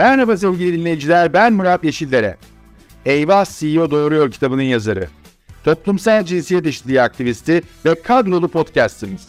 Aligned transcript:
Merhaba 0.00 0.36
sevgili 0.36 0.78
dinleyiciler, 0.78 1.32
ben 1.32 1.52
Murat 1.52 1.84
Yeşillere. 1.84 2.36
Eyvah 3.04 3.58
CEO 3.58 3.90
Doğuruyor 3.90 4.30
kitabının 4.30 4.62
yazarı. 4.62 5.08
Toplumsal 5.64 6.24
cinsiyet 6.24 6.66
eşitliği 6.66 7.02
aktivisti 7.02 7.62
ve 7.84 8.02
kadrolu 8.02 8.48
podcastimiz. 8.48 9.28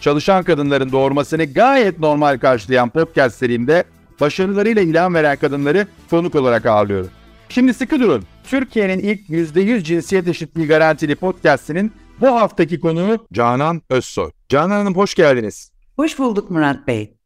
Çalışan 0.00 0.44
kadınların 0.44 0.92
doğurmasını 0.92 1.44
gayet 1.44 1.98
normal 1.98 2.38
karşılayan 2.38 2.90
podcast 2.90 3.36
serimde 3.36 3.84
başarılarıyla 4.20 4.82
ilham 4.82 5.14
veren 5.14 5.36
kadınları 5.36 5.86
konuk 6.10 6.34
olarak 6.34 6.66
ağırlıyorum. 6.66 7.10
Şimdi 7.48 7.74
sıkı 7.74 8.00
durun. 8.00 8.24
Türkiye'nin 8.44 8.98
ilk 8.98 9.20
%100 9.28 9.82
cinsiyet 9.82 10.28
eşitliği 10.28 10.66
garantili 10.66 11.14
podcastinin 11.14 11.92
bu 12.20 12.26
haftaki 12.26 12.80
konuğu 12.80 13.26
Canan 13.32 13.82
Özsoy. 13.90 14.30
Canan 14.48 14.70
Hanım 14.70 14.94
hoş 14.94 15.14
geldiniz. 15.14 15.72
Hoş 15.96 16.18
bulduk 16.18 16.50
Murat 16.50 16.86
Bey. 16.86 17.16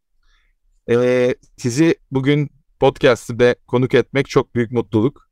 Ee, 0.91 1.35
sizi 1.57 1.95
bugün 2.11 2.60
podcast'te 2.81 3.55
konuk 3.67 3.95
etmek 3.95 4.29
çok 4.29 4.55
büyük 4.55 4.73
mutluluk. 4.73 5.31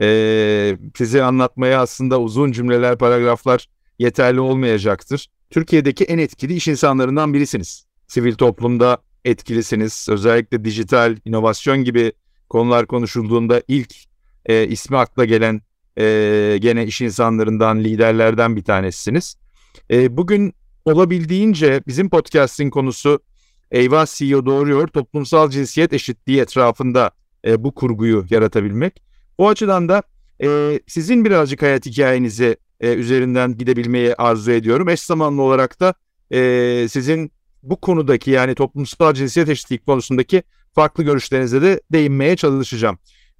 Ee, 0.00 0.78
sizi 0.96 1.22
anlatmaya 1.22 1.80
aslında 1.80 2.20
uzun 2.20 2.52
cümleler, 2.52 2.98
paragraflar 2.98 3.68
yeterli 3.98 4.40
olmayacaktır. 4.40 5.28
Türkiye'deki 5.50 6.04
en 6.04 6.18
etkili 6.18 6.54
iş 6.54 6.68
insanlarından 6.68 7.34
birisiniz. 7.34 7.86
Sivil 8.06 8.34
toplumda 8.34 8.98
etkilisiniz. 9.24 10.06
Özellikle 10.10 10.64
dijital, 10.64 11.16
inovasyon 11.24 11.84
gibi 11.84 12.12
konular 12.48 12.86
konuşulduğunda 12.86 13.62
ilk 13.68 13.94
e, 14.46 14.66
ismi 14.68 14.96
akla 14.96 15.24
gelen 15.24 15.60
e, 15.98 16.58
gene 16.60 16.86
iş 16.86 17.00
insanlarından, 17.00 17.84
liderlerden 17.84 18.56
bir 18.56 18.64
tanesiniz. 18.64 19.36
E, 19.90 20.16
bugün 20.16 20.54
olabildiğince 20.84 21.82
bizim 21.86 22.10
podcast'in 22.10 22.70
konusu 22.70 23.20
Eyvah 23.70 24.06
CEO 24.06 24.46
doğuruyor 24.46 24.88
toplumsal 24.88 25.50
cinsiyet 25.50 25.92
eşitliği 25.92 26.40
etrafında 26.40 27.10
e, 27.46 27.64
bu 27.64 27.74
kurguyu 27.74 28.26
yaratabilmek. 28.30 29.02
O 29.38 29.48
açıdan 29.48 29.88
da 29.88 30.02
e, 30.42 30.80
sizin 30.86 31.24
birazcık 31.24 31.62
hayat 31.62 31.86
hikayenizi 31.86 32.56
e, 32.80 32.94
üzerinden 32.94 33.58
gidebilmeyi 33.58 34.14
arzu 34.14 34.50
ediyorum. 34.50 34.88
Eş 34.88 35.00
zamanlı 35.00 35.42
olarak 35.42 35.80
da 35.80 35.94
e, 36.30 36.88
sizin 36.88 37.32
bu 37.62 37.80
konudaki 37.80 38.30
yani 38.30 38.54
toplumsal 38.54 39.14
cinsiyet 39.14 39.48
eşitliği 39.48 39.78
konusundaki 39.78 40.42
farklı 40.74 41.04
görüşlerinize 41.04 41.62
de 41.62 41.80
değinmeye 41.92 42.36
çalışacağım. 42.36 42.98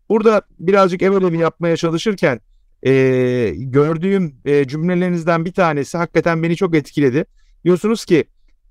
Burada 0.09 0.43
birazcık 0.59 1.03
ev 1.03 1.13
ödevi 1.13 1.39
yapmaya 1.39 1.77
çalışırken 1.77 2.41
e, 2.87 3.53
gördüğüm 3.57 4.37
e, 4.45 4.67
cümlelerinizden 4.69 5.45
bir 5.45 5.53
tanesi 5.53 5.99
hakikaten 5.99 6.43
beni 6.43 6.57
çok 6.57 6.75
etkiledi. 6.75 7.25
Diyorsunuz 7.65 8.05
ki 8.05 8.25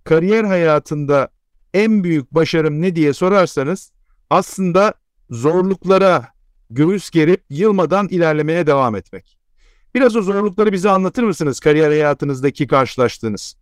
kariyer 0.03 0.43
hayatında 0.43 1.29
en 1.75 2.03
büyük 2.03 2.33
başarım 2.33 2.81
ne 2.81 2.95
diye 2.95 3.13
sorarsanız 3.13 3.91
aslında 4.29 4.93
zorluklara 5.29 6.27
göğüs 6.69 7.09
gerip 7.09 7.43
yılmadan 7.49 8.07
ilerlemeye 8.07 8.67
devam 8.67 8.95
etmek. 8.95 9.37
Biraz 9.95 10.15
o 10.15 10.21
zorlukları 10.21 10.71
bize 10.71 10.89
anlatır 10.89 11.23
mısınız 11.23 11.59
kariyer 11.59 11.89
hayatınızdaki 11.89 12.67
karşılaştığınız? 12.67 13.55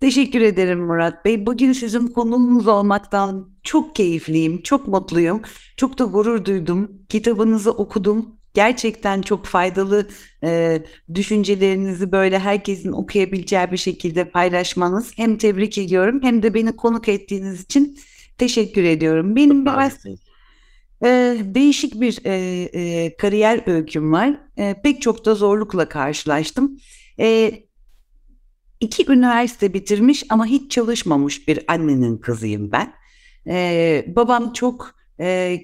Teşekkür 0.00 0.40
ederim 0.40 0.80
Murat 0.80 1.24
Bey. 1.24 1.46
Bugün 1.46 1.72
sizin 1.72 2.06
konuğunuz 2.06 2.66
olmaktan 2.66 3.50
çok 3.62 3.96
keyifliyim, 3.96 4.62
çok 4.62 4.88
mutluyum. 4.88 5.42
Çok 5.76 5.98
da 5.98 6.04
gurur 6.04 6.44
duydum. 6.44 6.90
Kitabınızı 7.08 7.70
okudum. 7.70 8.35
Gerçekten 8.56 9.22
çok 9.22 9.46
faydalı 9.46 10.08
e, 10.44 10.82
düşüncelerinizi 11.14 12.12
böyle 12.12 12.38
herkesin 12.38 12.92
okuyabileceği 12.92 13.72
bir 13.72 13.76
şekilde 13.76 14.24
paylaşmanız. 14.24 15.12
Hem 15.18 15.38
tebrik 15.38 15.78
ediyorum 15.78 16.20
hem 16.22 16.42
de 16.42 16.54
beni 16.54 16.76
konuk 16.76 17.08
ettiğiniz 17.08 17.62
için 17.62 17.98
teşekkür 18.38 18.84
ediyorum. 18.84 19.36
Benim 19.36 19.66
biraz 19.66 20.06
e, 21.04 21.36
değişik 21.42 22.00
bir 22.00 22.18
e, 22.24 22.34
e, 22.72 23.16
kariyer 23.16 23.62
öyküm 23.66 24.12
var. 24.12 24.40
E, 24.56 24.76
pek 24.82 25.02
çok 25.02 25.24
da 25.24 25.34
zorlukla 25.34 25.88
karşılaştım. 25.88 26.78
E, 27.20 27.52
iki 28.80 29.12
üniversite 29.12 29.74
bitirmiş 29.74 30.24
ama 30.30 30.46
hiç 30.46 30.70
çalışmamış 30.70 31.48
bir 31.48 31.64
annenin 31.68 32.18
kızıyım 32.18 32.72
ben. 32.72 32.92
Ee, 33.48 34.04
babam 34.16 34.52
çok 34.52 34.94
e, 35.20 35.60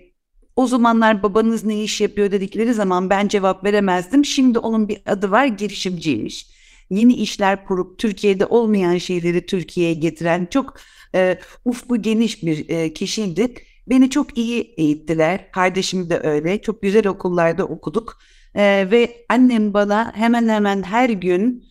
o 0.56 0.66
zamanlar 0.66 1.22
babanız 1.22 1.64
ne 1.64 1.82
iş 1.82 2.00
yapıyor 2.00 2.30
dedikleri 2.30 2.74
zaman 2.74 3.10
ben 3.10 3.28
cevap 3.28 3.64
veremezdim. 3.64 4.24
Şimdi 4.24 4.58
onun 4.58 4.88
bir 4.88 5.02
adı 5.06 5.30
var 5.30 5.46
girişimciymiş. 5.46 6.46
Yeni 6.90 7.14
işler 7.14 7.64
kurup 7.64 7.98
Türkiye'de 7.98 8.46
olmayan 8.46 8.98
şeyleri 8.98 9.46
Türkiye'ye 9.46 9.94
getiren 9.94 10.46
çok 10.50 10.74
e, 11.14 11.38
ufku 11.64 12.02
geniş 12.02 12.42
bir 12.42 12.68
e, 12.68 12.92
kişiydi. 12.92 13.54
Beni 13.86 14.10
çok 14.10 14.38
iyi 14.38 14.74
eğittiler. 14.76 15.52
Kardeşim 15.52 16.10
de 16.10 16.20
öyle. 16.22 16.62
Çok 16.62 16.82
güzel 16.82 17.06
okullarda 17.06 17.64
okuduk. 17.64 18.18
E, 18.54 18.90
ve 18.90 19.24
annem 19.28 19.74
bana 19.74 20.12
hemen 20.16 20.48
hemen 20.48 20.82
her 20.82 21.10
gün 21.10 21.64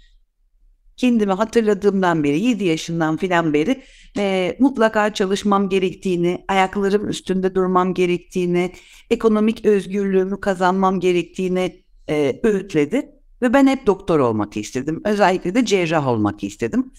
kendimi 1.01 1.33
hatırladığımdan 1.33 2.23
beri 2.23 2.39
7 2.39 2.63
yaşından 2.63 3.17
filan 3.17 3.53
beri 3.53 3.81
e, 4.17 4.55
mutlaka 4.59 5.13
çalışmam 5.13 5.69
gerektiğini, 5.69 6.45
ayaklarım 6.47 7.09
üstünde 7.09 7.55
durmam 7.55 7.93
gerektiğini, 7.93 8.71
ekonomik 9.09 9.65
özgürlüğümü 9.65 10.41
kazanmam 10.41 10.99
gerektiğini 10.99 11.83
e, 12.09 12.39
öğütledi. 12.43 13.11
Ve 13.41 13.53
ben 13.53 13.67
hep 13.67 13.87
doktor 13.87 14.19
olmak 14.19 14.57
istedim. 14.57 15.01
Özellikle 15.05 15.55
de 15.55 15.65
cerrah 15.65 16.07
olmak 16.07 16.43
istedim. 16.43 16.91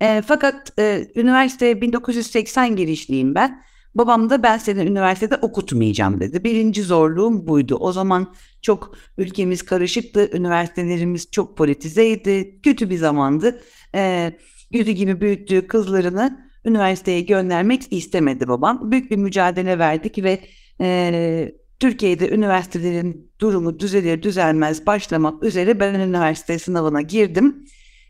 E, 0.00 0.22
fakat 0.26 0.78
e, 0.78 1.08
üniversite 1.16 1.80
1980 1.80 2.76
girişliyim 2.76 3.34
ben. 3.34 3.62
Babam 3.94 4.30
da 4.30 4.42
ben 4.42 4.58
seni 4.58 4.80
üniversitede 4.80 5.36
okutmayacağım 5.36 6.20
dedi. 6.20 6.44
Birinci 6.44 6.82
zorluğum 6.82 7.46
buydu. 7.46 7.76
O 7.76 7.92
zaman 7.92 8.34
çok 8.62 8.94
ülkemiz 9.18 9.62
karışıktı. 9.62 10.30
Üniversitelerimiz 10.36 11.30
çok 11.30 11.56
politizeydi. 11.56 12.60
Kötü 12.62 12.90
bir 12.90 12.96
zamandı. 12.96 13.62
Ee, 13.94 14.32
yüzü 14.70 14.90
gibi 14.90 15.20
büyüttüğü 15.20 15.66
kızlarını 15.66 16.48
üniversiteye 16.64 17.20
göndermek 17.20 17.92
istemedi 17.92 18.48
babam. 18.48 18.90
Büyük 18.90 19.10
bir 19.10 19.16
mücadele 19.16 19.78
verdik 19.78 20.18
ve 20.18 20.40
e, 20.80 21.52
Türkiye'de 21.80 22.30
üniversitelerin 22.30 23.32
durumu 23.40 23.78
düzelir 23.78 24.22
düzelmez 24.22 24.86
başlamak 24.86 25.42
üzere 25.42 25.80
ben 25.80 25.94
üniversite 25.94 26.58
sınavına 26.58 27.00
girdim. 27.00 27.64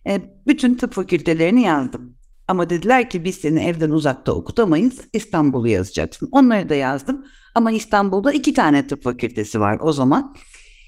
E, 0.07 0.21
bütün 0.47 0.75
tıp 0.75 0.93
fakültelerini 0.93 1.63
yazdım. 1.63 2.18
Ama 2.49 2.71
dediler 2.71 3.11
ki 3.11 3.25
biz 3.25 3.35
seni 3.35 3.61
evden 3.61 3.91
uzakta 3.91 4.33
okutamayız. 4.33 5.01
İstanbul'u 5.13 5.69
yazacaksın. 5.69 6.29
Onları 6.33 6.69
da 6.69 6.75
yazdım. 6.75 7.25
Ama 7.55 7.71
İstanbul'da 7.71 8.33
iki 8.33 8.55
tane 8.55 8.87
tıp 8.87 9.03
fakültesi 9.03 9.61
var 9.61 9.79
o 9.81 9.93
zaman. 9.93 10.35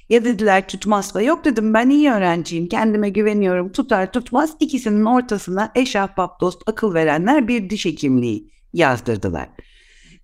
Ya 0.09 0.25
dediler 0.25 0.69
tutmazsa 0.69 1.23
yok 1.23 1.45
dedim 1.45 1.75
ben 1.75 1.91
iyi 1.91 2.11
öğrenciyim 2.11 2.69
kendime 2.69 3.11
güveniyorum 3.11 3.73
tutar 3.73 4.13
tutmaz 4.13 4.57
ikisinin 4.61 5.05
ortasına 5.05 5.73
eş 5.75 5.97
ahbap 5.97 6.41
dost 6.41 6.63
akıl 6.67 6.95
verenler 6.95 7.49
bir 7.49 7.71
diş 7.71 7.85
hekimliği 7.85 8.51
yazdırdılar. 8.73 9.49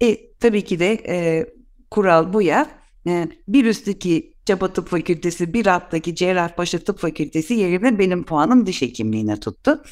E, 0.03 0.19
tabii 0.41 0.65
ki 0.65 0.79
de 0.79 0.93
e, 1.09 1.47
kural 1.91 2.33
bu 2.33 2.43
ya 2.43 2.67
e, 3.07 3.29
bir 3.49 3.65
üstteki 3.65 4.36
Çapa 4.47 4.73
Tıp 4.73 4.89
Fakültesi, 4.89 5.55
bir 5.55 5.67
alttaki 5.67 6.15
Cerrahpaşa 6.15 6.79
Tıp 6.79 6.99
Fakültesi 6.99 7.55
yerine 7.55 7.99
benim 7.99 8.25
puanım 8.25 8.67
diş 8.67 8.83
hekimliğine 8.83 9.41
tuttu. 9.41 9.83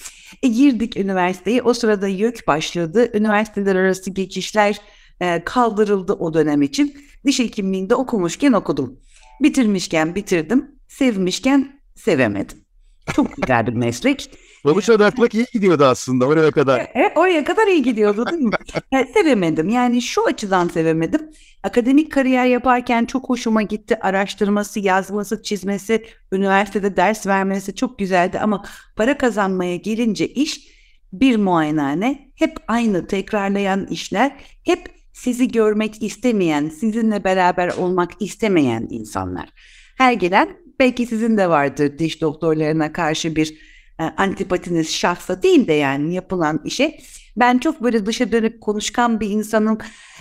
E, 0.42 0.48
girdik 0.48 0.97
üniversiteye. 0.97 1.62
O 1.62 1.75
sırada 1.75 2.09
YÖK 2.09 2.47
başladı. 2.47 3.19
Üniversiteler 3.19 3.76
arası 3.76 4.10
geçişler 4.10 4.76
e, 5.20 5.44
kaldırıldı 5.44 6.12
o 6.12 6.34
dönem 6.34 6.62
için. 6.62 6.97
Diş 7.26 7.38
hekimliğinde 7.38 7.94
okumuşken 7.94 8.53
okudum. 8.53 9.00
Bitirmişken 9.43 10.14
bitirdim. 10.14 10.70
Sevmişken 10.88 11.81
sevemedim. 11.94 12.59
Çok 13.14 13.37
güzel 13.37 13.66
bir 13.66 13.72
meslek. 13.72 14.31
Babuş 14.64 14.91
odaklık 14.91 15.34
iyi 15.34 15.47
gidiyordu 15.52 15.84
aslında 15.84 16.26
oraya 16.26 16.50
kadar. 16.50 16.80
E, 16.80 17.12
oraya 17.16 17.44
kadar 17.44 17.66
iyi 17.66 17.82
gidiyordu 17.82 18.26
değil 18.30 18.42
mi? 18.42 18.50
e, 18.92 19.04
sevemedim. 19.04 19.69
Yani 19.69 20.02
şu 20.02 20.26
açıdan 20.26 20.69
sevemedim. 20.69 21.20
Akademik 21.62 22.12
kariyer 22.12 22.46
yaparken 22.46 23.05
çok 23.05 23.28
hoşuma 23.28 23.62
gitti. 23.62 23.99
Araştırması, 24.00 24.81
yazması, 24.81 25.43
çizmesi, 25.43 26.06
üniversitede 26.32 26.96
ders 26.96 27.26
vermesi 27.26 27.75
çok 27.75 27.99
güzeldi. 27.99 28.38
Ama 28.38 28.64
para 28.96 29.19
kazanmaya 29.19 29.76
gelince 29.76 30.28
iş 30.28 30.61
bir 31.12 31.37
muayenehane. 31.37 32.32
Hep 32.34 32.56
aynı 32.69 33.06
tekrarlayan 33.06 33.87
işler. 33.87 34.37
Hep 34.64 34.88
sizi 35.12 35.49
görmek 35.49 36.02
istemeyen, 36.02 36.69
sizinle 36.69 37.25
beraber 37.25 37.69
olmak 37.69 38.10
istemeyen 38.20 38.87
insanlar. 38.90 39.49
Her 39.99 40.12
gelen 40.12 40.56
belki 40.78 41.06
sizin 41.06 41.37
de 41.37 41.49
vardır 41.49 41.99
diş 41.99 42.20
doktorlarına 42.20 42.93
karşı 42.93 43.37
bir 43.37 43.50
e, 43.50 43.74
antipatiniz 43.99 44.91
şahsa 44.94 45.43
değil 45.43 45.69
de 45.69 45.73
yani 45.73 46.14
yapılan 46.14 46.61
işe. 46.64 46.99
Ben 47.37 47.58
çok 47.58 47.82
böyle 47.82 48.06
dışa 48.06 48.32
dönük 48.32 48.61
konuşkan 48.61 49.20
bir 49.20 49.31
insanım. 49.31 49.79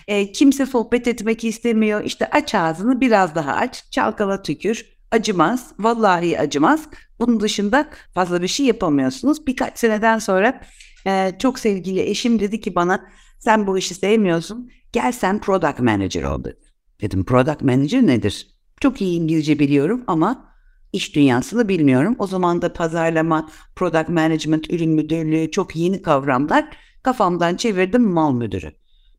E, 0.07 0.31
kimse 0.31 0.65
sohbet 0.65 1.07
etmek 1.07 1.43
istemiyor. 1.43 2.03
İşte 2.03 2.29
aç 2.31 2.55
ağzını 2.55 3.01
biraz 3.01 3.35
daha 3.35 3.53
aç. 3.53 3.83
Çalkala 3.91 4.41
tükür. 4.41 4.85
Acımaz. 5.11 5.73
Vallahi 5.79 6.39
acımaz. 6.39 6.87
Bunun 7.19 7.39
dışında 7.39 7.89
fazla 8.13 8.41
bir 8.41 8.47
şey 8.47 8.65
yapamıyorsunuz. 8.65 9.47
Birkaç 9.47 9.79
seneden 9.79 10.19
sonra 10.19 10.61
e, 11.07 11.31
çok 11.39 11.59
sevgili 11.59 12.01
eşim 12.01 12.39
dedi 12.39 12.61
ki 12.61 12.75
bana 12.75 13.05
sen 13.39 13.67
bu 13.67 13.77
işi 13.77 13.95
sevmiyorsun. 13.95 14.71
Gel 14.93 15.11
sen 15.11 15.41
product 15.41 15.79
manager 15.79 16.23
ol 16.23 16.43
dedi. 16.43 16.59
Dedim 17.01 17.25
product 17.25 17.61
manager 17.61 18.07
nedir? 18.07 18.47
Çok 18.81 19.01
iyi 19.01 19.19
İngilizce 19.19 19.59
biliyorum 19.59 20.03
ama 20.07 20.52
iş 20.93 21.15
dünyasını 21.15 21.69
bilmiyorum. 21.69 22.15
O 22.19 22.27
zaman 22.27 22.61
da 22.61 22.73
pazarlama, 22.73 23.49
product 23.75 24.09
management, 24.09 24.73
ürün 24.73 24.89
müdürlüğü 24.89 25.51
çok 25.51 25.75
yeni 25.75 26.01
kavramlar. 26.01 26.65
Kafamdan 27.03 27.55
çevirdim 27.55 28.03
mal 28.03 28.33
müdürü. 28.33 28.71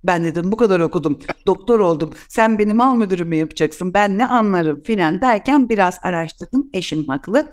Ben 0.04 0.24
dedim 0.24 0.52
bu 0.52 0.56
kadar 0.56 0.80
okudum, 0.80 1.18
doktor 1.46 1.80
oldum. 1.80 2.10
Sen 2.28 2.58
benim 2.58 2.76
mal 2.76 2.96
müdürümü 2.96 3.36
yapacaksın, 3.36 3.94
ben 3.94 4.18
ne 4.18 4.26
anlarım 4.26 4.82
filan 4.82 5.20
derken 5.20 5.68
biraz 5.68 5.98
araştırdım. 6.02 6.70
Eşim 6.72 7.08
haklı. 7.08 7.50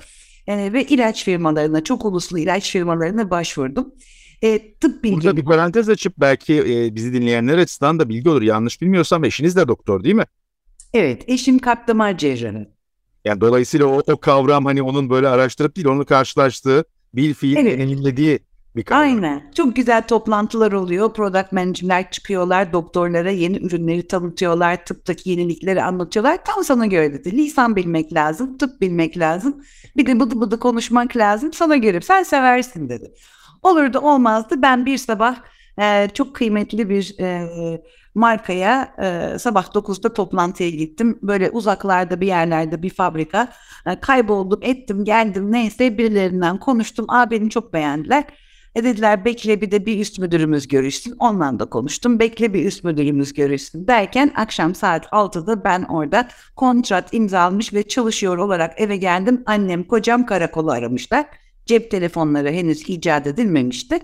E, 0.48 0.74
ve 0.74 0.84
ilaç 0.84 1.26
firmalarına, 1.26 1.84
çok 1.84 2.06
uluslu 2.06 2.40
ilaç 2.40 2.72
firmalarına 2.72 3.30
başvurdum. 3.30 3.94
E, 4.42 4.74
tıp 4.74 5.04
bilgi... 5.04 5.16
Burada 5.16 5.38
bir 5.38 5.46
parantez 5.46 5.90
açıp 5.90 6.14
belki 6.18 6.54
e, 6.54 6.96
bizi 6.96 7.14
dinleyenler 7.14 7.58
açısından 7.58 8.00
da 8.00 8.10
bilgi 8.10 8.30
olur. 8.30 8.42
Yanlış 8.42 8.82
bilmiyorsam 8.82 9.24
eşiniz 9.24 9.56
de 9.56 9.68
doktor 9.68 10.04
değil 10.04 10.16
mi? 10.16 10.26
Evet, 10.94 11.24
eşim 11.28 11.60
kalp 11.60 11.88
damar 11.88 12.18
cerrahı. 12.18 12.81
Yani 13.26 13.42
dolayısıyla 13.42 13.86
o, 13.86 14.02
o 14.12 14.18
kavram 14.18 14.66
hani 14.66 14.82
onun 14.82 15.10
böyle 15.10 15.28
araştırıp 15.28 15.76
değil, 15.76 15.88
onu 15.88 16.06
karşılaştığı, 16.06 16.84
bil 17.14 17.34
fiil 17.34 17.58
evet. 17.58 17.80
deneyimlediği 17.80 18.40
bir 18.76 18.84
kavram. 18.84 19.02
Aynen. 19.02 19.52
Çok 19.56 19.76
güzel 19.76 20.08
toplantılar 20.08 20.72
oluyor. 20.72 21.14
Product 21.14 21.52
manager'ler 21.52 22.12
çıkıyorlar, 22.12 22.74
doktorlara 22.74 23.32
yeni 23.32 23.58
ürünleri 23.58 24.08
tanıtıyorlar, 24.08 24.86
tıptaki 24.86 25.30
yenilikleri 25.30 25.84
anlatıyorlar. 25.84 26.38
Tam 26.46 26.64
sana 26.64 26.86
göre 26.86 27.14
dedi. 27.14 27.38
Lisan 27.38 27.76
bilmek 27.76 28.14
lazım, 28.14 28.58
tıp 28.58 28.82
bilmek 28.82 29.18
lazım. 29.18 29.64
Bir 29.98 30.06
de 30.06 30.20
bıdı 30.20 30.42
bıdı 30.42 30.60
konuşmak 30.60 31.18
lazım. 31.18 31.54
Sana 31.54 31.78
göre 31.78 32.02
sen 32.02 32.24
seversin 32.24 32.90
dedi. 32.90 33.14
Olurdu 33.64 34.00
olmazdı. 34.00 34.62
Ben 34.62 34.86
bir 34.86 34.98
sabah 34.98 35.36
e, 35.82 36.08
çok 36.14 36.36
kıymetli 36.36 36.90
bir 36.90 37.16
e, 37.20 37.48
markaya 38.16 38.96
e, 39.02 39.40
sabah 39.40 39.66
9'da 39.66 40.14
toplantıya 40.14 40.70
gittim. 40.70 41.20
Böyle 41.22 41.50
uzaklarda 41.50 42.22
bir 42.22 42.28
yerlerde 42.28 42.84
bir 42.84 42.90
fabrika. 42.90 43.48
E, 43.86 44.00
kayboldum, 44.00 44.60
ettim, 44.64 45.06
geldim 45.06 45.52
neyse 45.52 45.98
birilerinden 45.98 46.60
konuştum. 46.60 47.06
Aa 47.10 47.32
beni 47.32 47.50
çok 47.50 47.74
beğendiler. 47.74 48.24
E 48.76 48.84
dediler 48.84 49.26
bekle 49.26 49.62
bir 49.62 49.72
de 49.72 49.86
bir 49.86 50.00
üst 50.00 50.20
müdürümüz 50.20 50.68
görüşsün. 50.68 51.16
Ondan 51.20 51.60
da 51.60 51.66
konuştum. 51.66 52.20
Bekle 52.20 52.54
bir 52.54 52.66
üst 52.66 52.84
müdürümüz 52.84 53.34
görüşsün 53.34 53.88
derken 53.88 54.32
akşam 54.36 54.76
saat 54.76 55.06
6'da 55.06 55.64
ben 55.64 55.84
orada 55.84 56.28
kontrat 56.56 57.14
imzalamış 57.14 57.74
ve 57.74 57.88
çalışıyor 57.88 58.38
olarak 58.38 58.82
eve 58.82 58.98
geldim. 58.98 59.44
Annem 59.46 59.84
kocam 59.84 60.26
karakolu 60.26 60.72
aramışlar. 60.72 61.26
Cep 61.66 61.92
telefonları 61.92 62.50
henüz 62.50 62.90
icat 62.90 63.28
edilmemişti. 63.28 64.00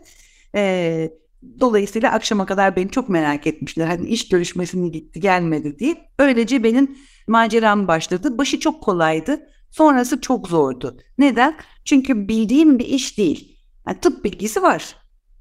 Ee, 0.56 1.12
dolayısıyla 1.60 2.12
akşama 2.12 2.46
kadar 2.46 2.76
beni 2.76 2.92
çok 2.92 3.10
merak 3.10 3.48
etmişler. 3.48 3.88
Hani 3.88 4.08
iş 4.08 4.30
görüşmesini 4.30 4.92
gitti 4.92 5.20
gelmedi 5.20 5.80
diye. 5.80 5.96
Öylece 6.20 6.64
benim 6.64 6.98
maceram 7.28 7.88
başladı. 7.88 8.38
Başı 8.38 8.60
çok 8.60 8.84
kolaydı. 8.84 9.40
Sonrası 9.72 10.22
çok 10.22 10.48
zordu. 10.48 10.98
Neden? 11.18 11.56
Çünkü 11.86 12.28
bildiğim 12.28 12.80
bir 12.80 12.86
iş 12.86 13.18
değil. 13.18 13.58
Yani 13.88 14.00
tıp 14.00 14.24
bilgisi 14.24 14.62
var. 14.62 14.96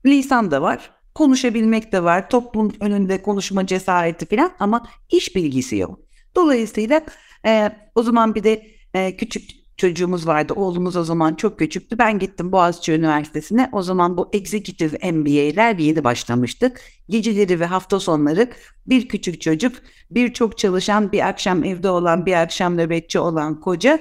Lisan 0.07 0.51
da 0.51 0.63
var. 0.63 0.91
Konuşabilmek 1.15 1.93
de 1.93 2.05
var. 2.05 2.31
Toplum 2.31 2.73
önünde 2.81 3.23
konuşma 3.23 3.67
cesareti 3.67 4.27
falan 4.27 4.53
ama 4.59 4.87
iş 5.13 5.37
bilgisi 5.37 5.77
yok. 5.77 6.01
Dolayısıyla 6.37 7.03
e, 7.47 7.71
o 7.95 8.03
zaman 8.03 8.35
bir 8.35 8.45
de 8.45 8.67
e, 8.95 9.17
küçük 9.17 9.51
çocuğumuz 9.77 10.27
vardı. 10.27 10.53
Oğlumuz 10.57 10.97
o 10.97 11.05
zaman 11.05 11.35
çok 11.35 11.59
küçüktü. 11.59 11.99
Ben 11.99 12.19
gittim 12.19 12.53
Boğaziçi 12.53 12.93
Üniversitesi'ne. 12.93 13.69
O 13.73 13.83
zaman 13.83 14.17
bu 14.17 14.31
Executive 14.33 15.13
MBA'ler 15.13 15.79
yeni 15.79 16.05
başlamıştı. 16.05 16.73
Geceleri 17.09 17.61
ve 17.61 17.67
hafta 17.67 18.01
sonları 18.01 18.51
bir 18.87 19.09
küçük 19.09 19.41
çocuk, 19.41 19.77
bir 20.11 20.33
çok 20.33 20.59
çalışan, 20.59 21.13
bir 21.13 21.29
akşam 21.29 21.65
evde 21.65 21.91
olan, 21.91 22.27
bir 22.27 22.43
akşam 22.43 22.77
nöbetçi 22.77 23.19
olan 23.19 23.61
koca 23.61 23.99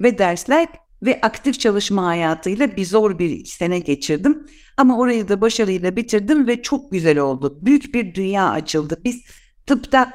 ve 0.00 0.18
dersler 0.18 0.68
ve 1.02 1.20
aktif 1.22 1.60
çalışma 1.60 2.06
hayatıyla 2.06 2.76
bir 2.76 2.84
zor 2.84 3.18
bir 3.18 3.44
sene 3.44 3.78
geçirdim. 3.78 4.46
Ama 4.76 4.98
orayı 4.98 5.28
da 5.28 5.40
başarıyla 5.40 5.96
bitirdim 5.96 6.46
ve 6.46 6.62
çok 6.62 6.92
güzel 6.92 7.18
oldu. 7.18 7.58
Büyük 7.62 7.94
bir 7.94 8.14
dünya 8.14 8.50
açıldı. 8.50 9.00
Biz 9.04 9.24
tıpta 9.66 10.14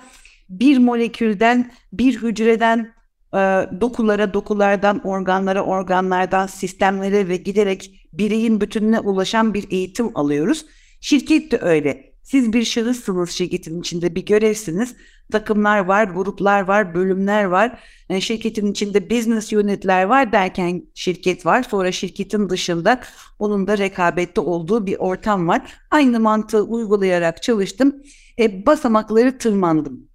bir 0.49 0.77
molekülden, 0.77 1.71
bir 1.93 2.21
hücreden 2.21 2.93
e, 3.33 3.37
dokulara, 3.81 4.33
dokulardan, 4.33 5.07
organlara, 5.07 5.63
organlardan, 5.63 6.47
sistemlere 6.47 7.27
ve 7.27 7.37
giderek 7.37 8.09
bireyin 8.13 8.61
bütününe 8.61 8.99
ulaşan 8.99 9.53
bir 9.53 9.71
eğitim 9.71 10.17
alıyoruz. 10.17 10.65
Şirket 11.01 11.51
de 11.51 11.59
öyle. 11.61 12.13
Siz 12.23 12.53
bir 12.53 12.63
şahıssınız 12.63 13.29
şirketin 13.29 13.79
içinde 13.79 14.15
bir 14.15 14.25
görevsiniz. 14.25 14.95
Takımlar 15.31 15.79
var, 15.79 16.03
gruplar 16.03 16.61
var, 16.61 16.93
bölümler 16.95 17.43
var. 17.43 17.79
Yani 18.09 18.21
şirketin 18.21 18.71
içinde 18.71 19.09
business 19.09 19.53
unitler 19.53 20.03
var 20.03 20.31
derken 20.31 20.83
şirket 20.93 21.45
var. 21.45 21.63
Sonra 21.63 21.91
şirketin 21.91 22.49
dışında 22.49 23.01
onun 23.39 23.67
da 23.67 23.77
rekabette 23.77 24.41
olduğu 24.41 24.85
bir 24.85 24.95
ortam 24.95 25.47
var. 25.47 25.73
Aynı 25.91 26.19
mantığı 26.19 26.63
uygulayarak 26.63 27.43
çalıştım. 27.43 27.95
E, 28.39 28.65
basamakları 28.65 29.37
tırmandım. 29.37 30.07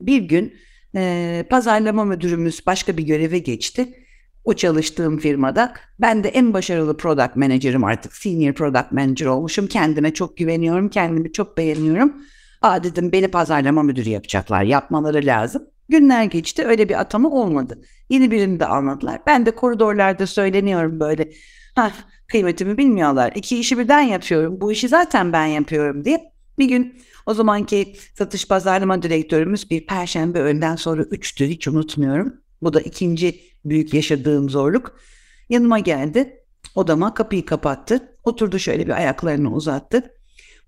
Bir 0.00 0.22
gün 0.22 0.54
e, 0.96 1.44
pazarlama 1.50 2.04
müdürümüz 2.04 2.66
başka 2.66 2.96
bir 2.96 3.02
göreve 3.02 3.38
geçti. 3.38 3.94
O 4.44 4.54
çalıştığım 4.54 5.18
firmada 5.18 5.74
ben 6.00 6.24
de 6.24 6.28
en 6.28 6.54
başarılı 6.54 6.96
product 6.96 7.36
manager'ım 7.36 7.84
artık. 7.84 8.16
Senior 8.16 8.52
product 8.52 8.92
manager 8.92 9.26
olmuşum. 9.26 9.66
Kendime 9.66 10.14
çok 10.14 10.36
güveniyorum. 10.36 10.88
Kendimi 10.88 11.32
çok 11.32 11.58
beğeniyorum. 11.58 12.12
Aa 12.62 12.84
dedim 12.84 13.12
beni 13.12 13.28
pazarlama 13.28 13.82
müdürü 13.82 14.08
yapacaklar. 14.08 14.62
Yapmaları 14.62 15.26
lazım. 15.26 15.62
Günler 15.88 16.24
geçti 16.24 16.64
öyle 16.66 16.88
bir 16.88 17.00
atama 17.00 17.30
olmadı. 17.30 17.82
Yeni 18.08 18.30
birini 18.30 18.60
de 18.60 18.66
almadılar. 18.66 19.20
Ben 19.26 19.46
de 19.46 19.50
koridorlarda 19.50 20.26
söyleniyorum 20.26 21.00
böyle. 21.00 21.30
Ha 21.74 21.92
kıymetimi 22.28 22.78
bilmiyorlar. 22.78 23.32
İki 23.34 23.58
işi 23.58 23.78
birden 23.78 24.00
yapıyorum. 24.00 24.60
Bu 24.60 24.72
işi 24.72 24.88
zaten 24.88 25.32
ben 25.32 25.46
yapıyorum 25.46 26.04
diye. 26.04 26.32
Bir 26.58 26.68
gün 26.68 26.94
o 27.28 27.34
zamanki 27.34 27.96
satış 28.18 28.48
pazarlama 28.48 29.02
direktörümüz 29.02 29.70
bir 29.70 29.86
perşembe 29.86 30.38
öğleden 30.38 30.76
sonra 30.76 31.02
üçtü 31.02 31.46
hiç 31.46 31.68
unutmuyorum. 31.68 32.34
Bu 32.62 32.72
da 32.72 32.80
ikinci 32.80 33.40
büyük 33.64 33.94
yaşadığım 33.94 34.50
zorluk. 34.50 35.00
Yanıma 35.48 35.78
geldi. 35.78 36.44
Odama 36.74 37.14
kapıyı 37.14 37.44
kapattı. 37.44 38.16
Oturdu 38.24 38.58
şöyle 38.58 38.86
bir 38.86 38.92
ayaklarını 38.92 39.54
uzattı. 39.54 40.14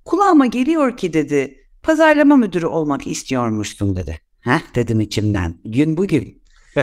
Kulağıma 0.05 0.47
geliyor 0.47 0.97
ki 0.97 1.13
dedi 1.13 1.59
pazarlama 1.83 2.37
müdürü 2.37 2.67
olmak 2.67 3.07
istiyormuşsun 3.07 3.97
dedi. 3.97 4.19
Heh 4.41 4.75
dedim 4.75 5.01
içimden. 5.01 5.55
Gün 5.65 5.97
bugün. 5.97 6.43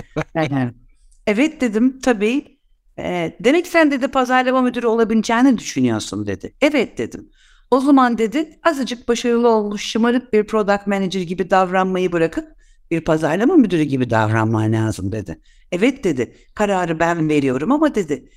evet 1.27 1.61
dedim 1.61 1.99
tabii. 1.99 2.57
E, 2.99 3.37
demek 3.39 3.67
sen 3.67 3.91
dedi 3.91 4.07
pazarlama 4.07 4.61
müdürü 4.61 4.87
olabileceğini 4.87 5.57
düşünüyorsun 5.57 6.27
dedi. 6.27 6.53
Evet 6.61 6.97
dedim. 6.97 7.29
O 7.71 7.79
zaman 7.79 8.17
dedi 8.17 8.59
azıcık 8.63 9.07
başarılı 9.07 9.49
olmuş 9.49 9.83
şımarık 9.85 10.33
bir 10.33 10.43
product 10.43 10.87
manager 10.87 11.21
gibi 11.21 11.49
davranmayı 11.49 12.11
bırakıp 12.11 12.47
bir 12.91 13.01
pazarlama 13.01 13.55
müdürü 13.55 13.83
gibi 13.83 14.09
davranman 14.09 14.73
lazım 14.73 15.11
dedi. 15.11 15.39
Evet 15.71 16.03
dedi 16.03 16.35
kararı 16.55 16.99
ben 16.99 17.29
veriyorum 17.29 17.71
ama 17.71 17.95
dedi 17.95 18.29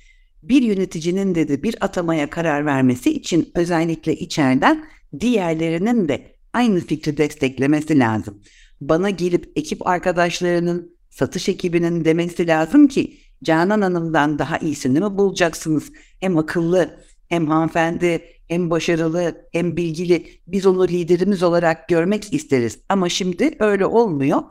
bir 0.43 0.61
yöneticinin 0.61 1.35
dedi 1.35 1.63
bir 1.63 1.75
atamaya 1.81 2.29
karar 2.29 2.65
vermesi 2.65 3.11
için 3.11 3.51
özellikle 3.55 4.15
içeriden 4.15 4.85
diğerlerinin 5.19 6.07
de 6.07 6.35
aynı 6.53 6.79
fikri 6.79 7.17
desteklemesi 7.17 7.99
lazım. 7.99 8.41
Bana 8.81 9.09
gelip 9.09 9.51
ekip 9.55 9.87
arkadaşlarının 9.87 10.97
satış 11.09 11.49
ekibinin 11.49 12.05
demesi 12.05 12.47
lazım 12.47 12.87
ki 12.87 13.17
Canan 13.43 13.81
Hanım'dan 13.81 14.39
daha 14.39 14.57
iyisini 14.57 14.99
mi 14.99 15.17
bulacaksınız? 15.17 15.91
Hem 16.19 16.37
akıllı 16.37 16.99
hem 17.31 17.47
hanımefendi 17.47 18.21
hem 18.47 18.69
başarılı 18.69 19.47
hem 19.51 19.77
bilgili 19.77 20.27
biz 20.47 20.65
onu 20.65 20.87
liderimiz 20.87 21.43
olarak 21.43 21.87
görmek 21.87 22.33
isteriz. 22.33 22.79
Ama 22.89 23.09
şimdi 23.09 23.55
öyle 23.59 23.85
olmuyor. 23.85 24.41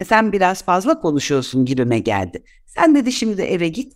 E 0.00 0.04
sen 0.04 0.32
biraz 0.32 0.64
fazla 0.64 1.00
konuşuyorsun 1.00 1.64
gibime 1.64 1.98
geldi. 1.98 2.44
Sen 2.66 2.94
dedi 2.94 3.12
şimdi 3.12 3.42
eve 3.42 3.68
git. 3.68 3.92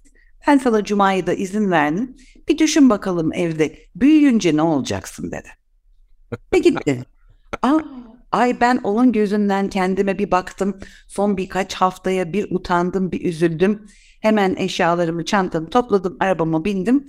Ben 0.46 0.58
sana 0.58 0.84
cumayı 0.84 1.26
da 1.26 1.34
izin 1.34 1.70
verdim. 1.70 2.16
Bir 2.48 2.58
düşün 2.58 2.90
bakalım 2.90 3.32
evde 3.32 3.78
büyüyünce 3.96 4.56
ne 4.56 4.62
olacaksın 4.62 5.30
dedi. 5.30 5.48
Ve 6.52 6.58
gitti. 6.58 7.04
Aa, 7.62 7.78
ay 8.32 8.60
ben 8.60 8.80
onun 8.84 9.12
gözünden 9.12 9.68
kendime 9.68 10.18
bir 10.18 10.30
baktım. 10.30 10.78
Son 11.08 11.36
birkaç 11.36 11.74
haftaya 11.74 12.32
bir 12.32 12.46
utandım, 12.50 13.12
bir 13.12 13.24
üzüldüm. 13.24 13.86
Hemen 14.20 14.56
eşyalarımı, 14.56 15.24
çantamı 15.24 15.70
topladım, 15.70 16.16
arabama 16.20 16.64
bindim. 16.64 17.06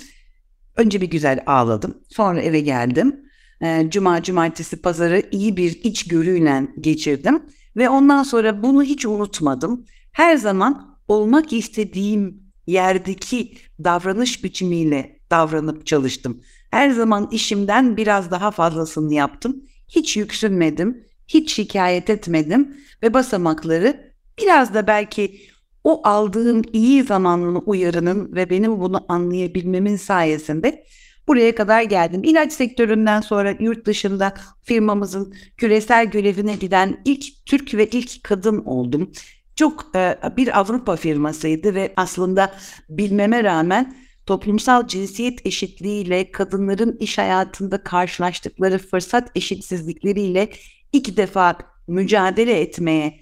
Önce 0.76 1.02
bir 1.02 1.10
güzel 1.10 1.44
ağladım. 1.46 1.98
Sonra 2.10 2.42
eve 2.42 2.60
geldim. 2.60 3.20
E, 3.62 3.88
Cuma, 3.90 4.24
cumartesi, 4.24 4.82
pazarı 4.82 5.24
iyi 5.32 5.58
bir 5.58 5.80
içgörüyle 5.84 6.68
geçirdim. 6.80 7.42
Ve 7.78 7.90
ondan 7.90 8.24
sonra 8.24 8.64
bunu 8.64 8.84
hiç 8.84 9.06
unutmadım. 9.06 9.86
Her 10.12 10.38
zaman 10.38 10.98
olmak 11.08 11.54
istediğim 11.54 12.44
yerdeki 12.68 13.58
davranış 13.84 14.44
biçimiyle 14.44 15.20
davranıp 15.32 15.86
çalıştım. 15.86 16.42
Her 16.72 16.90
zaman 16.90 17.30
işimden 17.32 17.98
biraz 17.98 18.32
daha 18.32 18.52
fazlasını 18.52 19.14
yaptım. 19.14 19.64
Hiç 19.88 20.18
yüksünmedim, 20.18 21.04
hiç 21.28 21.54
şikayet 21.54 22.10
etmedim 22.10 22.78
ve 23.04 23.14
basamakları 23.14 24.14
biraz 24.40 24.74
da 24.74 24.88
belki 24.88 25.42
o 25.84 26.08
aldığım 26.08 26.62
iyi 26.74 27.04
zamanlı 27.04 27.60
uyarının 27.60 28.36
ve 28.36 28.50
benim 28.50 28.80
bunu 28.80 29.06
anlayabilmemin 29.08 29.96
sayesinde 29.96 30.86
buraya 31.28 31.56
kadar 31.56 31.82
geldim. 31.82 32.24
İlaç 32.24 32.54
sektöründen 32.54 33.22
sonra 33.22 33.56
yurt 33.60 33.86
dışında 33.86 34.34
firmamızın 34.64 35.34
küresel 35.58 36.06
görevine 36.06 36.56
giden 36.56 37.02
ilk 37.06 37.46
Türk 37.46 37.74
ve 37.74 37.88
ilk 37.88 38.24
kadın 38.24 38.64
oldum. 38.66 39.12
Çok 39.56 39.92
e, 39.96 40.18
bir 40.38 40.60
Avrupa 40.60 40.96
firmasıydı 40.96 41.76
ve 41.76 41.94
aslında 41.96 42.54
bilmeme 42.90 43.44
rağmen 43.44 43.96
toplumsal 44.26 44.88
cinsiyet 44.88 45.46
eşitliğiyle 45.46 46.32
kadınların 46.32 46.98
iş 47.00 47.18
hayatında 47.18 47.84
karşılaştıkları 47.84 48.78
fırsat 48.78 49.32
eşitsizlikleriyle 49.36 50.50
ilk 50.94 51.18
defa 51.18 51.58
mücadele 51.88 52.60
etmeye, 52.60 53.20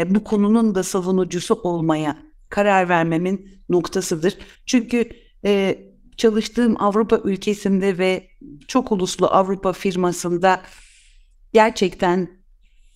e, 0.00 0.14
bu 0.14 0.24
konunun 0.24 0.74
da 0.74 0.82
savunucusu 0.82 1.54
olmaya 1.54 2.18
karar 2.48 2.88
vermemin 2.88 3.48
noktasıdır. 3.68 4.38
Çünkü 4.66 5.08
e, 5.44 5.78
çalıştığım 6.16 6.82
Avrupa 6.82 7.20
ülkesinde 7.24 7.98
ve 7.98 8.28
çok 8.68 8.92
uluslu 8.92 9.26
Avrupa 9.26 9.72
firmasında 9.72 10.62
gerçekten 11.52 12.42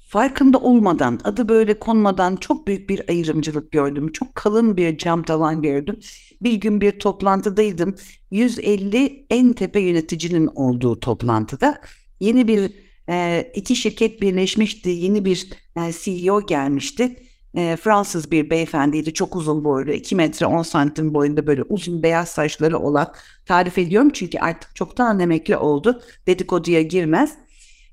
farkında 0.08 0.58
olmadan, 0.58 1.20
adı 1.24 1.48
böyle 1.48 1.78
konmadan 1.78 2.36
çok 2.36 2.66
büyük 2.66 2.88
bir 2.88 3.08
ayrımcılık 3.08 3.72
gördüm. 3.72 4.12
Çok 4.12 4.34
kalın 4.34 4.76
bir 4.76 4.98
cam 4.98 5.22
tavan 5.22 5.62
gördüm. 5.62 5.98
Bir 6.42 6.54
gün 6.54 6.80
bir 6.80 6.98
toplantıdaydım. 6.98 7.94
150 8.30 9.26
en 9.30 9.52
tepe 9.52 9.80
yöneticinin 9.80 10.46
olduğu 10.46 11.00
toplantıda 11.00 11.80
yeni 12.20 12.48
bir 12.48 12.85
e, 13.08 13.46
iki 13.54 13.76
şirket 13.76 14.20
birleşmişti. 14.22 14.90
Yeni 14.90 15.24
bir 15.24 15.50
e, 15.76 15.92
CEO 16.02 16.46
gelmişti. 16.46 17.16
E, 17.54 17.76
Fransız 17.76 18.30
bir 18.30 18.50
beyefendiydi. 18.50 19.14
Çok 19.14 19.36
uzun 19.36 19.64
boylu. 19.64 19.92
2 19.92 20.16
metre 20.16 20.46
10 20.46 20.62
santim 20.62 21.14
boyunda 21.14 21.46
böyle 21.46 21.62
uzun 21.62 22.02
beyaz 22.02 22.28
saçları 22.28 22.78
olan 22.78 23.12
tarif 23.46 23.78
ediyorum. 23.78 24.10
Çünkü 24.10 24.38
artık 24.38 24.76
çoktan 24.76 25.20
emekli 25.20 25.56
oldu. 25.56 26.02
Dedikoduya 26.26 26.82
girmez. 26.82 27.34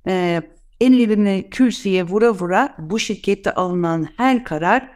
E, 0.07 0.41
ellerini 0.81 1.47
kürsüye 1.51 2.03
vura 2.03 2.31
vura 2.31 2.75
bu 2.79 2.99
şirkette 2.99 3.53
alınan 3.53 4.07
her 4.17 4.43
karar 4.43 4.89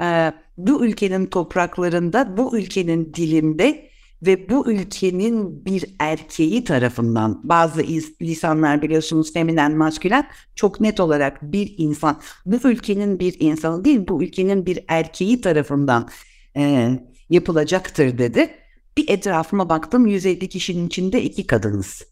e, 0.00 0.32
bu 0.56 0.86
ülkenin 0.86 1.26
topraklarında, 1.26 2.36
bu 2.36 2.58
ülkenin 2.58 3.14
dilinde 3.14 3.87
ve 4.22 4.48
bu 4.48 4.70
ülkenin 4.70 5.64
bir 5.64 5.84
erkeği 5.98 6.64
tarafından 6.64 7.40
bazı 7.44 7.82
lisanlar 8.22 8.82
biliyorsunuz 8.82 9.32
feminen 9.32 9.76
maskülen 9.76 10.28
çok 10.54 10.80
net 10.80 11.00
olarak 11.00 11.42
bir 11.42 11.74
insan 11.78 12.20
bu 12.46 12.68
ülkenin 12.68 13.20
bir 13.20 13.36
insanı 13.40 13.84
değil 13.84 14.00
bu 14.08 14.22
ülkenin 14.22 14.66
bir 14.66 14.84
erkeği 14.88 15.40
tarafından 15.40 16.08
e, 16.56 16.90
yapılacaktır 17.30 18.18
dedi. 18.18 18.50
Bir 18.96 19.08
etrafıma 19.08 19.68
baktım 19.68 20.06
150 20.06 20.48
kişinin 20.48 20.86
içinde 20.86 21.22
iki 21.22 21.46
kadınız. 21.46 22.02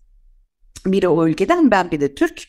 Biri 0.87 1.09
o 1.09 1.29
ülkeden 1.29 1.71
ben 1.71 1.91
bir 1.91 2.01
de 2.01 2.15
Türk. 2.15 2.43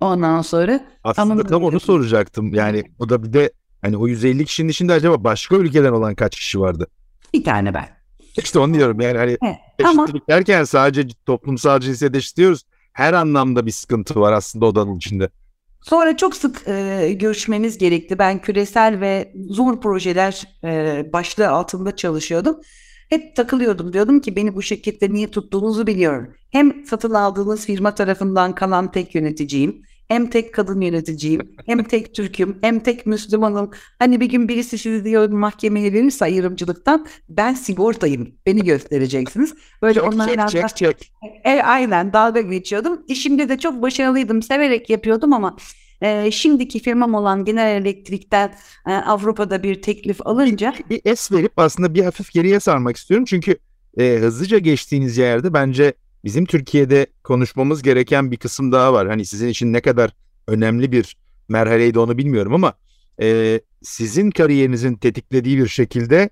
Ondan 0.00 0.42
sonra 0.42 0.80
aslında 1.04 1.44
tam 1.46 1.64
onu 1.64 1.80
soracaktım. 1.80 2.54
Yani 2.54 2.84
o 2.98 3.08
da 3.08 3.22
bir 3.22 3.32
de 3.32 3.52
hani 3.82 3.96
o 3.96 4.08
150 4.08 4.44
kişinin 4.44 4.68
içinde 4.68 4.92
acaba 4.92 5.24
başka 5.24 5.56
ülkeden 5.56 5.92
olan 5.92 6.14
kaç 6.14 6.36
kişi 6.36 6.60
vardı? 6.60 6.86
Bir 7.34 7.44
tane 7.44 7.74
ben. 7.74 7.99
İşte 8.44 8.58
onu 8.58 8.74
diyorum 8.74 9.00
yani 9.00 9.18
hani 9.18 9.38
evet, 9.42 9.56
tamam. 9.82 10.06
derken 10.28 10.64
sadece 10.64 11.08
toplumsal 11.26 11.80
cinsiyet 11.80 12.16
eşitliyoruz. 12.16 12.62
Her 12.92 13.12
anlamda 13.12 13.66
bir 13.66 13.70
sıkıntı 13.70 14.20
var 14.20 14.32
aslında 14.32 14.66
odanın 14.66 14.96
içinde. 14.96 15.30
Sonra 15.82 16.16
çok 16.16 16.36
sık 16.36 16.68
e, 16.68 17.12
görüşmemiz 17.12 17.78
gerekti. 17.78 18.18
Ben 18.18 18.40
küresel 18.40 19.00
ve 19.00 19.32
zor 19.48 19.80
projeler 19.80 20.42
e, 20.64 21.04
başlığı 21.12 21.48
altında 21.48 21.96
çalışıyordum. 21.96 22.60
Hep 23.08 23.36
takılıyordum. 23.36 23.92
Diyordum 23.92 24.20
ki 24.20 24.36
beni 24.36 24.54
bu 24.54 24.62
şirkette 24.62 25.12
niye 25.12 25.30
tuttuğunuzu 25.30 25.86
biliyorum. 25.86 26.34
Hem 26.50 26.84
satın 26.86 27.14
aldığınız 27.14 27.66
firma 27.66 27.94
tarafından 27.94 28.54
kalan 28.54 28.90
tek 28.90 29.14
yöneticiyim. 29.14 29.82
Hem 30.10 30.30
tek 30.30 30.54
kadın 30.54 30.80
yöneticiyim, 30.80 31.52
hem 31.66 31.84
tek 31.84 32.14
Türk'üm, 32.14 32.58
hem 32.60 32.80
tek 32.80 33.06
Müslümanım. 33.06 33.70
Hani 33.98 34.20
bir 34.20 34.26
gün 34.26 34.48
birisi 34.48 34.78
sizi 34.78 35.04
diyor 35.04 35.28
mahkemeye 35.28 35.92
verirse 35.92 36.24
ayrımcılıktan 36.24 37.06
ben 37.28 37.54
sigortayım. 37.54 38.34
Beni 38.46 38.64
göstereceksiniz. 38.64 39.54
Böyle 39.82 40.00
onlarla 40.00 40.46
çek, 40.46 40.76
çek. 40.76 41.12
E, 41.44 41.62
aynen 41.62 42.12
dalga 42.12 42.40
geçiyordum. 42.40 43.02
E, 43.08 43.14
şimdi 43.14 43.48
de 43.48 43.58
çok 43.58 43.82
başarılıydım. 43.82 44.42
Severek 44.42 44.90
yapıyordum 44.90 45.32
ama 45.32 45.56
e, 46.02 46.30
şimdiki 46.30 46.78
firmam 46.78 47.14
olan 47.14 47.44
Genel 47.44 47.80
Elektrik'ten 47.82 48.54
e, 48.86 48.92
Avrupa'da 48.92 49.62
bir 49.62 49.82
teklif 49.82 50.26
alınca 50.26 50.74
bir 50.90 51.00
es 51.04 51.32
verip 51.32 51.52
aslında 51.56 51.94
bir 51.94 52.04
hafif 52.04 52.32
geriye 52.32 52.60
sarmak 52.60 52.96
istiyorum. 52.96 53.24
Çünkü 53.28 53.56
e, 53.98 54.16
hızlıca 54.16 54.58
geçtiğiniz 54.58 55.18
yerde 55.18 55.54
bence 55.54 55.92
bizim 56.24 56.44
Türkiye'de 56.44 57.06
konuşmamız 57.24 57.82
gereken 57.82 58.30
bir 58.30 58.36
kısım 58.36 58.72
daha 58.72 58.92
var. 58.92 59.08
Hani 59.08 59.26
sizin 59.26 59.48
için 59.48 59.72
ne 59.72 59.80
kadar 59.80 60.10
önemli 60.48 60.92
bir 60.92 61.16
merhaleydi 61.48 61.98
onu 61.98 62.18
bilmiyorum 62.18 62.54
ama 62.54 62.74
e, 63.20 63.60
sizin 63.82 64.30
kariyerinizin 64.30 64.94
tetiklediği 64.94 65.58
bir 65.58 65.68
şekilde 65.68 66.30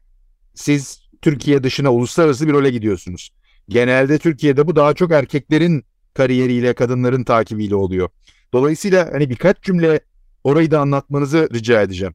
siz 0.54 1.00
Türkiye 1.23 1.62
dışına 1.62 1.92
uluslararası 1.92 2.49
bir 2.49 2.52
role 2.52 2.71
gidiyorsunuz. 2.71 3.30
Genelde 3.68 4.18
Türkiye'de 4.18 4.66
bu 4.66 4.76
daha 4.76 4.95
çok 4.95 5.12
erkeklerin 5.12 5.85
kariyeriyle, 6.14 6.75
kadınların 6.75 7.25
takibiyle 7.25 7.75
oluyor. 7.75 8.09
Dolayısıyla 8.52 9.09
hani 9.12 9.30
birkaç 9.30 9.62
cümle 9.62 10.00
orayı 10.45 10.71
da 10.71 10.80
anlatmanızı 10.80 11.49
rica 11.54 11.83
edeceğim. 11.83 12.14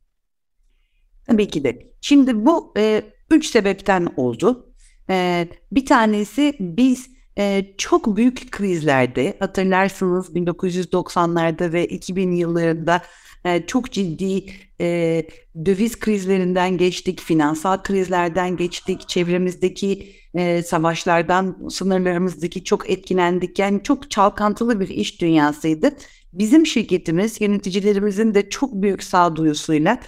Tabii 1.25 1.47
ki 1.47 1.63
de. 1.63 1.93
Şimdi 2.01 2.45
bu 2.45 2.73
e, 2.77 3.03
üç 3.31 3.45
sebepten 3.45 4.07
oldu. 4.17 4.73
E, 5.09 5.47
bir 5.71 5.85
tanesi 5.85 6.55
biz 6.59 7.12
e, 7.37 7.65
çok 7.77 8.17
büyük 8.17 8.51
krizlerde 8.51 9.37
hatırlarsınız 9.39 10.35
1990'larda 10.35 11.73
ve 11.73 11.87
2000 11.87 12.31
yıllarında 12.31 13.01
e, 13.45 13.65
çok 13.65 13.91
ciddi 13.91 14.45
e, 14.81 15.27
döviz 15.65 15.99
krizlerinden 15.99 16.77
geçtik, 16.77 17.21
finansal 17.21 17.83
krizlerden 17.83 18.57
geçtik, 18.57 19.07
çevremizdeki 19.07 20.15
e, 20.35 20.63
savaşlardan, 20.63 21.67
sınırlarımızdaki 21.69 22.63
çok 22.63 22.89
etkilendik. 22.89 23.59
Yani 23.59 23.83
çok 23.83 24.11
çalkantılı 24.11 24.79
bir 24.79 24.89
iş 24.89 25.21
dünyasıydı. 25.21 25.91
Bizim 26.33 26.65
şirketimiz 26.65 27.41
yöneticilerimizin 27.41 28.33
de 28.33 28.49
çok 28.49 28.73
büyük 28.73 29.03
sağduyusuyla 29.03 29.99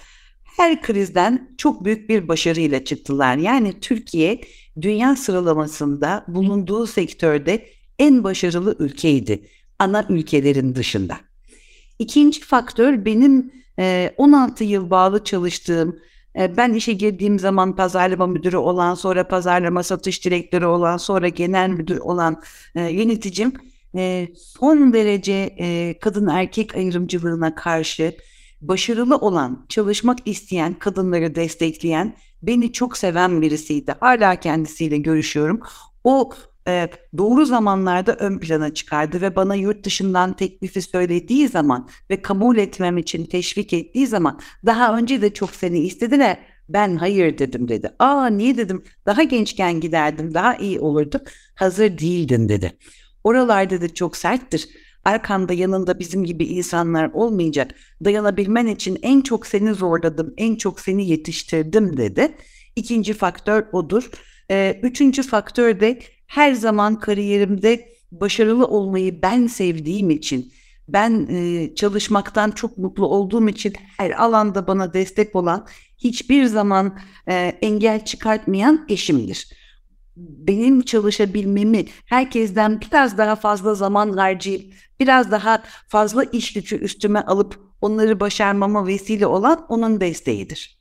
her 0.56 0.82
krizden 0.82 1.48
çok 1.58 1.84
büyük 1.84 2.08
bir 2.08 2.28
başarıyla 2.28 2.84
çıktılar. 2.84 3.36
Yani 3.36 3.80
Türkiye 3.80 4.40
dünya 4.80 5.16
sıralamasında 5.16 6.24
bulunduğu 6.28 6.86
sektörde 6.86 7.66
en 7.98 8.24
başarılı 8.24 8.76
ülkeydi 8.78 9.48
ana 9.78 10.06
ülkelerin 10.08 10.74
dışında. 10.74 11.16
İkinci 11.98 12.40
faktör 12.40 13.04
benim 13.04 13.52
16 14.16 14.64
yıl 14.64 14.90
bağlı 14.90 15.24
çalıştığım 15.24 15.98
ben 16.56 16.72
işe 16.72 16.92
girdiğim 16.92 17.38
zaman 17.38 17.76
pazarlama 17.76 18.26
müdürü 18.26 18.56
olan, 18.56 18.94
sonra 18.94 19.28
pazarlama 19.28 19.82
satış 19.82 20.24
direktörü 20.24 20.64
olan, 20.64 20.96
sonra 20.96 21.28
genel 21.28 21.68
müdür 21.68 21.98
olan 21.98 22.42
yöneticim 22.74 23.52
son 24.36 24.92
derece 24.92 25.54
kadın 26.00 26.26
erkek 26.26 26.76
ayrımcılığına 26.76 27.54
karşı 27.54 28.16
başarılı 28.68 29.16
olan, 29.16 29.66
çalışmak 29.68 30.18
isteyen 30.24 30.74
kadınları 30.74 31.34
destekleyen, 31.34 32.16
beni 32.42 32.72
çok 32.72 32.96
seven 32.96 33.42
birisiydi. 33.42 33.94
Hala 34.00 34.40
kendisiyle 34.40 34.98
görüşüyorum. 34.98 35.60
O 36.04 36.32
e, 36.68 36.88
doğru 37.18 37.46
zamanlarda 37.46 38.14
ön 38.14 38.38
plana 38.38 38.74
çıkardı 38.74 39.20
ve 39.20 39.36
bana 39.36 39.54
yurt 39.54 39.84
dışından 39.84 40.32
teklifi 40.32 40.82
söylediği 40.82 41.48
zaman 41.48 41.88
ve 42.10 42.22
kabul 42.22 42.56
etmem 42.56 42.98
için 42.98 43.24
teşvik 43.24 43.72
ettiği 43.72 44.06
zaman 44.06 44.40
daha 44.66 44.96
önce 44.98 45.22
de 45.22 45.34
çok 45.34 45.50
seni 45.50 45.78
istediler. 45.78 46.38
Ben 46.68 46.96
hayır 46.96 47.38
dedim 47.38 47.68
dedi. 47.68 47.90
Aa 47.98 48.26
niye 48.26 48.56
dedim 48.56 48.84
daha 49.06 49.22
gençken 49.22 49.80
giderdim 49.80 50.34
daha 50.34 50.56
iyi 50.56 50.80
olurdu. 50.80 51.20
Hazır 51.54 51.98
değildin 51.98 52.48
dedi. 52.48 52.72
Oralarda 53.24 53.80
da 53.80 53.94
çok 53.94 54.16
serttir 54.16 54.68
arkanda 55.06 55.52
yanında 55.52 55.98
bizim 55.98 56.24
gibi 56.24 56.44
insanlar 56.44 57.10
olmayacak. 57.14 57.74
Dayanabilmen 58.04 58.66
için 58.66 58.98
en 59.02 59.20
çok 59.20 59.46
seni 59.46 59.74
zorladım, 59.74 60.34
en 60.36 60.56
çok 60.56 60.80
seni 60.80 61.08
yetiştirdim 61.08 61.96
dedi. 61.96 62.34
İkinci 62.76 63.12
faktör 63.12 63.66
odur. 63.72 64.10
Ee, 64.50 64.80
üçüncü 64.82 65.22
faktör 65.22 65.80
de 65.80 65.98
her 66.26 66.52
zaman 66.52 67.00
kariyerimde 67.00 67.88
başarılı 68.12 68.66
olmayı 68.66 69.22
ben 69.22 69.46
sevdiğim 69.46 70.10
için, 70.10 70.52
ben 70.88 71.26
e, 71.30 71.74
çalışmaktan 71.74 72.50
çok 72.50 72.78
mutlu 72.78 73.06
olduğum 73.06 73.48
için 73.48 73.72
her 73.98 74.10
alanda 74.10 74.66
bana 74.66 74.92
destek 74.92 75.36
olan, 75.36 75.66
hiçbir 75.98 76.44
zaman 76.44 76.98
e, 77.28 77.34
engel 77.62 78.04
çıkartmayan 78.04 78.86
eşimdir. 78.88 79.50
Benim 80.16 80.82
çalışabilmemi, 80.82 81.84
herkesten 82.06 82.80
biraz 82.80 83.18
daha 83.18 83.36
fazla 83.36 83.74
zaman 83.74 84.16
harcayıp, 84.16 84.74
biraz 85.00 85.30
daha 85.30 85.62
fazla 85.88 86.24
iş 86.24 86.52
gücü 86.52 86.76
üstüme 86.76 87.20
alıp 87.20 87.60
onları 87.80 88.20
başarmama 88.20 88.86
vesile 88.86 89.26
olan 89.26 89.66
onun 89.68 90.00
desteğidir. 90.00 90.78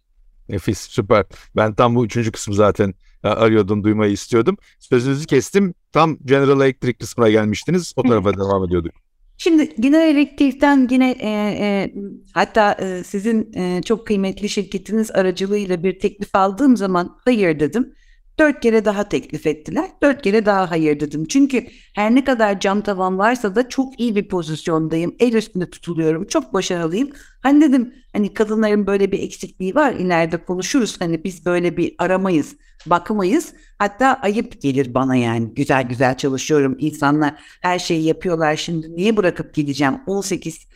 Nefis, 0.49 0.79
süper. 0.79 1.25
Ben 1.55 1.75
tam 1.75 1.95
bu 1.95 2.05
üçüncü 2.05 2.31
kısmı 2.31 2.55
zaten 2.55 2.93
e, 3.23 3.27
arıyordum, 3.27 3.83
duymayı 3.83 4.11
istiyordum. 4.11 4.57
Sözünüzü 4.79 5.25
kestim. 5.25 5.73
Tam 5.91 6.17
General 6.25 6.61
Electric 6.61 6.97
kısmına 6.97 7.29
gelmiştiniz. 7.29 7.93
O 7.95 8.03
tarafa 8.03 8.33
devam 8.37 8.63
ediyorduk. 8.63 8.91
Şimdi 9.37 9.75
General 9.79 10.09
Electric'ten 10.09 10.87
yine 10.91 11.11
e, 11.11 11.29
e, 11.29 11.93
hatta 12.33 12.73
e, 12.73 13.03
sizin 13.03 13.53
e, 13.53 13.81
çok 13.81 14.07
kıymetli 14.07 14.49
şirketiniz 14.49 15.11
aracılığıyla 15.11 15.83
bir 15.83 15.99
teklif 15.99 16.35
aldığım 16.35 16.77
zaman 16.77 17.17
hayır 17.25 17.59
dedim. 17.59 17.93
Dört 18.39 18.61
kere 18.61 18.85
daha 18.85 19.09
teklif 19.09 19.47
ettiler. 19.47 19.89
Dört 20.03 20.21
kere 20.21 20.45
daha 20.45 20.71
hayır 20.71 20.99
dedim. 20.99 21.25
Çünkü 21.25 21.65
her 21.93 22.15
ne 22.15 22.23
kadar 22.23 22.59
cam 22.59 22.81
tavan 22.81 23.17
varsa 23.17 23.55
da 23.55 23.69
çok 23.69 23.99
iyi 23.99 24.15
bir 24.15 24.27
pozisyondayım. 24.27 25.15
El 25.19 25.33
üstünde 25.33 25.69
tutuluyorum. 25.69 26.27
Çok 26.27 26.53
başarılıyım. 26.53 27.09
Hani 27.43 27.61
dedim 27.61 27.93
hani 28.13 28.33
kadınların 28.33 28.87
böyle 28.87 29.11
bir 29.11 29.19
eksikliği 29.19 29.75
var. 29.75 29.93
İleride 29.93 30.37
konuşuruz. 30.37 31.01
Hani 31.01 31.23
biz 31.23 31.45
böyle 31.45 31.77
bir 31.77 31.95
aramayız, 31.97 32.55
bakmayız. 32.85 33.53
Hatta 33.79 34.19
ayıp 34.21 34.61
gelir 34.61 34.93
bana 34.93 35.15
yani. 35.15 35.53
Güzel 35.53 35.83
güzel 35.87 36.17
çalışıyorum. 36.17 36.75
İnsanlar 36.79 37.33
her 37.61 37.79
şeyi 37.79 38.03
yapıyorlar. 38.03 38.55
Şimdi 38.55 38.95
niye 38.95 39.17
bırakıp 39.17 39.53
gideceğim? 39.53 39.95
18 40.07 40.67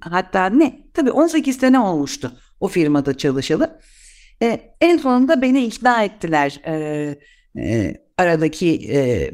hatta 0.00 0.46
ne? 0.46 0.80
Tabii 0.94 1.10
18 1.10 1.56
sene 1.56 1.78
olmuştu 1.80 2.32
o 2.60 2.68
firmada 2.68 3.16
çalışalı. 3.16 3.80
E, 4.44 4.74
en 4.80 4.96
sonunda 4.96 5.42
beni 5.42 5.64
ikna 5.64 6.04
ettiler 6.04 6.60
e, 6.66 6.74
e, 7.58 7.94
aradaki 8.18 8.90
e, 8.92 9.30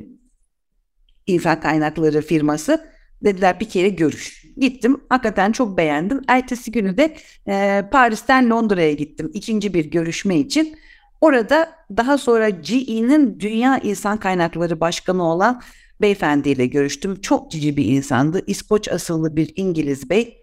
insan 1.26 1.60
kaynakları 1.60 2.22
firması. 2.22 2.90
Dediler 3.24 3.60
bir 3.60 3.68
kere 3.68 3.88
görüş. 3.88 4.44
Gittim. 4.56 5.00
Hakikaten 5.08 5.52
çok 5.52 5.76
beğendim. 5.76 6.20
Ertesi 6.28 6.72
günü 6.72 6.96
de 6.96 7.16
e, 7.48 7.84
Paris'ten 7.92 8.50
Londra'ya 8.50 8.92
gittim. 8.92 9.30
ikinci 9.34 9.74
bir 9.74 9.84
görüşme 9.84 10.36
için. 10.38 10.78
Orada 11.20 11.72
daha 11.96 12.18
sonra 12.18 12.48
GE'nin 12.48 13.40
Dünya 13.40 13.78
İnsan 13.78 14.16
Kaynakları 14.20 14.80
Başkanı 14.80 15.22
olan 15.22 15.62
beyefendiyle 16.00 16.66
görüştüm. 16.66 17.20
Çok 17.20 17.50
cici 17.50 17.76
bir 17.76 17.84
insandı. 17.84 18.42
İskoç 18.46 18.88
asıllı 18.88 19.36
bir 19.36 19.52
İngiliz 19.56 20.10
bey. 20.10 20.36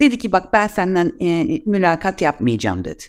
Dedi 0.00 0.18
ki 0.18 0.32
bak 0.32 0.52
ben 0.52 0.66
senden 0.66 1.12
e, 1.20 1.62
mülakat 1.66 2.22
yapmayacağım 2.22 2.84
dedi. 2.84 3.02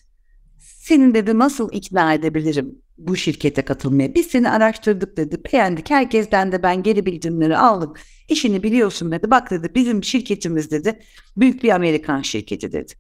Senin 0.84 1.14
dedi 1.14 1.40
nasıl 1.40 1.70
ikna 1.72 2.14
edebilirim 2.14 2.82
bu 2.98 3.16
şirkete 3.16 3.62
katılmaya? 3.62 4.16
Biz 4.16 4.28
seni 4.28 4.50
araştırdık 4.50 5.18
dedi. 5.18 5.42
Beğendik. 5.54 5.90
Herkesten 5.90 6.52
de 6.52 6.64
ben 6.64 6.84
geri 6.84 7.06
bildirimleri 7.06 7.58
aldım. 7.58 7.94
İşini 8.30 8.64
biliyorsun 8.64 9.12
dedi. 9.12 9.32
Bak 9.32 9.52
dedi 9.52 9.72
bizim 9.76 10.04
şirketimiz 10.04 10.72
dedi. 10.72 11.00
Büyük 11.38 11.64
bir 11.64 11.70
Amerikan 11.70 12.22
şirketi 12.22 12.72
dedi. 12.72 12.94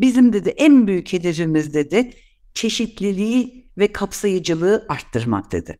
Bizim 0.00 0.32
dedi 0.32 0.48
en 0.48 0.86
büyük 0.86 1.12
hedefimiz 1.12 1.74
dedi 1.74 2.12
çeşitliliği 2.54 3.70
ve 3.78 3.92
kapsayıcılığı 3.92 4.86
arttırmak 4.88 5.52
dedi. 5.52 5.78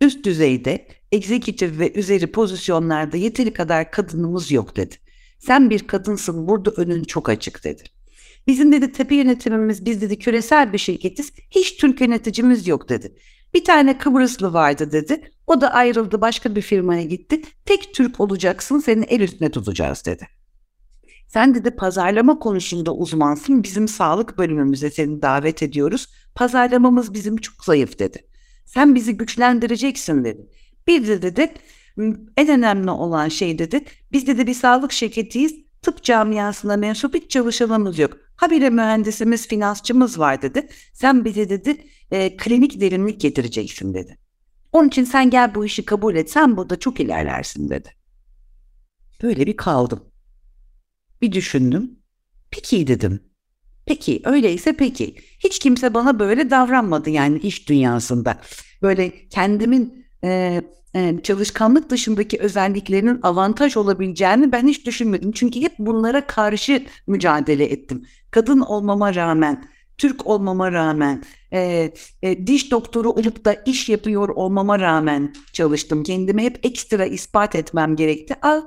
Üst 0.00 0.24
düzeyde, 0.24 0.88
executive 1.12 1.78
ve 1.78 1.92
üzeri 1.92 2.32
pozisyonlarda 2.32 3.16
yeteri 3.16 3.52
kadar 3.52 3.90
kadınımız 3.90 4.52
yok 4.52 4.76
dedi. 4.76 4.94
Sen 5.38 5.70
bir 5.70 5.86
kadınsın 5.86 6.48
burada 6.48 6.70
önün 6.70 7.04
çok 7.04 7.28
açık 7.28 7.64
dedi. 7.64 7.82
Bizim 8.48 8.72
dedi 8.72 8.92
tepe 8.92 9.14
yönetimimiz 9.14 9.86
biz 9.86 10.00
dedi 10.00 10.18
küresel 10.18 10.72
bir 10.72 10.78
şirketiz. 10.78 11.32
Hiç 11.50 11.76
Türk 11.76 12.00
yöneticimiz 12.00 12.68
yok 12.68 12.88
dedi. 12.88 13.14
Bir 13.54 13.64
tane 13.64 13.98
Kıbrıslı 13.98 14.52
vardı 14.52 14.92
dedi. 14.92 15.30
O 15.46 15.60
da 15.60 15.74
ayrıldı 15.74 16.20
başka 16.20 16.56
bir 16.56 16.62
firmaya 16.62 17.02
gitti. 17.02 17.42
Tek 17.64 17.94
Türk 17.94 18.20
olacaksın 18.20 18.78
seni 18.78 19.04
el 19.04 19.20
üstüne 19.20 19.50
tutacağız 19.50 20.04
dedi. 20.06 20.28
Sen 21.28 21.54
dedi 21.54 21.70
pazarlama 21.70 22.38
konusunda 22.38 22.94
uzmansın. 22.94 23.62
Bizim 23.62 23.88
sağlık 23.88 24.38
bölümümüze 24.38 24.90
seni 24.90 25.22
davet 25.22 25.62
ediyoruz. 25.62 26.06
Pazarlamamız 26.34 27.14
bizim 27.14 27.36
çok 27.36 27.64
zayıf 27.64 27.98
dedi. 27.98 28.18
Sen 28.66 28.94
bizi 28.94 29.16
güçlendireceksin 29.16 30.24
dedi. 30.24 30.46
Bir 30.86 31.06
de 31.06 31.22
dedi 31.22 31.54
en 32.36 32.48
önemli 32.48 32.90
olan 32.90 33.28
şey 33.28 33.58
dedi. 33.58 33.84
Biz 34.12 34.26
dedi 34.26 34.46
bir 34.46 34.54
sağlık 34.54 34.92
şirketiyiz. 34.92 35.54
Tıp 35.82 36.02
camiasına 36.02 36.76
mensup 36.76 37.14
hiç 37.14 37.30
çalışanımız 37.30 37.98
yok. 37.98 38.27
Habire 38.38 38.70
mühendisimiz, 38.70 39.48
finansçımız 39.48 40.18
var 40.18 40.42
dedi. 40.42 40.68
Sen 40.92 41.24
bize 41.24 41.48
dedi 41.48 41.84
e, 42.10 42.36
klinik 42.36 42.80
derinlik 42.80 43.20
getireceksin 43.20 43.94
dedi. 43.94 44.18
Onun 44.72 44.88
için 44.88 45.04
sen 45.04 45.30
gel 45.30 45.54
bu 45.54 45.64
işi 45.64 45.84
kabul 45.84 46.14
et. 46.16 46.30
Sen 46.30 46.56
burada 46.56 46.78
çok 46.78 47.00
ilerlersin 47.00 47.70
dedi. 47.70 47.88
Böyle 49.22 49.46
bir 49.46 49.56
kaldım. 49.56 50.04
Bir 51.22 51.32
düşündüm. 51.32 51.98
Peki 52.50 52.86
dedim. 52.86 53.20
Peki 53.86 54.22
öyleyse 54.24 54.76
peki. 54.76 55.14
Hiç 55.38 55.58
kimse 55.58 55.94
bana 55.94 56.18
böyle 56.18 56.50
davranmadı 56.50 57.10
yani 57.10 57.38
iş 57.38 57.68
dünyasında. 57.68 58.40
Böyle 58.82 59.28
kendimin 59.28 60.06
e, 60.24 60.62
e, 60.94 61.18
çalışkanlık 61.22 61.90
dışındaki 61.90 62.38
özelliklerinin 62.38 63.20
avantaj 63.22 63.76
olabileceğini 63.76 64.52
ben 64.52 64.68
hiç 64.68 64.86
düşünmedim. 64.86 65.32
Çünkü 65.32 65.60
hep 65.60 65.74
bunlara 65.78 66.26
karşı 66.26 66.84
mücadele 67.06 67.64
ettim. 67.64 68.04
Kadın 68.30 68.60
olmama 68.60 69.14
rağmen, 69.14 69.64
Türk 69.98 70.26
olmama 70.26 70.72
rağmen, 70.72 71.22
e, 71.52 71.92
e, 72.22 72.46
diş 72.46 72.70
doktoru 72.70 73.10
olup 73.10 73.44
da 73.44 73.54
iş 73.66 73.88
yapıyor 73.88 74.28
olmama 74.28 74.78
rağmen 74.78 75.34
çalıştım. 75.52 76.02
Kendime 76.02 76.44
hep 76.44 76.66
ekstra 76.66 77.04
ispat 77.04 77.54
etmem 77.54 77.96
gerekti. 77.96 78.34
Aa, 78.42 78.60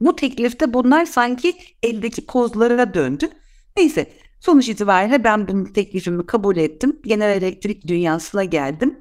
bu 0.00 0.16
teklifte 0.16 0.74
bunlar 0.74 1.06
sanki 1.06 1.54
eldeki 1.82 2.26
kozlara 2.26 2.94
döndü. 2.94 3.28
Neyse 3.76 4.06
sonuç 4.40 4.68
itibariyle 4.68 5.24
ben 5.24 5.48
bunun 5.48 5.64
teklifimi 5.64 6.26
kabul 6.26 6.56
ettim. 6.56 7.00
Genel 7.04 7.42
elektrik 7.42 7.86
dünyasına 7.86 8.44
geldim. 8.44 8.98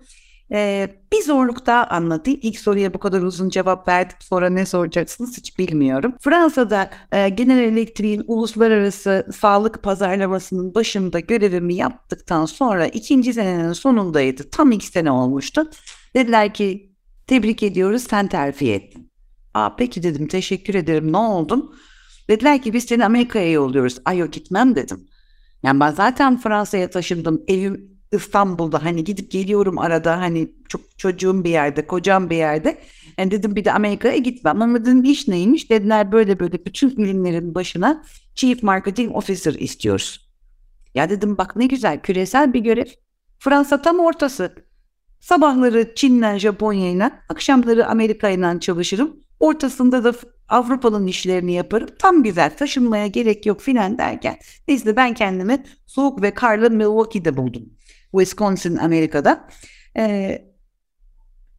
Ee, 0.52 0.90
bir 1.14 1.24
zorluk 1.24 1.66
daha 1.66 1.88
anlatayım. 1.88 2.40
İlk 2.44 2.60
soruya 2.60 2.94
bu 2.94 3.00
kadar 3.00 3.22
uzun 3.22 3.50
cevap 3.50 3.88
verdim. 3.88 4.18
Sonra 4.20 4.50
ne 4.50 4.66
soracaksınız 4.66 5.38
hiç 5.38 5.60
bilmiyorum. 5.60 6.14
Fransa'da 6.20 6.90
e, 7.12 7.30
Genel 7.30 7.60
Elektriğin 7.60 8.24
uluslararası 8.28 9.28
sağlık 9.36 9.84
pazarlamasının 9.84 10.76
başında 10.76 11.20
görevimi 11.20 11.76
yaptıktan 11.76 12.46
sonra 12.46 12.88
ikinci 12.88 13.34
senenin 13.34 13.74
sonundaydı. 13.74 14.50
Tam 14.50 14.72
iki 14.72 14.88
sene 14.88 15.12
olmuştu. 15.12 15.70
Dediler 16.16 16.54
ki 16.54 16.92
tebrik 17.28 17.64
ediyoruz 17.64 18.04
sen 18.04 18.28
terfi 18.28 18.72
ettin. 18.72 19.12
Aa, 19.54 19.76
peki 19.76 20.04
dedim 20.04 20.28
teşekkür 20.28 20.76
ederim 20.76 21.12
ne 21.12 21.18
oldum? 21.18 21.76
Dediler 22.30 22.62
ki 22.62 22.74
biz 22.74 22.84
seni 22.84 23.06
Amerika'ya 23.06 23.52
yolluyoruz. 23.52 23.98
Ay 24.06 24.18
yok 24.18 24.34
gitmem 24.34 24.76
dedim. 24.76 25.08
Yani 25.64 25.80
ben 25.80 25.92
zaten 25.92 26.38
Fransa'ya 26.38 26.90
taşındım. 26.90 27.44
Evim 27.48 27.97
İstanbul'da 28.12 28.84
hani 28.84 29.04
gidip 29.04 29.32
geliyorum 29.32 29.80
arada 29.80 30.20
hani 30.20 30.52
çok 30.70 30.82
çocuğum 30.98 31.44
bir 31.44 31.50
yerde, 31.50 31.88
kocam 31.88 32.30
bir 32.30 32.36
yerde. 32.36 32.78
Yani 33.18 33.32
dedim 33.32 33.56
bir 33.56 33.66
de 33.66 33.72
Amerika'ya 33.72 34.18
gitmem. 34.18 34.62
Ama 34.62 34.82
dedim 34.82 35.04
iş 35.04 35.28
neymiş? 35.28 35.70
Dediler 35.70 36.12
böyle 36.12 36.40
böyle 36.40 36.66
bütün 36.66 36.90
ürünlerin 36.90 37.56
başına 37.56 38.04
Chief 38.36 38.64
Marketing 38.64 39.16
Officer 39.16 39.54
istiyoruz. 39.54 40.30
Ya 40.96 41.10
dedim 41.10 41.38
bak 41.38 41.56
ne 41.56 41.66
güzel 41.66 42.02
küresel 42.02 42.54
bir 42.54 42.60
görev. 42.60 42.88
Fransa 43.40 43.82
tam 43.82 44.00
ortası. 44.00 44.56
Sabahları 45.20 45.96
Çin'le 45.96 46.38
Japonya'yla, 46.38 47.12
akşamları 47.30 47.88
Amerika'yla 47.88 48.60
çalışırım. 48.60 49.16
Ortasında 49.40 50.04
da 50.04 50.14
Avrupa'nın 50.50 51.08
işlerini 51.08 51.54
yaparım. 51.54 51.90
Tam 52.00 52.24
güzel 52.24 52.58
taşınmaya 52.58 53.08
gerek 53.08 53.46
yok 53.46 53.62
filan 53.62 53.98
derken. 53.98 54.38
Neyse 54.68 54.96
ben 54.96 55.14
kendimi 55.14 55.64
soğuk 55.86 56.22
ve 56.22 56.34
karlı 56.34 56.72
Milwaukee'de 56.72 57.38
buldum. 57.38 57.70
Wisconsin 58.12 58.76
Amerika'da. 58.78 59.48
Ee, 59.98 60.46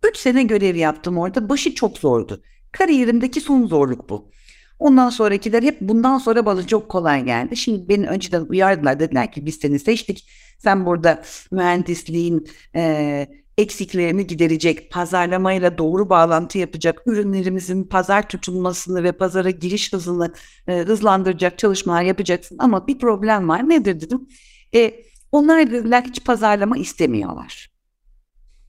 üç 0.08 0.16
sene 0.16 0.42
görev 0.42 0.76
yaptım 0.76 1.18
orada. 1.18 1.48
Başı 1.48 1.74
çok 1.74 1.98
zordu. 1.98 2.42
Kariyerimdeki 2.72 3.40
son 3.40 3.66
zorluk 3.66 4.10
bu. 4.10 4.30
Ondan 4.78 5.10
sonrakiler 5.10 5.62
hep 5.62 5.80
bundan 5.80 6.18
sonra 6.18 6.46
bana 6.46 6.66
çok 6.66 6.88
kolay 6.88 7.24
geldi. 7.24 7.56
Şimdi 7.56 7.88
beni 7.88 8.06
önceden 8.06 8.40
uyardılar. 8.40 9.00
Dediler 9.00 9.32
ki 9.32 9.46
biz 9.46 9.54
seni 9.54 9.78
seçtik. 9.78 10.30
Sen 10.58 10.86
burada 10.86 11.22
mühendisliğin 11.50 12.48
e, 12.76 13.26
eksiklerini 13.58 14.26
giderecek, 14.26 14.90
pazarlamayla 14.90 15.78
doğru 15.78 16.10
bağlantı 16.10 16.58
yapacak, 16.58 17.02
ürünlerimizin 17.06 17.84
pazar 17.84 18.28
tutulmasını 18.28 19.02
ve 19.02 19.12
pazara 19.12 19.50
giriş 19.50 19.92
hızını 19.92 20.32
e, 20.68 20.78
hızlandıracak 20.78 21.58
çalışmalar 21.58 22.02
yapacaksın. 22.02 22.56
Ama 22.58 22.86
bir 22.86 22.98
problem 22.98 23.48
var. 23.48 23.68
Nedir 23.68 24.00
dedim. 24.00 24.28
E, 24.74 24.94
onlar 25.32 25.70
dediler 25.70 26.04
hiç 26.04 26.24
pazarlama 26.24 26.78
istemiyorlar. 26.78 27.68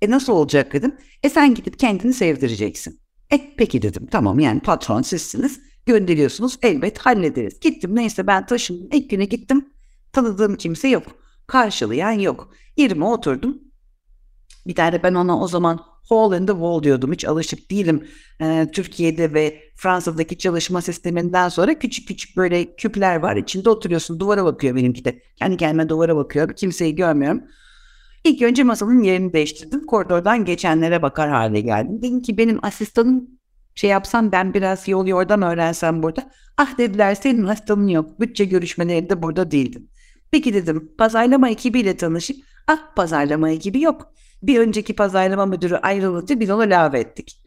E 0.01 0.09
nasıl 0.09 0.33
olacak 0.33 0.73
dedim. 0.73 0.95
E 1.23 1.29
sen 1.29 1.53
gidip 1.53 1.79
kendini 1.79 2.13
sevdireceksin. 2.13 2.99
E 3.31 3.55
peki 3.57 3.81
dedim 3.81 4.07
tamam 4.11 4.39
yani 4.39 4.59
patron 4.59 5.01
sizsiniz 5.01 5.59
gönderiyorsunuz 5.85 6.57
elbet 6.61 6.97
hallederiz. 6.97 7.59
Gittim 7.59 7.95
neyse 7.95 8.27
ben 8.27 8.45
taşındım 8.45 8.89
ilk 8.93 9.09
güne 9.09 9.25
gittim 9.25 9.69
tanıdığım 10.13 10.55
kimse 10.55 10.87
yok 10.87 11.03
karşılayan 11.47 12.11
yok. 12.11 12.53
Yerime 12.77 13.05
oturdum 13.05 13.61
bir 14.69 14.75
tane 14.75 15.03
ben 15.03 15.13
ona 15.13 15.41
o 15.41 15.47
zaman 15.47 15.79
hole 16.07 16.37
in 16.37 16.45
the 16.45 16.53
wall 16.53 16.83
diyordum. 16.83 17.13
Hiç 17.13 17.25
alışık 17.25 17.71
değilim. 17.71 18.07
Ee, 18.41 18.67
Türkiye'de 18.73 19.33
ve 19.33 19.61
Fransa'daki 19.75 20.37
çalışma 20.37 20.81
sisteminden 20.81 21.49
sonra 21.49 21.79
küçük 21.79 22.07
küçük 22.07 22.37
böyle 22.37 22.75
küpler 22.75 23.15
var. 23.15 23.35
İçinde 23.35 23.69
oturuyorsun. 23.69 24.19
Duvara 24.19 24.45
bakıyor 24.45 24.75
benimki 24.75 25.05
de. 25.05 25.21
Kendi 25.35 25.57
kendime 25.57 25.89
duvara 25.89 26.15
bakıyor. 26.15 26.55
Kimseyi 26.55 26.95
görmüyorum. 26.95 27.43
İlk 28.23 28.41
önce 28.41 28.63
masanın 28.63 29.03
yerini 29.03 29.33
değiştirdim. 29.33 29.85
Koridordan 29.85 30.45
geçenlere 30.45 31.01
bakar 31.01 31.29
hale 31.29 31.61
geldim. 31.61 32.01
Dedim 32.01 32.21
ki 32.21 32.37
benim 32.37 32.65
asistanım 32.65 33.27
şey 33.75 33.89
yapsam 33.89 34.31
ben 34.31 34.53
biraz 34.53 34.87
yol 34.87 35.07
yordam 35.07 35.41
öğrensem 35.41 36.03
burada. 36.03 36.31
Ah 36.57 36.77
dediler 36.77 37.15
senin 37.15 37.45
asistanın 37.45 37.87
yok. 37.87 38.19
Bütçe 38.19 38.45
görüşmelerinde 38.45 39.21
burada 39.21 39.51
değildin. 39.51 39.89
Peki 40.31 40.53
dedim 40.53 40.91
pazarlama 40.97 41.49
ekibiyle 41.49 41.97
tanışıp 41.97 42.37
ah 42.67 42.95
pazarlama 42.95 43.49
ekibi 43.49 43.81
yok. 43.81 44.13
Bir 44.43 44.59
önceki 44.59 44.95
pazarlama 44.95 45.45
müdürü 45.45 45.75
ayrılınca 45.75 46.39
biz 46.39 46.49
onu 46.49 46.61
lave 46.61 46.99
ettik. 46.99 47.41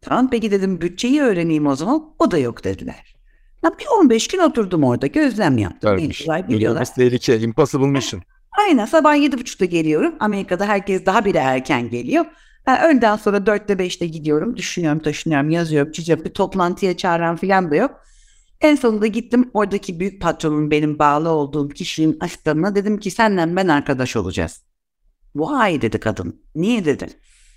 Tamam 0.00 0.30
peki 0.30 0.50
dedim 0.50 0.80
bütçeyi 0.80 1.22
öğreneyim 1.22 1.66
o 1.66 1.76
zaman. 1.76 2.14
O 2.18 2.30
da 2.30 2.38
yok 2.38 2.64
dediler. 2.64 3.14
Ya 3.64 3.70
bir 3.78 3.86
15 4.00 4.28
gün 4.28 4.38
oturdum 4.38 4.84
orada 4.84 5.06
gözlem 5.06 5.58
yaptım. 5.58 5.96
Biliyorlar, 5.96 6.48
biliyorlar. 6.48 6.94
Tehlike, 6.94 7.38
impossible 7.40 7.86
mission. 7.86 8.22
Aynen 8.58 8.86
sabah 8.86 9.16
7.30'da 9.16 9.64
geliyorum. 9.64 10.14
Amerika'da 10.20 10.66
herkes 10.66 11.06
daha 11.06 11.24
bile 11.24 11.38
erken 11.38 11.90
geliyor. 11.90 12.24
Ben 12.66 12.90
öğleden 12.90 13.16
sonra 13.16 13.36
4'te 13.36 13.72
5'te 13.72 14.06
gidiyorum. 14.06 14.56
Düşünüyorum, 14.56 14.98
taşınıyorum, 14.98 15.50
yazıyorum, 15.50 15.92
çiziyorum. 15.92 16.24
Bir 16.24 16.30
toplantıya 16.30 16.96
çağıran 16.96 17.36
falan 17.36 17.70
da 17.70 17.76
yok. 17.76 17.90
En 18.60 18.74
sonunda 18.74 19.06
gittim 19.06 19.50
oradaki 19.54 20.00
büyük 20.00 20.22
patronun 20.22 20.70
benim 20.70 20.98
bağlı 20.98 21.28
olduğum 21.28 21.68
kişinin 21.68 22.16
asistanına 22.20 22.74
dedim 22.74 22.98
ki 22.98 23.10
senden 23.10 23.56
ben 23.56 23.68
arkadaş 23.68 24.16
olacağız. 24.16 24.62
Vay 25.34 25.82
dedi 25.82 26.00
kadın. 26.00 26.42
Niye 26.54 26.84
dedi. 26.84 27.08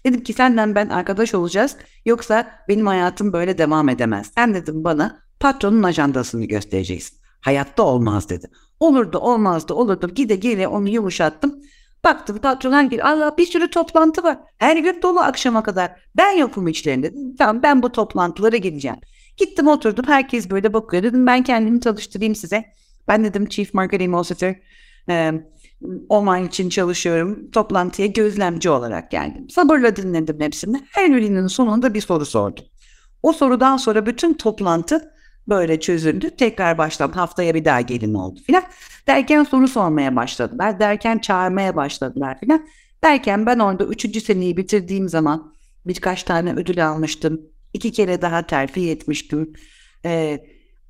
Dedim 0.06 0.24
ki 0.24 0.34
senden 0.34 0.76
ben 0.76 0.90
arkadaş 0.90 1.34
olacağız 1.34 1.78
yoksa 2.06 2.52
benim 2.68 2.88
hayatım 2.88 3.34
böyle 3.34 3.58
devam 3.58 3.90
edemez. 3.90 4.32
Sen 4.36 4.54
dedim 4.54 4.84
bana 4.84 5.20
patronun 5.40 5.84
ajandasını 5.84 6.46
göstereceksin. 6.46 7.18
Hayatta 7.42 7.84
olmaz 7.84 8.30
dedi. 8.30 8.48
Olurdu 8.80 9.18
olmazdı 9.18 9.74
olurdu 9.74 10.10
gide 10.16 10.36
gele 10.36 10.68
onu 10.68 10.90
yumuşattım. 10.90 11.62
Baktım 12.04 12.38
patron 12.38 12.72
hangi 12.72 13.04
Allah 13.04 13.38
bir 13.38 13.46
sürü 13.46 13.70
toplantı 13.70 14.24
var. 14.24 14.38
Her 14.58 14.78
gün 14.78 15.02
dolu 15.02 15.20
akşama 15.20 15.64
kadar. 15.64 15.92
Ben 16.18 16.38
yokum 16.38 16.68
içlerinde. 16.68 17.14
Tamam 17.38 17.64
ben 17.64 17.84
bu 17.84 17.92
toplantılara 17.92 18.58
gideceğim. 18.58 18.98
Gittim 19.38 19.68
oturdum 19.68 20.06
herkes 20.08 20.50
böyle 20.50 20.74
bakıyor. 20.74 21.04
Dedim 21.04 21.28
ben 21.28 21.44
kendimi 21.44 21.82
çalıştırayım 21.82 22.36
size. 22.36 22.66
Ben 23.08 23.24
dedim 23.24 23.46
Chief 23.46 23.74
Marketing 23.74 24.16
Officer. 24.16 24.56
E, 25.10 25.32
online 26.10 26.46
için 26.46 26.70
çalışıyorum. 26.70 27.52
Toplantıya 27.52 28.08
gözlemci 28.08 28.70
olarak 28.70 29.12
geldim. 29.12 29.50
Sabırla 29.50 29.96
dinledim 29.96 30.40
hepsini. 30.40 30.82
Her 30.92 31.16
birinin 31.16 31.48
sonunda 31.48 31.94
bir 31.94 32.02
soru 32.02 32.26
sordum. 32.26 32.66
O 33.24 33.34
sorudan 33.34 33.78
sonra 33.78 34.06
bütün 34.06 34.34
toplantı 34.34 35.12
böyle 35.48 35.80
çözüldü. 35.80 36.30
Tekrar 36.30 36.78
başladım. 36.78 37.12
Haftaya 37.16 37.54
bir 37.54 37.66
daha 37.66 37.82
gelin 37.82 38.14
oldu 38.14 38.40
filan. 38.48 38.64
Derken 39.08 39.44
soru 39.44 39.68
sormaya 39.68 40.16
başladılar. 40.16 40.80
Derken 40.80 41.18
çağırmaya 41.18 41.76
başladılar 41.76 42.40
filan. 42.40 42.68
Derken 43.04 43.46
ben 43.46 43.60
orada 43.60 43.84
üçüncü 43.84 44.22
seneyi 44.22 44.58
bitirdiğim 44.58 45.10
zaman 45.10 45.54
birkaç 45.86 46.24
tane 46.24 46.54
ödül 46.54 46.90
almıştım. 46.90 47.42
İki 47.74 47.92
kere 47.92 48.22
daha 48.22 48.48
terfi 48.48 48.90
etmiştim. 48.90 49.54
Ee, 50.06 50.46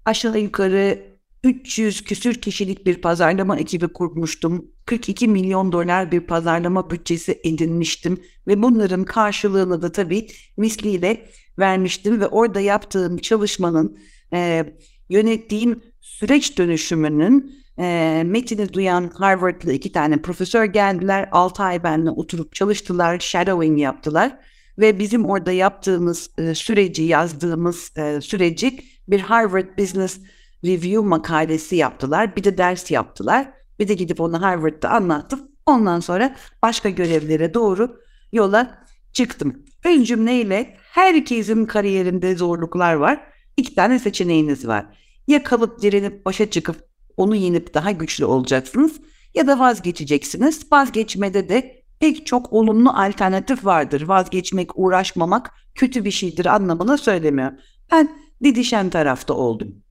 aşağı 0.05 0.39
yukarı 0.39 1.10
300 1.43 2.03
küsür 2.03 2.33
kişilik 2.33 2.85
bir 2.85 3.01
pazarlama 3.01 3.57
ekibi 3.57 3.87
kurmuştum. 3.87 4.71
42 4.85 5.27
milyon 5.27 5.71
dolar 5.71 6.11
bir 6.11 6.19
pazarlama 6.19 6.89
bütçesi 6.89 7.41
edinmiştim 7.43 8.23
ve 8.47 8.61
bunların 8.61 9.03
karşılığını 9.03 9.81
da 9.81 9.91
tabii 9.91 10.27
misliyle 10.57 11.27
vermiştim 11.59 12.21
ve 12.21 12.27
orada 12.27 12.59
yaptığım 12.59 13.17
çalışmanın 13.17 13.99
e, 14.33 14.65
yönettiğim 15.09 15.83
süreç 16.01 16.57
dönüşümünün 16.57 17.61
e, 17.79 18.21
metini 18.25 18.73
duyan 18.73 19.11
Harvard'lı 19.13 19.73
iki 19.73 19.91
tane 19.91 20.21
profesör 20.21 20.65
geldiler. 20.65 21.29
6 21.31 21.63
ay 21.63 21.83
benimle 21.83 22.09
oturup 22.09 22.55
çalıştılar, 22.55 23.19
shadowing 23.19 23.79
yaptılar 23.79 24.37
ve 24.77 24.99
bizim 24.99 25.25
orada 25.25 25.51
yaptığımız 25.51 26.29
e, 26.37 26.55
süreci, 26.55 27.03
yazdığımız 27.03 27.97
e, 27.97 28.21
süreci 28.21 28.79
bir 29.07 29.19
Harvard 29.19 29.77
Business 29.77 30.19
Review 30.65 30.99
makalesi 30.99 31.75
yaptılar. 31.75 32.35
Bir 32.35 32.43
de 32.43 32.57
ders 32.57 32.91
yaptılar. 32.91 33.51
Bir 33.79 33.87
de 33.87 33.93
gidip 33.93 34.21
onu 34.21 34.41
Harvard'da 34.41 34.89
anlattım. 34.89 35.47
Ondan 35.65 35.99
sonra 35.99 36.35
başka 36.63 36.89
görevlere 36.89 37.53
doğru 37.53 37.99
yola 38.31 38.85
çıktım. 39.13 39.65
Ön 39.85 40.03
cümleyle 40.03 40.77
herkesin 40.81 41.65
kariyerinde 41.65 42.35
zorluklar 42.35 42.93
var. 42.93 43.23
İki 43.57 43.75
tane 43.75 43.99
seçeneğiniz 43.99 44.67
var. 44.67 44.85
Ya 45.27 45.43
kalıp 45.43 45.81
direnip 45.81 46.25
başa 46.25 46.49
çıkıp 46.49 46.75
onu 47.17 47.35
yenip 47.35 47.73
daha 47.73 47.91
güçlü 47.91 48.25
olacaksınız 48.25 48.99
ya 49.35 49.47
da 49.47 49.59
vazgeçeceksiniz. 49.59 50.71
Vazgeçmede 50.71 51.49
de 51.49 51.83
pek 51.99 52.27
çok 52.27 52.53
olumlu 52.53 52.89
alternatif 52.89 53.65
vardır. 53.65 54.01
Vazgeçmek, 54.01 54.69
uğraşmamak 54.75 55.51
kötü 55.75 56.05
bir 56.05 56.11
şeydir 56.11 56.45
anlamına 56.45 56.97
söylemiyorum. 56.97 57.57
Ben 57.91 58.09
didişen 58.43 58.89
tarafta 58.89 59.33
oldum. 59.33 59.83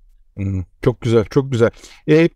Çok 0.83 1.01
güzel, 1.01 1.25
çok 1.25 1.53
güzel. 1.53 1.71
E, 2.09 2.29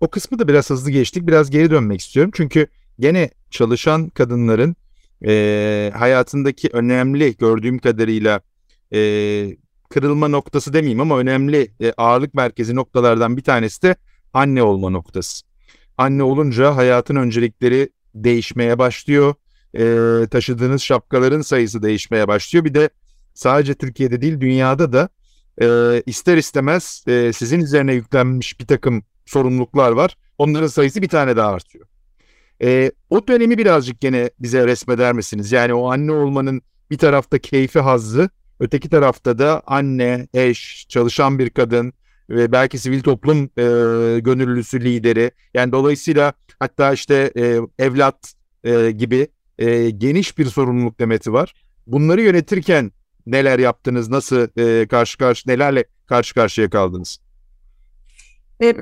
o 0.00 0.10
kısmı 0.10 0.38
da 0.38 0.48
biraz 0.48 0.70
hızlı 0.70 0.90
geçtik. 0.90 1.26
Biraz 1.26 1.50
geri 1.50 1.70
dönmek 1.70 2.00
istiyorum. 2.00 2.32
Çünkü 2.34 2.66
gene 2.98 3.30
çalışan 3.50 4.08
kadınların 4.08 4.76
e, 5.26 5.92
hayatındaki 5.94 6.68
önemli 6.72 7.36
gördüğüm 7.36 7.78
kadarıyla 7.78 8.40
e, 8.94 9.00
kırılma 9.90 10.28
noktası 10.28 10.72
demeyeyim 10.72 11.00
ama 11.00 11.18
önemli 11.18 11.70
e, 11.80 11.92
ağırlık 11.96 12.34
merkezi 12.34 12.74
noktalardan 12.74 13.36
bir 13.36 13.42
tanesi 13.42 13.82
de 13.82 13.96
anne 14.32 14.62
olma 14.62 14.90
noktası. 14.90 15.46
Anne 15.98 16.22
olunca 16.22 16.76
hayatın 16.76 17.16
öncelikleri 17.16 17.88
değişmeye 18.14 18.78
başlıyor. 18.78 19.34
E, 19.74 20.26
taşıdığınız 20.26 20.82
şapkaların 20.82 21.42
sayısı 21.42 21.82
değişmeye 21.82 22.28
başlıyor. 22.28 22.64
Bir 22.64 22.74
de 22.74 22.90
sadece 23.34 23.74
Türkiye'de 23.74 24.20
değil 24.20 24.40
dünyada 24.40 24.92
da 24.92 25.08
e, 25.60 26.02
ister 26.06 26.36
istemez 26.36 27.04
e, 27.06 27.32
sizin 27.32 27.60
üzerine 27.60 27.94
yüklenmiş 27.94 28.60
bir 28.60 28.66
takım 28.66 29.02
sorumluluklar 29.26 29.92
var. 29.92 30.16
Onların 30.38 30.66
sayısı 30.66 31.02
bir 31.02 31.08
tane 31.08 31.36
daha 31.36 31.52
artıyor. 31.52 31.86
E, 32.62 32.92
o 33.10 33.26
dönemi 33.28 33.58
birazcık 33.58 34.00
gene 34.00 34.30
bize 34.40 34.66
resmeder 34.66 35.12
misiniz? 35.12 35.52
Yani 35.52 35.74
o 35.74 35.90
anne 35.92 36.12
olmanın 36.12 36.62
bir 36.90 36.98
tarafta 36.98 37.38
keyfi 37.38 37.80
hazzı, 37.80 38.30
öteki 38.60 38.88
tarafta 38.88 39.38
da 39.38 39.62
anne, 39.66 40.28
eş, 40.34 40.86
çalışan 40.88 41.38
bir 41.38 41.50
kadın 41.50 41.92
ve 42.30 42.52
belki 42.52 42.78
sivil 42.78 43.00
toplum 43.00 43.44
e, 43.44 43.64
gönüllüsü 44.20 44.84
lideri. 44.84 45.30
Yani 45.54 45.72
dolayısıyla 45.72 46.32
hatta 46.58 46.92
işte 46.92 47.32
e, 47.36 47.58
evlat 47.78 48.34
e, 48.64 48.90
gibi 48.90 49.28
e, 49.58 49.90
geniş 49.90 50.38
bir 50.38 50.44
sorumluluk 50.44 51.00
demeti 51.00 51.32
var. 51.32 51.54
Bunları 51.86 52.22
yönetirken 52.22 52.92
neler 53.26 53.58
yaptınız, 53.58 54.10
nasıl 54.10 54.48
e, 54.58 54.88
karşı 54.88 55.18
karşı 55.18 55.48
nelerle 55.48 55.84
karşı 56.06 56.34
karşıya 56.34 56.70
kaldınız? 56.70 57.18
E, 58.62 58.76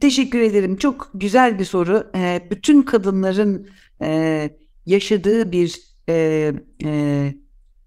teşekkür 0.00 0.40
ederim. 0.40 0.76
Çok 0.76 1.10
güzel 1.14 1.58
bir 1.58 1.64
soru. 1.64 2.10
E, 2.14 2.48
bütün 2.50 2.82
kadınların 2.82 3.68
e, 4.02 4.50
yaşadığı 4.86 5.52
bir 5.52 5.80
e, 6.08 6.52
e, 6.84 7.34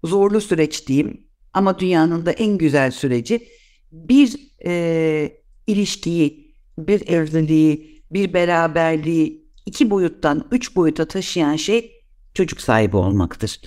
zorlu 0.04 0.40
süreç 0.40 0.86
diyeyim. 0.86 1.26
Ama 1.52 1.78
dünyanın 1.78 2.26
da 2.26 2.32
en 2.32 2.58
güzel 2.58 2.90
süreci 2.90 3.48
bir 3.92 4.36
e, 4.66 5.42
ilişkiyi, 5.66 6.54
bir 6.78 7.08
evliliği, 7.08 8.02
bir 8.10 8.32
beraberliği 8.32 9.46
iki 9.66 9.90
boyuttan 9.90 10.48
üç 10.50 10.76
boyuta 10.76 11.04
taşıyan 11.04 11.56
şey 11.56 11.92
çocuk 12.34 12.60
sahibi 12.60 12.96
olmaktır 12.96 13.60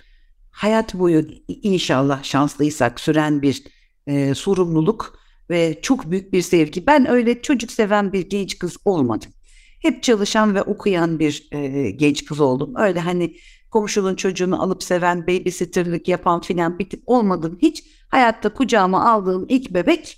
hayat 0.56 0.94
boyu 0.94 1.26
inşallah 1.48 2.24
şanslıysak 2.24 3.00
süren 3.00 3.42
bir 3.42 3.64
e, 4.08 4.34
sorumluluk 4.34 5.20
ve 5.50 5.80
çok 5.82 6.12
büyük 6.12 6.34
bir 6.34 6.42
sevgi. 6.42 6.88
Ben 6.88 7.10
öyle 7.10 7.42
çocuk 7.42 7.72
seven 7.72 8.14
bir 8.14 8.30
genç 8.30 8.60
kız 8.60 8.78
olmadım. 8.86 9.32
Hep 9.82 10.04
çalışan 10.04 10.56
ve 10.56 10.62
okuyan 10.62 11.20
bir 11.20 11.48
e, 11.52 11.92
genç 11.92 12.26
kız 12.26 12.40
oldum. 12.40 12.74
Öyle 12.78 13.00
hani 13.00 13.36
komşunun 13.72 14.16
çocuğunu 14.16 14.62
alıp 14.62 14.84
seven, 14.84 15.28
babysitterlık 15.28 16.08
yapan 16.08 16.42
filan 16.42 16.80
bir 16.80 16.90
tip 16.90 17.04
olmadım 17.06 17.58
hiç. 17.62 17.84
Hayatta 18.10 18.54
kucağıma 18.54 19.12
aldığım 19.12 19.46
ilk 19.50 19.72
bebek 19.72 20.18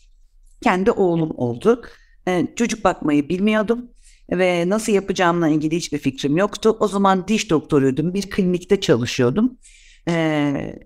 kendi 0.64 0.92
oğlum 0.92 1.32
oldu. 1.38 1.82
E, 2.28 2.48
çocuk 2.56 2.84
bakmayı 2.84 3.30
bilmiyordum 3.30 3.90
ve 4.32 4.70
nasıl 4.70 4.92
yapacağımla 4.92 5.48
ilgili 5.50 5.76
hiçbir 5.76 5.98
fikrim 5.98 6.38
yoktu. 6.38 6.78
O 6.80 6.88
zaman 6.88 7.28
diş 7.28 7.50
doktoruydum, 7.50 8.14
bir 8.14 8.30
klinikte 8.30 8.82
çalışıyordum. 8.82 9.58
Ee, 10.08 10.80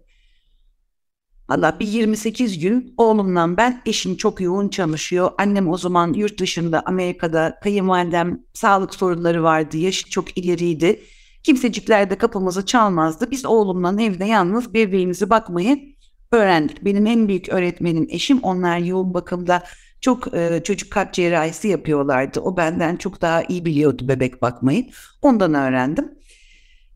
bir 1.79 1.87
28 1.87 2.59
gün 2.59 2.93
oğlumla 2.97 3.57
ben 3.57 3.81
eşim 3.85 4.17
çok 4.17 4.41
yoğun 4.41 4.69
çalışıyor. 4.69 5.31
Annem 5.37 5.69
o 5.69 5.77
zaman 5.77 6.13
yurt 6.13 6.39
dışında 6.39 6.83
Amerika'da 6.85 7.59
kayınvalidem 7.63 8.43
sağlık 8.53 8.95
sorunları 8.95 9.43
vardı. 9.43 9.77
Yaşı 9.77 10.09
çok 10.09 10.37
ileriydi. 10.37 10.99
Kimsecikler 11.43 12.09
de 12.09 12.17
kapımızı 12.17 12.65
çalmazdı. 12.65 13.31
Biz 13.31 13.45
oğlumla 13.45 14.03
evde 14.03 14.25
yalnız 14.25 14.73
birbirimizi 14.73 15.29
bakmayı 15.29 15.95
öğrendik. 16.31 16.85
Benim 16.85 17.07
en 17.07 17.27
büyük 17.27 17.49
öğretmenim 17.49 18.07
eşim. 18.09 18.39
Onlar 18.43 18.77
yoğun 18.77 19.13
bakımda 19.13 19.63
çok 20.01 20.33
e, 20.33 20.61
çocuk 20.63 20.91
kalp 20.91 21.13
cerrahisi 21.13 21.67
yapıyorlardı. 21.67 22.39
O 22.39 22.57
benden 22.57 22.95
çok 22.95 23.21
daha 23.21 23.43
iyi 23.43 23.65
biliyordu 23.65 24.07
bebek 24.07 24.41
bakmayı. 24.41 24.85
Ondan 25.21 25.53
öğrendim. 25.53 26.11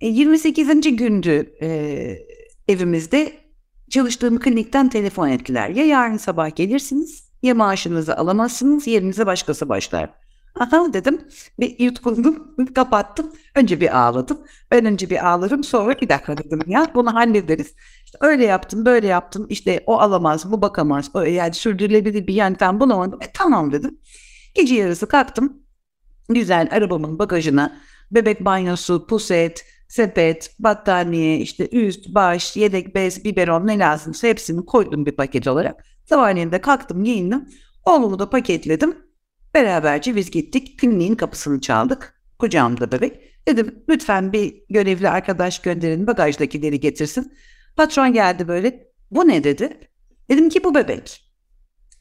E, 0.01 0.07
28. 0.07 0.95
gündü 0.97 1.53
e, 1.61 2.17
evimizde 2.67 3.33
çalıştığım 3.89 4.39
klinikten 4.39 4.89
telefon 4.89 5.27
ettiler. 5.27 5.69
Ya 5.69 5.85
yarın 5.85 6.17
sabah 6.17 6.55
gelirsiniz 6.55 7.29
ya 7.41 7.55
maaşınızı 7.55 8.17
alamazsınız 8.17 8.87
yerinize 8.87 9.25
başkası 9.25 9.69
başlar. 9.69 10.09
Aha 10.59 10.93
dedim 10.93 11.21
ve 11.59 11.75
yutkundum 11.79 12.55
kapattım. 12.75 13.31
Önce 13.55 13.81
bir 13.81 13.97
ağladım. 13.99 14.39
Ben 14.71 14.85
önce 14.85 15.09
bir 15.09 15.27
ağlarım 15.29 15.63
sonra 15.63 16.01
bir 16.01 16.09
dakika 16.09 16.37
dedim 16.37 16.59
ya 16.67 16.91
bunu 16.95 17.13
hallederiz. 17.13 17.75
İşte 18.05 18.17
öyle 18.21 18.45
yaptım 18.45 18.85
böyle 18.85 19.07
yaptım 19.07 19.45
işte 19.49 19.83
o 19.85 19.99
alamaz 19.99 20.51
bu 20.51 20.61
bakamaz. 20.61 21.09
O, 21.13 21.21
yani 21.21 21.53
sürdürülebilir 21.53 22.27
bir 22.27 22.33
yöntem 22.33 22.79
bulamadım. 22.79 23.21
E, 23.21 23.31
tamam 23.33 23.71
dedim. 23.71 23.99
Gece 24.55 24.75
yarısı 24.75 25.07
kalktım. 25.07 25.53
Güzel 26.29 26.67
arabamın 26.71 27.19
bagajına 27.19 27.77
bebek 28.11 28.45
banyosu, 28.45 29.07
puset, 29.07 29.65
sepet, 29.87 30.55
battaniye, 30.59 31.37
işte 31.37 31.69
üst, 31.71 32.07
baş, 32.07 32.57
yedek 32.57 32.95
bez, 32.95 33.25
biberon 33.25 33.67
ne 33.67 33.79
lazımsa 33.79 34.27
hepsini 34.27 34.65
koydum 34.65 35.05
bir 35.05 35.11
paket 35.11 35.47
olarak. 35.47 35.85
Sabahleyin 36.05 36.49
kalktım 36.49 37.03
giyindim. 37.03 37.49
Oğlumu 37.85 38.19
da 38.19 38.29
paketledim. 38.29 38.95
Beraberce 39.53 40.15
biz 40.15 40.31
gittik. 40.31 40.79
Kliniğin 40.79 41.15
kapısını 41.15 41.61
çaldık. 41.61 42.21
Kucağımda 42.39 42.91
bebek. 42.91 43.21
Dedim 43.47 43.83
lütfen 43.89 44.33
bir 44.33 44.63
görevli 44.69 45.09
arkadaş 45.09 45.61
gönderin 45.61 46.07
bagajdakileri 46.07 46.79
getirsin. 46.79 47.33
Patron 47.75 48.13
geldi 48.13 48.47
böyle. 48.47 48.87
Bu 49.11 49.27
ne 49.27 49.43
dedi? 49.43 49.79
Dedim 50.29 50.49
ki 50.49 50.63
bu 50.63 50.75
bebek. 50.75 51.24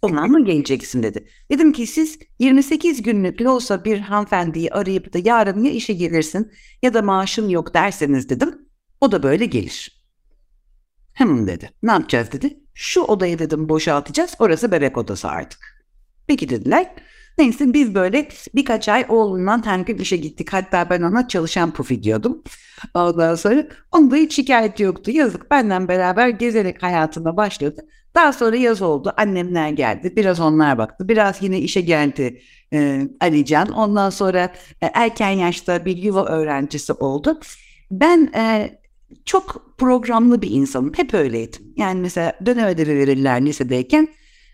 Ondan 0.05 0.31
mı 0.31 0.45
geleceksin 0.45 1.03
dedi. 1.03 1.29
Dedim 1.51 1.73
ki 1.73 1.87
siz 1.87 2.19
28 2.39 3.03
günlük 3.03 3.49
olsa 3.49 3.85
bir 3.85 3.99
hanımefendiyi 3.99 4.73
arayıp 4.73 5.13
da 5.13 5.19
yarın 5.25 5.65
ya 5.65 5.73
işe 5.73 5.93
gelirsin 5.93 6.53
ya 6.83 6.95
da 6.95 7.03
maaşın 7.03 7.49
yok 7.49 7.75
derseniz 7.75 8.29
dedim. 8.29 8.59
O 9.01 9.13
da 9.13 9.23
böyle 9.23 9.47
gelir. 9.47 10.05
Hem 11.13 11.47
dedi. 11.47 11.71
Ne 11.83 11.93
yapacağız 11.93 12.33
dedi. 12.33 12.61
Şu 12.75 13.01
odayı 13.01 13.39
dedim 13.39 13.69
boşaltacağız. 13.69 14.35
Orası 14.39 14.73
bebek 14.73 14.99
odası 14.99 15.29
artık. 15.29 15.87
Peki 16.27 16.49
dediler. 16.49 16.95
Neyse 17.39 17.73
biz 17.73 17.95
böyle 17.95 18.29
birkaç 18.55 18.89
ay 18.89 19.07
oğlundan 19.09 19.67
her 19.67 19.79
gün 19.79 19.99
işe 19.99 20.17
gittik. 20.17 20.53
Hatta 20.53 20.91
ben 20.91 21.03
ona 21.03 21.29
çalışan 21.29 21.73
pufi 21.73 22.03
diyordum. 22.03 22.43
Ondan 22.95 23.35
sonra 23.35 23.67
onda 23.93 24.17
hiç 24.17 24.35
şikayet 24.35 24.81
yoktu. 24.81 25.11
Yazık 25.11 25.51
benden 25.51 25.89
beraber 25.89 26.29
gezerek 26.29 26.83
hayatına 26.83 27.37
başladı. 27.37 27.87
Daha 28.15 28.33
sonra 28.33 28.57
yaz 28.57 28.83
oldu. 28.83 29.13
Annemler 29.17 29.69
geldi. 29.69 30.17
Biraz 30.17 30.41
onlar 30.41 30.79
baktı. 30.79 31.09
Biraz 31.09 31.43
yine 31.43 31.59
işe 31.59 31.81
geldi 31.81 32.41
e, 32.73 33.09
Alican. 33.21 33.69
Ondan 33.69 34.11
sonra 34.11 34.53
e, 34.83 34.87
erken 34.95 35.31
yaşta 35.31 35.85
bir 35.85 35.97
yuva 35.97 36.25
öğrencisi 36.25 36.93
oldu. 36.93 37.41
Ben 37.91 38.33
e, 38.37 38.71
çok 39.25 39.75
programlı 39.79 40.43
bir 40.43 40.51
insanım. 40.51 40.93
Hep 40.97 41.15
öyleydim. 41.15 41.63
Yani 41.77 42.01
mesela 42.01 42.33
dönem 42.47 42.67
ödevi 42.67 42.99
verirler 42.99 43.47
lisedeyken 43.47 44.09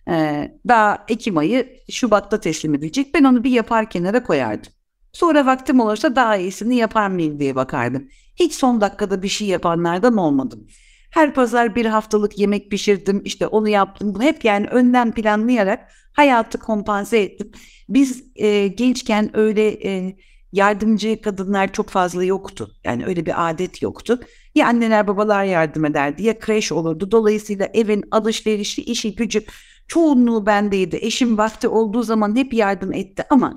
ee, 0.09 0.59
daha 0.69 1.05
Ekim 1.09 1.39
ayı 1.39 1.77
Şubat'ta 1.91 2.41
teslim 2.41 2.75
edilecek. 2.75 3.15
Ben 3.15 3.25
onu 3.25 3.45
bir 3.45 3.51
yapar 3.51 3.91
kenara 3.91 4.23
koyardım. 4.23 4.73
Sonra 5.13 5.47
vaktim 5.47 5.81
olursa 5.81 6.17
daha 6.17 6.37
iyisini 6.37 6.77
yapar 6.77 7.09
mıyım 7.09 7.41
diye 7.41 7.55
bakardım. 7.55 8.09
Hiç 8.37 8.55
son 8.55 8.81
dakikada 8.81 9.23
bir 9.23 9.29
şey 9.29 9.49
yapanlardan 9.49 10.17
olmadım. 10.17 10.67
Her 11.11 11.35
pazar 11.35 11.75
bir 11.75 11.87
haftalık 11.87 12.39
yemek 12.39 12.71
pişirdim, 12.71 13.23
işte 13.25 13.47
onu 13.47 13.69
yaptım. 13.69 14.15
Bunu 14.15 14.23
hep 14.23 14.45
yani 14.45 14.67
önden 14.67 15.13
planlayarak 15.13 15.93
hayatı 16.13 16.59
kompanse 16.59 17.19
ettim. 17.19 17.53
Biz 17.89 18.25
e, 18.37 18.69
gençken 18.69 19.37
öyle 19.37 19.87
e, 19.89 20.17
yardımcı 20.53 21.21
kadınlar 21.21 21.73
çok 21.73 21.89
fazla 21.89 22.25
yoktu. 22.25 22.71
Yani 22.85 23.07
öyle 23.07 23.27
bir 23.27 23.51
adet 23.51 23.83
yoktu. 23.83 24.21
Ya 24.55 24.67
anneler 24.67 25.07
babalar 25.07 25.45
yardım 25.45 25.85
ederdi 25.85 26.23
ya 26.23 26.39
kreş 26.39 26.73
olurdu. 26.73 27.11
Dolayısıyla 27.11 27.69
evin 27.75 28.05
alışverişi, 28.11 28.83
işi, 28.83 29.15
gücü 29.15 29.45
çoğunluğu 29.89 30.47
bendeydi. 30.47 30.99
Eşim 31.01 31.39
vakti 31.39 31.69
olduğu 31.69 32.03
zaman 32.03 32.37
hep 32.37 32.55
yardım 32.55 32.93
etti 32.93 33.25
ama 33.31 33.57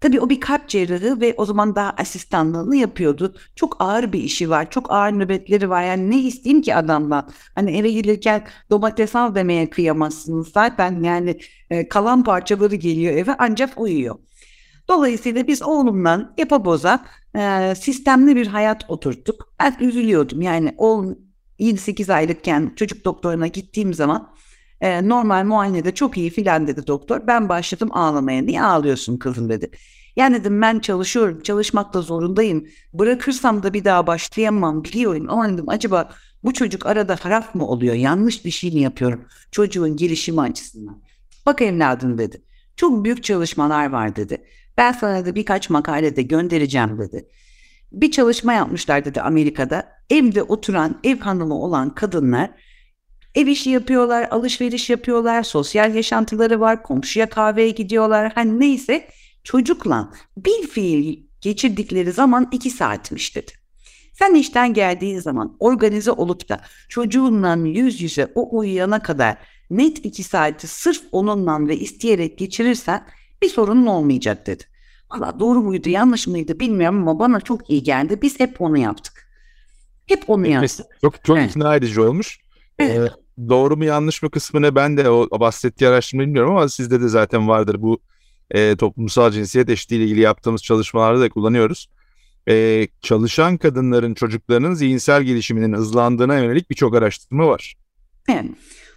tabii 0.00 0.20
o 0.20 0.28
bir 0.28 0.40
kalp 0.40 0.68
cerrahı 0.68 1.20
ve 1.20 1.34
o 1.36 1.44
zaman 1.44 1.74
daha 1.74 1.90
asistanlığını 1.90 2.76
yapıyordu. 2.76 3.34
Çok 3.56 3.76
ağır 3.78 4.12
bir 4.12 4.20
işi 4.20 4.50
var. 4.50 4.70
Çok 4.70 4.92
ağır 4.92 5.12
nöbetleri 5.12 5.70
var. 5.70 5.82
Yani 5.82 6.10
ne 6.10 6.18
isteyeyim 6.20 6.62
ki 6.62 6.74
adamdan? 6.74 7.30
Hani 7.54 7.76
eve 7.76 7.90
gelirken 7.90 8.46
domates 8.70 9.16
al 9.16 9.34
demeye 9.34 9.70
kıyamazsınız. 9.70 10.48
Zaten 10.48 11.02
yani 11.02 11.38
e, 11.70 11.88
kalan 11.88 12.24
parçaları 12.24 12.74
geliyor 12.74 13.14
eve 13.14 13.34
ancak 13.38 13.80
uyuyor. 13.80 14.16
Dolayısıyla 14.88 15.46
biz 15.46 15.62
oğlumdan 15.62 16.34
yapa 16.38 16.64
boza 16.64 17.04
e, 17.36 17.74
sistemli 17.74 18.36
bir 18.36 18.46
hayat 18.46 18.84
oturttuk. 18.90 19.52
Ben 19.60 19.76
üzülüyordum. 19.80 20.42
Yani 20.42 20.74
oğlum 20.76 21.18
7-8 21.58 22.12
aylıkken 22.12 22.72
çocuk 22.76 23.04
doktoruna 23.04 23.46
gittiğim 23.46 23.94
zaman 23.94 24.35
e, 24.80 25.08
normal 25.08 25.44
muayenede 25.44 25.94
çok 25.94 26.16
iyi 26.16 26.30
filan 26.30 26.66
dedi 26.66 26.86
doktor. 26.86 27.26
Ben 27.26 27.48
başladım 27.48 27.88
ağlamaya. 27.92 28.42
Niye 28.42 28.62
ağlıyorsun 28.62 29.16
kızım 29.16 29.48
dedi. 29.48 29.70
Yani 30.16 30.40
dedim 30.40 30.62
ben 30.62 30.78
çalışıyorum, 30.78 31.42
çalışmakta 31.42 32.02
zorundayım. 32.02 32.66
Bırakırsam 32.92 33.62
da 33.62 33.74
bir 33.74 33.84
daha 33.84 34.06
başlayamam 34.06 34.84
biliyorum. 34.84 35.26
Ama 35.28 35.48
dedim 35.48 35.68
acaba 35.68 36.10
bu 36.44 36.52
çocuk 36.52 36.86
arada 36.86 37.16
harap 37.20 37.54
mı 37.54 37.66
oluyor? 37.66 37.94
Yanlış 37.94 38.44
bir 38.44 38.50
şey 38.50 38.70
mi 38.70 38.80
yapıyorum? 38.80 39.24
Çocuğun 39.50 39.96
gelişimi 39.96 40.40
açısından. 40.40 41.02
Bak 41.46 41.62
evladım 41.62 42.18
dedi. 42.18 42.42
Çok 42.76 43.04
büyük 43.04 43.24
çalışmalar 43.24 43.90
var 43.90 44.16
dedi. 44.16 44.44
Ben 44.76 44.92
sana 44.92 45.26
da 45.26 45.34
birkaç 45.34 45.70
makalede 45.70 46.22
göndereceğim 46.22 46.98
dedi. 46.98 47.28
Bir 47.92 48.10
çalışma 48.10 48.52
yapmışlar 48.52 49.04
dedi 49.04 49.20
Amerika'da. 49.20 49.88
Evde 50.10 50.42
oturan 50.42 51.00
ev 51.04 51.18
hanımı 51.18 51.54
olan 51.54 51.94
kadınlar 51.94 52.50
Ev 53.36 53.46
işi 53.46 53.70
yapıyorlar, 53.70 54.28
alışveriş 54.30 54.90
yapıyorlar, 54.90 55.42
sosyal 55.42 55.94
yaşantıları 55.94 56.60
var, 56.60 56.82
komşuya 56.82 57.28
kahveye 57.28 57.70
gidiyorlar. 57.70 58.32
Hani 58.34 58.60
neyse 58.60 59.08
çocukla 59.44 60.12
bir 60.36 60.68
fiil 60.68 61.18
geçirdikleri 61.40 62.12
zaman 62.12 62.48
iki 62.52 62.70
saatmiş 62.70 63.36
dedi. 63.36 63.52
Sen 64.12 64.34
işten 64.34 64.74
geldiğin 64.74 65.20
zaman 65.20 65.56
organize 65.60 66.10
olup 66.10 66.48
da 66.48 66.60
çocuğunla 66.88 67.56
yüz 67.68 68.02
yüze 68.02 68.32
o 68.34 68.58
uyuyana 68.58 69.02
kadar 69.02 69.36
net 69.70 70.04
iki 70.04 70.22
saati 70.22 70.66
sırf 70.66 71.02
onunla 71.12 71.68
ve 71.68 71.76
isteyerek 71.76 72.38
geçirirsen 72.38 73.06
bir 73.42 73.48
sorunun 73.48 73.86
olmayacak 73.86 74.46
dedi. 74.46 74.64
Valla 75.10 75.40
doğru 75.40 75.62
muydu 75.62 75.88
yanlış 75.88 76.26
mıydı 76.26 76.60
bilmiyorum 76.60 77.08
ama 77.08 77.18
bana 77.18 77.40
çok 77.40 77.70
iyi 77.70 77.82
geldi. 77.82 78.22
Biz 78.22 78.40
hep 78.40 78.60
onu 78.60 78.78
yaptık. 78.78 79.28
Hep 80.06 80.30
onu 80.30 80.46
yaptık. 80.46 80.86
Çok 81.00 81.24
çok 81.24 81.38
evet. 81.38 81.50
ikna 81.50 81.76
edici 81.76 82.00
olmuş. 82.00 82.38
Evet. 82.78 83.12
Ee, 83.12 83.25
doğru 83.48 83.76
mu 83.76 83.84
yanlış 83.84 84.22
mı 84.22 84.30
kısmını 84.30 84.74
ben 84.74 84.96
de 84.96 85.10
o 85.10 85.40
bahsettiği 85.40 85.90
araştırma 85.90 86.22
bilmiyorum 86.22 86.50
ama 86.50 86.68
sizde 86.68 87.00
de 87.00 87.08
zaten 87.08 87.48
vardır 87.48 87.82
bu 87.82 87.98
e, 88.50 88.76
toplumsal 88.76 89.30
cinsiyet 89.30 89.68
eşitliği 89.68 89.98
ile 89.98 90.04
ilgili 90.04 90.20
yaptığımız 90.20 90.62
çalışmalarda 90.62 91.20
da 91.20 91.28
kullanıyoruz. 91.28 91.88
E, 92.48 92.88
çalışan 93.02 93.56
kadınların 93.56 94.14
çocuklarının 94.14 94.74
zihinsel 94.74 95.22
gelişiminin 95.22 95.72
hızlandığına 95.72 96.38
yönelik 96.38 96.70
birçok 96.70 96.94
araştırma 96.94 97.48
var. 97.48 97.74
Evet. 98.28 98.44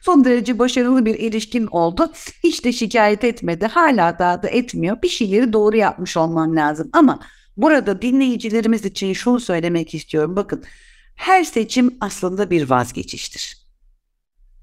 Son 0.01 0.25
derece 0.25 0.59
başarılı 0.59 1.05
bir 1.05 1.15
ilişkin 1.15 1.67
oldu. 1.67 2.11
Hiç 2.43 2.65
de 2.65 2.71
şikayet 2.71 3.23
etmedi. 3.23 3.65
Hala 3.65 4.19
daha 4.19 4.43
da 4.43 4.49
etmiyor. 4.49 5.01
Bir 5.01 5.07
şeyleri 5.07 5.53
doğru 5.53 5.77
yapmış 5.77 6.17
olman 6.17 6.55
lazım. 6.55 6.89
Ama 6.93 7.19
burada 7.57 8.01
dinleyicilerimiz 8.01 8.85
için 8.85 9.13
şunu 9.13 9.39
söylemek 9.39 9.93
istiyorum. 9.93 10.35
Bakın 10.35 10.63
her 11.15 11.43
seçim 11.43 11.97
aslında 12.01 12.49
bir 12.49 12.69
vazgeçiştir. 12.69 13.58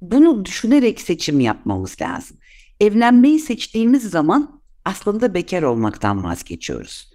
Bunu 0.01 0.45
düşünerek 0.45 1.01
seçim 1.01 1.41
yapmamız 1.41 1.97
lazım. 2.01 2.37
Evlenmeyi 2.81 3.39
seçtiğimiz 3.39 4.11
zaman 4.11 4.61
aslında 4.85 5.35
bekar 5.35 5.63
olmaktan 5.63 6.25
vazgeçiyoruz. 6.25 7.13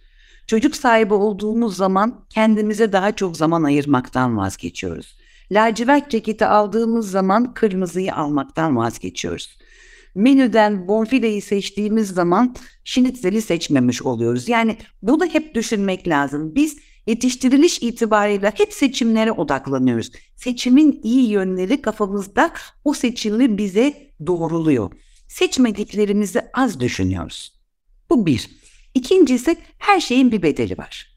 Çocuk 0.47 0.75
sahibi 0.75 1.13
olduğumuz 1.13 1.75
zaman 1.75 2.25
kendimize 2.29 2.91
daha 2.91 3.15
çok 3.15 3.37
zaman 3.37 3.63
ayırmaktan 3.63 4.37
vazgeçiyoruz. 4.37 5.17
Lacivert 5.51 6.11
ceketi 6.11 6.45
aldığımız 6.45 7.11
zaman 7.11 7.53
kırmızıyı 7.53 8.15
almaktan 8.15 8.77
vazgeçiyoruz. 8.77 9.57
Menüden 10.15 10.87
bonfileyi 10.87 11.41
seçtiğimiz 11.41 12.09
zaman 12.09 12.55
şinitzeli 12.83 13.41
seçmemiş 13.41 14.01
oluyoruz. 14.01 14.49
Yani 14.49 14.77
bunu 15.01 15.25
hep 15.25 15.55
düşünmek 15.55 16.07
lazım. 16.07 16.55
Biz 16.55 16.77
yetiştiriliş 17.07 17.81
itibariyle 17.81 18.53
hep 18.55 18.73
seçimlere 18.73 19.31
odaklanıyoruz. 19.31 20.11
Seçimin 20.35 20.99
iyi 21.03 21.29
yönleri 21.29 21.81
kafamızda 21.81 22.51
o 22.85 22.93
seçimi 22.93 23.57
bize 23.57 24.11
doğruluyor. 24.27 24.91
Seçmediklerimizi 25.27 26.41
az 26.53 26.79
düşünüyoruz. 26.79 27.53
Bu 28.09 28.25
bir. 28.25 28.49
İkincisi 28.93 29.57
her 29.77 29.99
şeyin 29.99 30.31
bir 30.31 30.41
bedeli 30.41 30.77
var. 30.77 31.11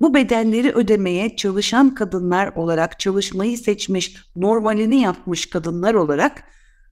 Bu 0.00 0.14
bedelleri 0.14 0.72
ödemeye 0.72 1.36
çalışan 1.36 1.94
kadınlar 1.94 2.52
olarak, 2.56 3.00
çalışmayı 3.00 3.58
seçmiş, 3.58 4.16
normalini 4.36 5.00
yapmış 5.00 5.46
kadınlar 5.46 5.94
olarak 5.94 6.44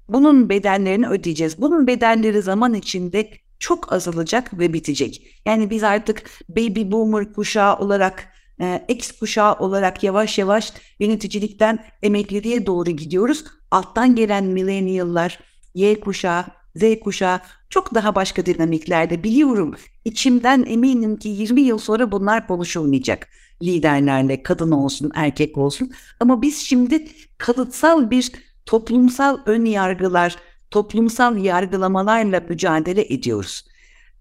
bunun 0.09 0.49
bedellerini 0.49 1.09
ödeyeceğiz. 1.09 1.61
Bunun 1.61 1.87
bedelleri 1.87 2.43
zaman 2.43 2.75
içinde 2.75 3.31
çok 3.63 3.93
azalacak 3.93 4.59
ve 4.59 4.73
bitecek. 4.73 5.41
Yani 5.47 5.71
biz 5.71 5.83
artık 5.83 6.23
baby 6.49 6.91
boomer 6.91 7.33
kuşağı 7.33 7.77
olarak, 7.79 8.29
e, 8.61 8.85
X 8.89 9.13
kuşağı 9.13 9.55
olarak 9.55 10.03
yavaş 10.03 10.39
yavaş 10.39 10.73
yöneticilikten 10.99 11.85
emekliliğe 12.03 12.67
doğru 12.67 12.91
gidiyoruz. 12.91 13.45
Alttan 13.71 14.15
gelen 14.15 14.45
millennial'lar, 14.45 15.39
Y 15.75 16.01
kuşağı, 16.01 16.45
Z 16.77 16.83
kuşağı 17.05 17.41
çok 17.71 17.95
daha 17.95 18.15
başka 18.15 18.47
dinamiklerde 18.47 19.25
biliyorum. 19.25 19.75
İçimden 20.05 20.65
eminim 20.69 21.17
ki 21.17 21.29
20 21.29 21.61
yıl 21.61 21.79
sonra 21.79 22.13
bunlar 22.13 22.47
konuşulmayacak. 22.47 23.29
Liderlerle 23.63 24.43
kadın 24.43 24.71
olsun 24.71 25.13
erkek 25.15 25.59
olsun. 25.59 25.93
Ama 26.21 26.43
biz 26.43 26.59
şimdi 26.59 27.09
kalıtsal 27.39 28.11
bir 28.11 28.33
toplumsal 28.67 29.39
ön 29.47 29.65
yargılar, 29.65 30.37
toplumsal 30.73 31.37
yargılamalarla 31.37 32.41
mücadele 32.49 33.15
ediyoruz. 33.15 33.65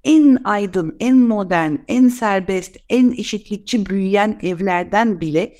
En 0.04 0.38
aydın, 0.44 0.96
en 1.00 1.18
modern, 1.18 1.76
en 1.88 2.08
serbest, 2.10 2.78
en 2.90 3.12
eşitlikçi 3.12 3.86
büyüyen 3.86 4.40
evlerden 4.42 5.22
bile 5.22 5.54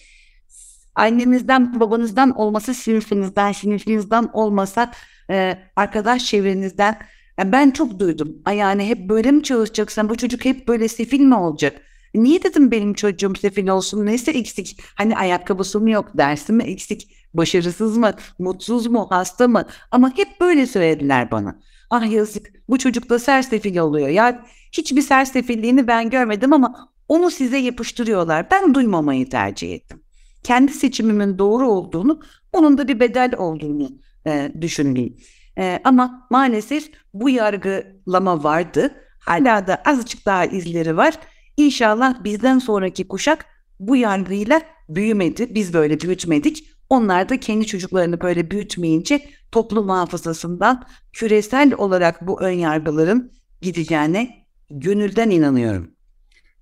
annemizden, 0.96 1.80
babanızdan 1.80 2.32
olmasa 2.32 2.74
sınıfınızdan, 2.74 3.52
sınıfınızdan 3.52 4.30
olmasa 4.34 4.92
e, 5.30 5.58
arkadaş 5.76 6.26
çevrenizden 6.26 6.98
yani 7.38 7.52
ben 7.52 7.72
çok 7.72 8.00
duydum. 8.00 8.38
Yani 8.56 8.88
hep 8.88 9.10
böyle 9.10 9.32
mi 9.32 9.44
çalışacaksan 9.44 10.10
bu 10.10 10.18
çocuk 10.18 10.46
hep 10.46 10.68
böyle 10.68 10.88
sefil 10.88 11.20
mi 11.20 11.36
olacak? 11.36 11.82
Niye 12.14 12.44
dedim 12.44 12.72
benim 12.72 12.94
çocuğum 12.94 13.34
sefil 13.36 13.68
olsun? 13.68 14.06
Neyse 14.06 14.32
eksik? 14.32 14.80
Hani 14.96 15.18
ayakkabısı 15.18 15.80
mı 15.80 15.92
yok? 15.92 16.18
Dersi 16.18 16.54
mi 16.54 16.64
eksik? 16.64 17.21
Başarısız 17.34 17.98
mı? 17.98 18.14
Mutsuz 18.40 18.88
mu? 18.88 19.08
Hasta 19.10 19.48
mı? 19.48 19.66
Ama 19.92 20.18
hep 20.18 20.42
böyle 20.42 20.66
söylediler 20.66 21.32
bana. 21.32 21.60
Ah 21.90 22.12
yazık 22.12 22.52
bu 22.70 22.78
çocuk 22.78 23.10
da 23.10 23.20
sersefil 23.20 23.78
oluyor. 23.78 24.08
Ya 24.08 24.46
hiçbir 24.72 25.02
sersefilliğini 25.02 25.88
ben 25.88 26.10
görmedim 26.10 26.54
ama 26.54 26.90
onu 27.08 27.32
size 27.32 27.58
yapıştırıyorlar. 27.58 28.52
Ben 28.52 28.74
duymamayı 28.74 29.30
tercih 29.30 29.74
ettim. 29.74 30.04
Kendi 30.44 30.74
seçimimin 30.74 31.38
doğru 31.38 31.70
olduğunu, 31.70 32.22
onun 32.54 32.78
da 32.78 32.88
bir 32.88 33.00
bedel 33.00 33.34
olduğunu 33.38 33.90
e, 34.28 34.52
düşündüm. 34.62 35.16
E, 35.58 35.80
ama 35.84 36.28
maalesef 36.30 36.92
bu 37.14 37.30
yargılama 37.30 38.44
vardı. 38.44 38.92
Hala 39.20 39.68
da 39.68 39.82
azıcık 39.86 40.26
daha 40.26 40.46
izleri 40.46 40.98
var. 40.98 41.14
İnşallah 41.58 42.24
bizden 42.24 42.60
sonraki 42.60 43.08
kuşak 43.08 43.46
bu 43.80 43.96
yargıyla 43.96 44.62
büyümedi. 44.90 45.56
Biz 45.56 45.74
böyle 45.74 46.00
büyütmedik. 46.00 46.68
Onlar 46.92 47.30
da 47.30 47.40
kendi 47.40 47.66
çocuklarını 47.66 48.22
böyle 48.22 48.52
büyütmeyince 48.52 49.22
toplum 49.52 49.90
hafızasından 49.90 50.84
küresel 51.14 51.74
olarak 51.78 52.28
bu 52.28 52.42
ön 52.42 52.52
yargıların 52.52 53.32
gideceğine 53.62 54.46
gönülden 54.70 55.30
inanıyorum. 55.30 55.92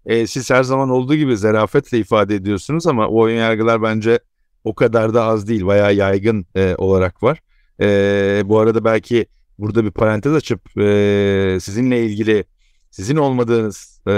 E, 0.06 0.28
siz 0.28 0.50
her 0.50 0.63
zaman 0.63 0.89
olduğu 0.89 1.15
gibi 1.15 1.38
zarafetle 1.38 1.98
ifade 1.98 2.36
ediyorsunuz 2.36 2.88
ama 2.88 3.08
o 3.08 3.28
ön 3.28 3.34
yargılar 3.34 3.82
bence 3.82 4.20
o 4.63 4.76
kadar 4.76 5.13
da 5.13 5.24
az 5.24 5.48
değil. 5.48 5.65
Bayağı 5.65 5.94
yaygın 5.94 6.46
e, 6.56 6.76
olarak 6.78 7.24
var. 7.24 7.39
E, 7.82 8.42
bu 8.46 8.60
arada 8.60 8.84
belki 8.84 9.26
burada 9.60 9.86
bir 9.86 9.92
parantez 9.92 10.34
açıp 10.34 10.78
e, 10.78 11.58
sizinle 11.62 12.06
ilgili 12.06 12.44
sizin 12.92 13.15
olmadığınız 13.15 14.02
e, 14.08 14.13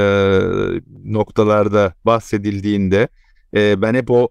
noktalarda 1.05 1.93
bahsedildiğinde 2.05 3.07
e, 3.55 3.81
ben 3.81 3.93
hep 3.93 4.11
o 4.11 4.29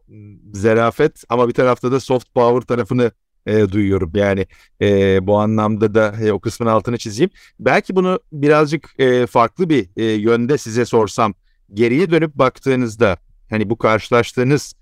zerafet 0.52 1.24
ama 1.28 1.48
bir 1.48 1.54
tarafta 1.54 1.92
da 1.92 2.00
soft 2.00 2.34
power 2.34 2.60
tarafını 2.60 3.12
e, 3.46 3.68
duyuyorum. 3.68 4.12
Yani 4.14 4.46
e, 4.80 5.26
bu 5.26 5.38
anlamda 5.38 5.94
da 5.94 6.14
e, 6.22 6.32
o 6.32 6.40
kısmın 6.40 6.68
altını 6.68 6.98
çizeyim. 6.98 7.30
Belki 7.60 7.96
bunu 7.96 8.20
birazcık 8.32 9.00
e, 9.00 9.26
farklı 9.26 9.68
bir 9.70 9.88
e, 9.96 10.04
yönde 10.04 10.58
size 10.58 10.84
sorsam 10.84 11.34
geriye 11.74 12.10
dönüp 12.10 12.34
baktığınızda 12.34 13.16
hani 13.50 13.70
bu 13.70 13.78
karşılaştığınız 13.78 14.74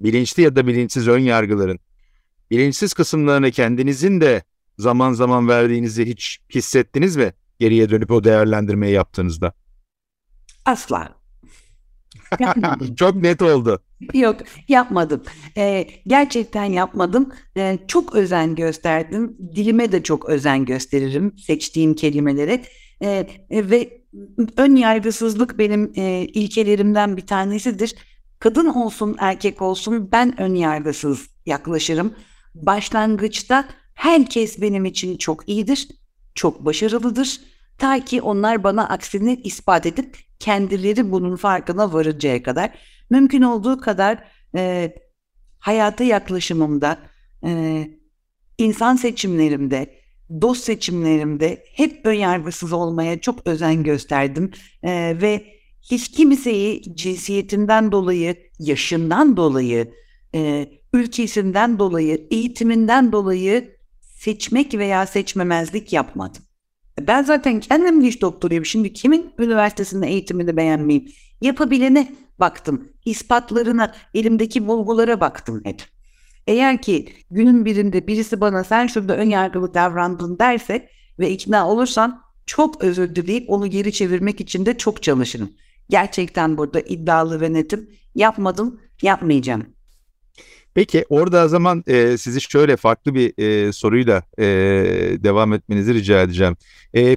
bilinçli 0.00 0.42
ya 0.42 0.56
da 0.56 0.66
bilinçsiz 0.66 1.08
ön 1.08 1.18
yargıların 1.18 1.78
bilinçsiz 2.50 2.94
kısımlarını 2.94 3.50
kendinizin 3.50 4.20
de 4.20 4.42
zaman 4.78 5.12
zaman 5.12 5.48
verdiğinizi 5.48 6.06
hiç 6.06 6.38
hissettiniz 6.54 7.16
mi? 7.16 7.32
Geriye 7.58 7.90
dönüp 7.90 8.10
o 8.10 8.24
değerlendirmeyi 8.24 8.94
yaptığınızda. 8.94 9.52
Asla. 10.64 11.16
Çok 12.96 13.16
net 13.16 13.42
oldu. 13.42 13.82
Yok 14.14 14.36
yapmadım. 14.68 15.22
Ee, 15.56 15.86
gerçekten 16.06 16.64
yapmadım. 16.64 17.32
Ee, 17.56 17.78
çok 17.88 18.14
özen 18.14 18.54
gösterdim. 18.54 19.36
Dilime 19.56 19.92
de 19.92 20.02
çok 20.02 20.28
özen 20.28 20.64
gösteririm 20.64 21.38
seçtiğim 21.38 21.94
kelimelere. 21.94 22.62
Ee, 23.02 23.26
ve 23.50 24.00
ön 24.56 24.76
yargısızlık 24.76 25.58
benim 25.58 25.92
e, 25.96 26.20
ilkelerimden 26.20 27.16
bir 27.16 27.26
tanesidir. 27.26 27.94
Kadın 28.38 28.66
olsun 28.66 29.16
erkek 29.18 29.62
olsun 29.62 30.12
ben 30.12 30.40
ön 30.40 30.54
yargısız 30.54 31.28
yaklaşırım. 31.46 32.14
Başlangıçta 32.54 33.68
herkes 33.94 34.60
benim 34.60 34.84
için 34.84 35.16
çok 35.16 35.48
iyidir, 35.48 35.88
çok 36.34 36.64
başarılıdır. 36.64 37.40
Ta 37.78 38.04
ki 38.04 38.22
onlar 38.22 38.64
bana 38.64 38.88
aksini 38.88 39.40
ispat 39.44 39.86
edip 39.86 40.16
kendileri 40.38 41.12
bunun 41.12 41.36
farkına 41.36 41.92
varıncaya 41.92 42.42
kadar 42.42 42.70
mümkün 43.10 43.42
olduğu 43.42 43.80
kadar 43.80 44.24
e, 44.56 44.94
hayata 45.58 46.04
yaklaşımımda, 46.04 46.98
e, 47.44 47.84
insan 48.58 48.96
seçimlerimde, 48.96 49.94
dost 50.40 50.64
seçimlerimde 50.64 51.64
hep 51.72 52.06
önyargısız 52.06 52.72
olmaya 52.72 53.20
çok 53.20 53.46
özen 53.46 53.82
gösterdim 53.82 54.50
e, 54.82 55.16
ve 55.22 55.44
hiç 55.90 56.08
kimseyi 56.08 56.96
cinsiyetinden 56.96 57.92
dolayı, 57.92 58.36
yaşından 58.58 59.36
dolayı, 59.36 59.92
e, 60.34 60.68
ülkesinden 60.92 61.78
dolayı, 61.78 62.26
eğitiminden 62.30 63.12
dolayı 63.12 63.76
seçmek 64.00 64.74
veya 64.74 65.06
seçmemezlik 65.06 65.92
yapmadım. 65.92 66.42
Ben 67.00 67.22
zaten 67.22 67.60
kendim 67.60 68.04
diş 68.04 68.22
doktoruyum. 68.22 68.64
Şimdi 68.64 68.92
kimin 68.92 69.32
üniversitesinde 69.38 70.06
eğitimini 70.06 70.56
beğenmeyeyim? 70.56 71.08
Yapabilene 71.40 72.12
baktım. 72.40 72.88
ispatlarına, 73.04 73.94
elimdeki 74.14 74.66
bulgulara 74.66 75.20
baktım 75.20 75.60
hep. 75.64 75.82
Eğer 76.46 76.82
ki 76.82 77.12
günün 77.30 77.64
birinde 77.64 78.06
birisi 78.06 78.40
bana 78.40 78.64
sen 78.64 78.86
şurada 78.86 79.16
ön 79.16 79.30
yargılı 79.30 79.74
davrandın 79.74 80.38
derse 80.38 80.88
ve 81.18 81.30
ikna 81.30 81.68
olursan 81.68 82.22
çok 82.46 82.84
özür 82.84 83.14
dileyip 83.14 83.50
onu 83.50 83.66
geri 83.66 83.92
çevirmek 83.92 84.40
için 84.40 84.66
de 84.66 84.78
çok 84.78 85.02
çalışırım. 85.02 85.50
Gerçekten 85.90 86.56
burada 86.56 86.80
iddialı 86.80 87.40
ve 87.40 87.52
netim. 87.52 87.90
Yapmadım, 88.14 88.80
yapmayacağım. 89.02 89.66
Peki 90.74 91.04
orada 91.08 91.44
o 91.44 91.48
zaman 91.48 91.84
e, 91.86 92.18
sizi 92.18 92.40
şöyle 92.40 92.76
farklı 92.76 93.14
bir 93.14 93.32
e, 93.38 93.72
soruyla 93.72 94.22
e, 94.38 94.44
devam 95.24 95.52
etmenizi 95.52 95.94
rica 95.94 96.22
edeceğim. 96.22 96.56
E, 96.96 97.16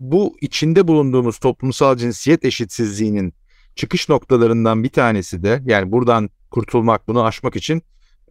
bu 0.00 0.36
içinde 0.40 0.88
bulunduğumuz 0.88 1.38
toplumsal 1.38 1.96
cinsiyet 1.96 2.44
eşitsizliğinin 2.44 3.34
çıkış 3.74 4.08
noktalarından 4.08 4.84
bir 4.84 4.88
tanesi 4.88 5.42
de 5.42 5.62
yani 5.66 5.92
buradan 5.92 6.30
kurtulmak, 6.50 7.08
bunu 7.08 7.24
aşmak 7.24 7.56
için 7.56 7.82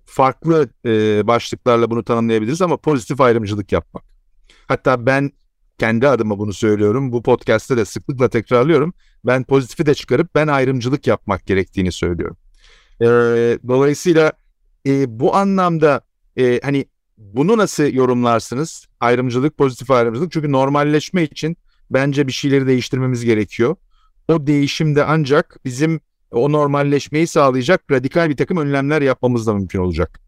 farklı 0.05 0.69
e, 0.85 1.27
başlıklarla 1.27 1.91
bunu 1.91 2.03
tanımlayabiliriz 2.03 2.61
ama 2.61 2.77
pozitif 2.77 3.21
ayrımcılık 3.21 3.71
yapmak. 3.71 4.03
Hatta 4.67 5.05
ben 5.05 5.31
kendi 5.77 6.07
adıma 6.07 6.39
bunu 6.39 6.53
söylüyorum. 6.53 7.11
Bu 7.11 7.23
podcast'te 7.23 7.77
de 7.77 7.85
sıklıkla 7.85 8.29
tekrarlıyorum. 8.29 8.93
Ben 9.25 9.43
pozitifi 9.43 9.85
de 9.85 9.93
çıkarıp 9.93 10.35
ben 10.35 10.47
ayrımcılık 10.47 11.07
yapmak 11.07 11.45
gerektiğini 11.45 11.91
söylüyorum. 11.91 12.37
E, 13.01 13.05
dolayısıyla 13.67 14.31
e, 14.87 15.19
bu 15.19 15.35
anlamda 15.35 16.01
e, 16.37 16.59
hani 16.63 16.85
bunu 17.17 17.57
nasıl 17.57 17.93
yorumlarsınız? 17.93 18.87
Ayrımcılık, 18.99 19.57
pozitif 19.57 19.91
ayrımcılık. 19.91 20.31
Çünkü 20.31 20.51
normalleşme 20.51 21.23
için 21.23 21.57
bence 21.91 22.27
bir 22.27 22.31
şeyleri 22.31 22.67
değiştirmemiz 22.67 23.25
gerekiyor. 23.25 23.75
O 24.27 24.47
değişim 24.47 24.95
de 24.95 25.03
ancak 25.03 25.59
bizim 25.65 26.01
o 26.31 26.51
normalleşmeyi 26.51 27.27
sağlayacak 27.27 27.91
radikal 27.91 28.29
bir 28.29 28.37
takım 28.37 28.57
önlemler 28.57 29.01
yapmamız 29.01 29.47
da 29.47 29.53
mümkün 29.53 29.79
olacak. 29.79 30.19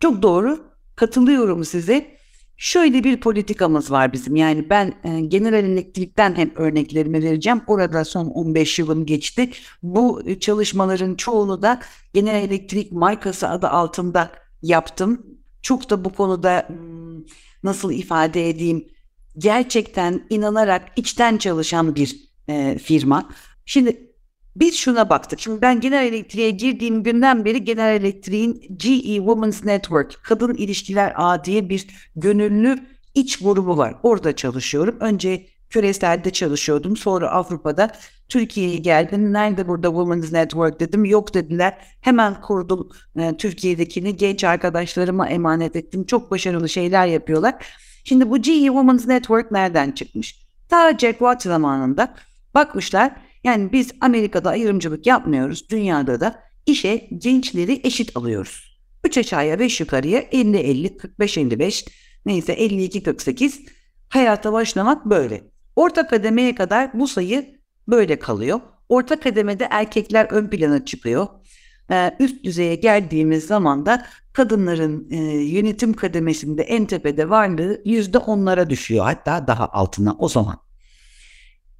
Çok 0.00 0.22
doğru. 0.22 0.70
Katılıyorum 0.96 1.64
size. 1.64 2.20
Şöyle 2.56 3.04
bir 3.04 3.20
politikamız 3.20 3.90
var 3.90 4.12
bizim. 4.12 4.36
Yani 4.36 4.70
ben 4.70 4.94
e, 5.04 5.20
General 5.20 5.64
Elektrik'ten 5.64 6.34
hep 6.34 6.58
örneklerimi 6.58 7.22
vereceğim. 7.22 7.62
Orada 7.66 8.04
son 8.04 8.26
15 8.26 8.78
yılım 8.78 9.06
geçti. 9.06 9.50
Bu 9.82 10.22
çalışmaların 10.40 11.14
çoğunu 11.14 11.62
da 11.62 11.80
General 12.14 12.42
Elektrik 12.42 12.92
markası 12.92 13.48
adı 13.48 13.68
altında 13.68 14.32
yaptım. 14.62 15.26
Çok 15.62 15.90
da 15.90 16.04
bu 16.04 16.12
konuda 16.12 16.68
hmm, 16.68 17.24
nasıl 17.62 17.92
ifade 17.92 18.48
edeyim 18.48 18.84
gerçekten 19.38 20.26
inanarak 20.30 20.82
içten 20.96 21.36
çalışan 21.36 21.94
bir 21.94 22.29
e, 22.48 22.78
firma. 22.78 23.28
Şimdi 23.66 24.10
Biz 24.56 24.74
şuna 24.76 25.10
baktık. 25.10 25.40
Şimdi 25.40 25.62
ben 25.62 25.80
genel 25.80 26.06
elektriğe 26.06 26.50
girdiğim 26.50 27.02
günden 27.02 27.44
beri 27.44 27.64
genel 27.64 27.94
elektriğin 28.00 28.76
GE 28.76 29.16
Women's 29.16 29.64
Network, 29.64 30.20
Kadın 30.24 30.54
İlişkiler 30.54 31.12
Ağı 31.16 31.44
diye 31.44 31.68
bir 31.68 31.86
gönüllü 32.16 32.78
iç 33.14 33.38
grubu 33.38 33.76
var. 33.76 33.94
Orada 34.02 34.36
çalışıyorum. 34.36 34.96
Önce 35.00 35.46
küresel'de 35.70 36.30
çalışıyordum. 36.30 36.96
Sonra 36.96 37.30
Avrupa'da 37.30 37.92
Türkiye'ye 38.28 38.76
geldim. 38.76 39.32
Nerede 39.32 39.68
burada 39.68 39.88
Women's 39.88 40.32
Network 40.32 40.80
dedim. 40.80 41.04
Yok 41.04 41.34
dediler. 41.34 41.78
Hemen 42.00 42.40
kurdum 42.40 42.88
e, 43.16 43.36
Türkiye'dekini. 43.36 44.16
Genç 44.16 44.44
arkadaşlarıma 44.44 45.28
emanet 45.28 45.76
ettim. 45.76 46.06
Çok 46.06 46.30
başarılı 46.30 46.68
şeyler 46.68 47.06
yapıyorlar. 47.06 47.54
Şimdi 48.04 48.30
bu 48.30 48.42
GE 48.42 48.66
Women's 48.66 49.06
Network 49.06 49.50
nereden 49.50 49.90
çıkmış? 49.90 50.46
Ta 50.68 50.98
Jack 50.98 51.18
Watt 51.18 51.42
zamanında 51.42 52.14
bakmışlar. 52.54 53.12
Yani 53.44 53.72
biz 53.72 53.92
Amerika'da 54.00 54.50
ayrımcılık 54.50 55.06
yapmıyoruz. 55.06 55.70
Dünyada 55.70 56.20
da 56.20 56.42
işe 56.66 57.08
gençleri 57.18 57.80
eşit 57.84 58.16
alıyoruz. 58.16 58.80
3 59.04 59.18
aşağıya 59.18 59.58
5 59.58 59.80
yukarıya 59.80 60.22
50-50, 60.22 60.96
45-55 60.96 61.88
neyse 62.26 62.54
52-48 62.54 63.52
hayata 64.08 64.52
başlamak 64.52 65.06
böyle. 65.06 65.44
Orta 65.76 66.06
kademeye 66.06 66.54
kadar 66.54 66.90
bu 66.94 67.08
sayı 67.08 67.60
böyle 67.88 68.18
kalıyor. 68.18 68.60
Orta 68.88 69.20
kademede 69.20 69.68
erkekler 69.70 70.26
ön 70.30 70.48
plana 70.48 70.84
çıkıyor. 70.84 71.26
Ee, 71.90 72.16
üst 72.20 72.44
düzeye 72.44 72.74
geldiğimiz 72.74 73.46
zaman 73.46 73.86
da 73.86 74.06
kadınların 74.32 75.10
e, 75.10 75.16
yönetim 75.44 75.92
kademesinde 75.92 76.62
en 76.62 76.86
tepede 76.86 77.30
varlığı 77.30 77.82
yüzde 77.84 78.18
onlara 78.18 78.70
düşüyor. 78.70 79.04
Hatta 79.04 79.46
daha 79.46 79.68
altına 79.68 80.16
o 80.18 80.28
zaman. 80.28 80.69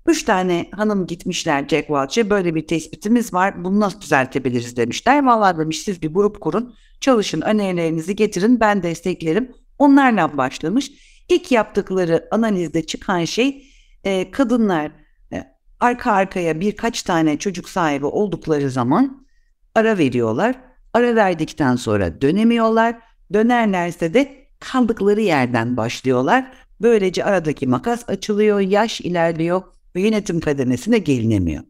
Üç 0.07 0.22
tane 0.22 0.68
hanım 0.72 1.07
gitmişler 1.07 1.68
Jack 1.68 1.86
Welch'e 1.86 2.30
böyle 2.30 2.55
bir 2.55 2.66
tespitimiz 2.66 3.34
var 3.34 3.64
bunu 3.64 3.80
nasıl 3.80 4.01
düzeltebiliriz 4.01 4.76
demişler. 4.76 5.24
Vallahi 5.24 5.59
demiş 5.59 5.82
siz 5.82 6.03
bir 6.03 6.14
grup 6.14 6.40
kurun 6.40 6.74
çalışın 7.01 7.40
önerilerinizi 7.40 8.16
getirin 8.16 8.61
ben 8.61 8.82
desteklerim. 8.82 9.53
Onlarla 9.78 10.36
başlamış. 10.36 10.92
İlk 11.28 11.53
yaptıkları 11.53 12.28
analizde 12.30 12.86
çıkan 12.86 13.24
şey 13.24 13.66
e, 14.05 14.30
kadınlar 14.30 14.92
e, 15.32 15.44
arka 15.80 16.12
arkaya 16.12 16.61
birkaç 16.61 17.03
tane 17.03 17.38
çocuk 17.38 17.68
sahibi 17.68 18.07
oldukları 18.07 18.70
zaman 18.70 19.26
ara 19.74 19.98
veriyorlar. 19.98 20.57
Ara 20.94 21.16
verdikten 21.16 21.76
sonra 21.76 22.20
dönemiyorlar. 22.20 22.98
Dönerlerse 23.32 24.14
de 24.14 24.46
kaldıkları 24.61 25.20
yerden 25.20 25.76
başlıyorlar. 25.76 26.53
Böylece 26.80 27.24
aradaki 27.24 27.66
makas 27.66 28.09
açılıyor, 28.09 28.61
yaş 28.61 29.01
ilerliyor 29.01 29.62
ve 29.97 30.01
yönetim 30.01 30.41
kademesine 30.41 30.99
gelinemiyor. 30.99 31.64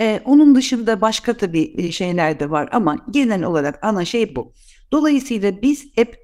Ee, 0.00 0.20
onun 0.24 0.54
dışında 0.54 1.00
başka 1.00 1.36
tabii 1.36 1.74
e, 1.76 1.92
şeyler 1.92 2.40
de 2.40 2.50
var 2.50 2.68
ama 2.72 3.06
genel 3.10 3.42
olarak 3.42 3.78
ana 3.82 4.04
şey 4.04 4.36
bu. 4.36 4.52
Dolayısıyla 4.92 5.62
biz 5.62 5.86
hep 5.94 6.18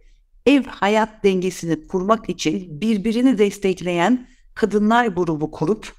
ev 0.46 0.62
hayat 0.62 1.24
dengesini 1.24 1.86
kurmak 1.86 2.28
için 2.28 2.80
birbirini 2.80 3.38
destekleyen 3.38 4.28
kadınlar 4.54 5.06
grubu 5.06 5.50
kurup 5.50 5.92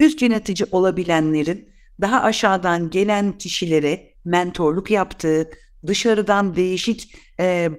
üst 0.00 0.22
yönetici 0.22 0.68
olabilenlerin 0.72 1.68
daha 2.00 2.22
aşağıdan 2.22 2.90
gelen 2.90 3.38
kişilere 3.38 4.14
mentorluk 4.24 4.90
yaptığı, 4.90 5.50
dışarıdan 5.86 6.56
değişik 6.56 7.14
e, 7.40 7.70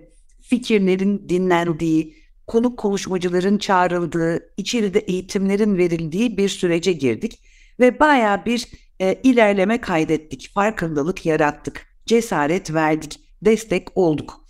fikirlerin 0.41 1.29
dinlendiği, 1.29 2.15
konuk 2.51 2.77
konuşmacıların 2.77 3.57
çağrıldığı, 3.57 4.53
içeride 4.57 4.99
eğitimlerin 4.99 5.77
verildiği 5.77 6.37
bir 6.37 6.49
sürece 6.49 6.91
girdik 6.93 7.39
ve 7.79 7.99
baya 7.99 8.45
bir 8.45 8.67
e, 9.01 9.19
ilerleme 9.23 9.81
kaydettik, 9.81 10.51
farkındalık 10.53 11.25
yarattık, 11.25 11.87
cesaret 12.05 12.73
verdik, 12.73 13.19
destek 13.41 13.97
olduk. 13.97 14.45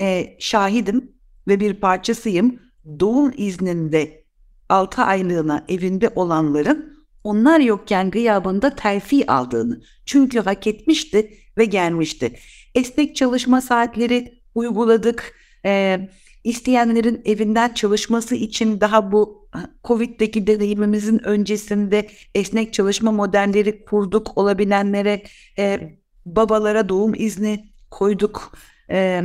E, 0.00 0.36
şahidim 0.38 1.12
ve 1.48 1.60
bir 1.60 1.74
parçasıyım. 1.74 2.60
Doğum 3.00 3.32
izninde 3.36 4.24
6 4.68 5.02
aylığına 5.02 5.64
evinde 5.68 6.10
olanların 6.14 7.06
onlar 7.24 7.60
yokken 7.60 8.10
gıyabında 8.10 8.74
terfi 8.74 9.30
aldığını 9.30 9.80
çünkü 10.06 10.40
hak 10.40 10.66
etmişti 10.66 11.30
ve 11.58 11.64
gelmişti. 11.64 12.38
Esnek 12.74 13.16
çalışma 13.16 13.60
saatleri 13.60 14.42
uyguladık. 14.54 15.34
Ee, 15.64 16.08
isteyenlerin 16.46 17.22
evinden 17.24 17.74
çalışması 17.74 18.34
için 18.34 18.80
daha 18.80 19.12
bu 19.12 19.48
Covid'deki 19.84 20.46
deneyimimizin 20.46 21.18
öncesinde 21.24 22.08
esnek 22.34 22.72
çalışma 22.72 23.12
modelleri 23.12 23.84
kurduk. 23.84 24.38
Olabilenlere 24.38 25.22
e, 25.58 25.96
babalara 26.26 26.88
doğum 26.88 27.14
izni 27.14 27.64
koyduk. 27.90 28.58
E, 28.90 29.22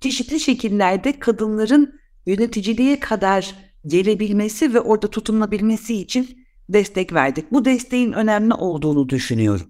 çeşitli 0.00 0.40
şekillerde 0.40 1.18
kadınların 1.18 2.00
yöneticiliğe 2.26 3.00
kadar 3.00 3.54
gelebilmesi 3.86 4.74
ve 4.74 4.80
orada 4.80 5.10
tutunabilmesi 5.10 5.94
için 5.94 6.46
destek 6.68 7.12
verdik. 7.12 7.52
Bu 7.52 7.64
desteğin 7.64 8.12
önemli 8.12 8.54
olduğunu 8.54 9.08
düşünüyorum. 9.08 9.66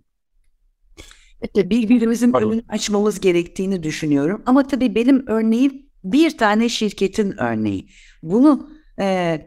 Evet, 1.43 1.71
birbirimizin 1.71 2.33
önünü 2.33 2.63
açmamız 2.69 3.21
gerektiğini 3.21 3.83
düşünüyorum. 3.83 4.43
Ama 4.47 4.67
tabii 4.67 4.95
benim 4.95 5.25
örneğim 5.27 5.92
bir 6.05 6.39
tane 6.39 6.69
şirketin 6.69 7.41
örneği. 7.41 7.89
Bunu 8.23 8.71
e, 9.01 9.39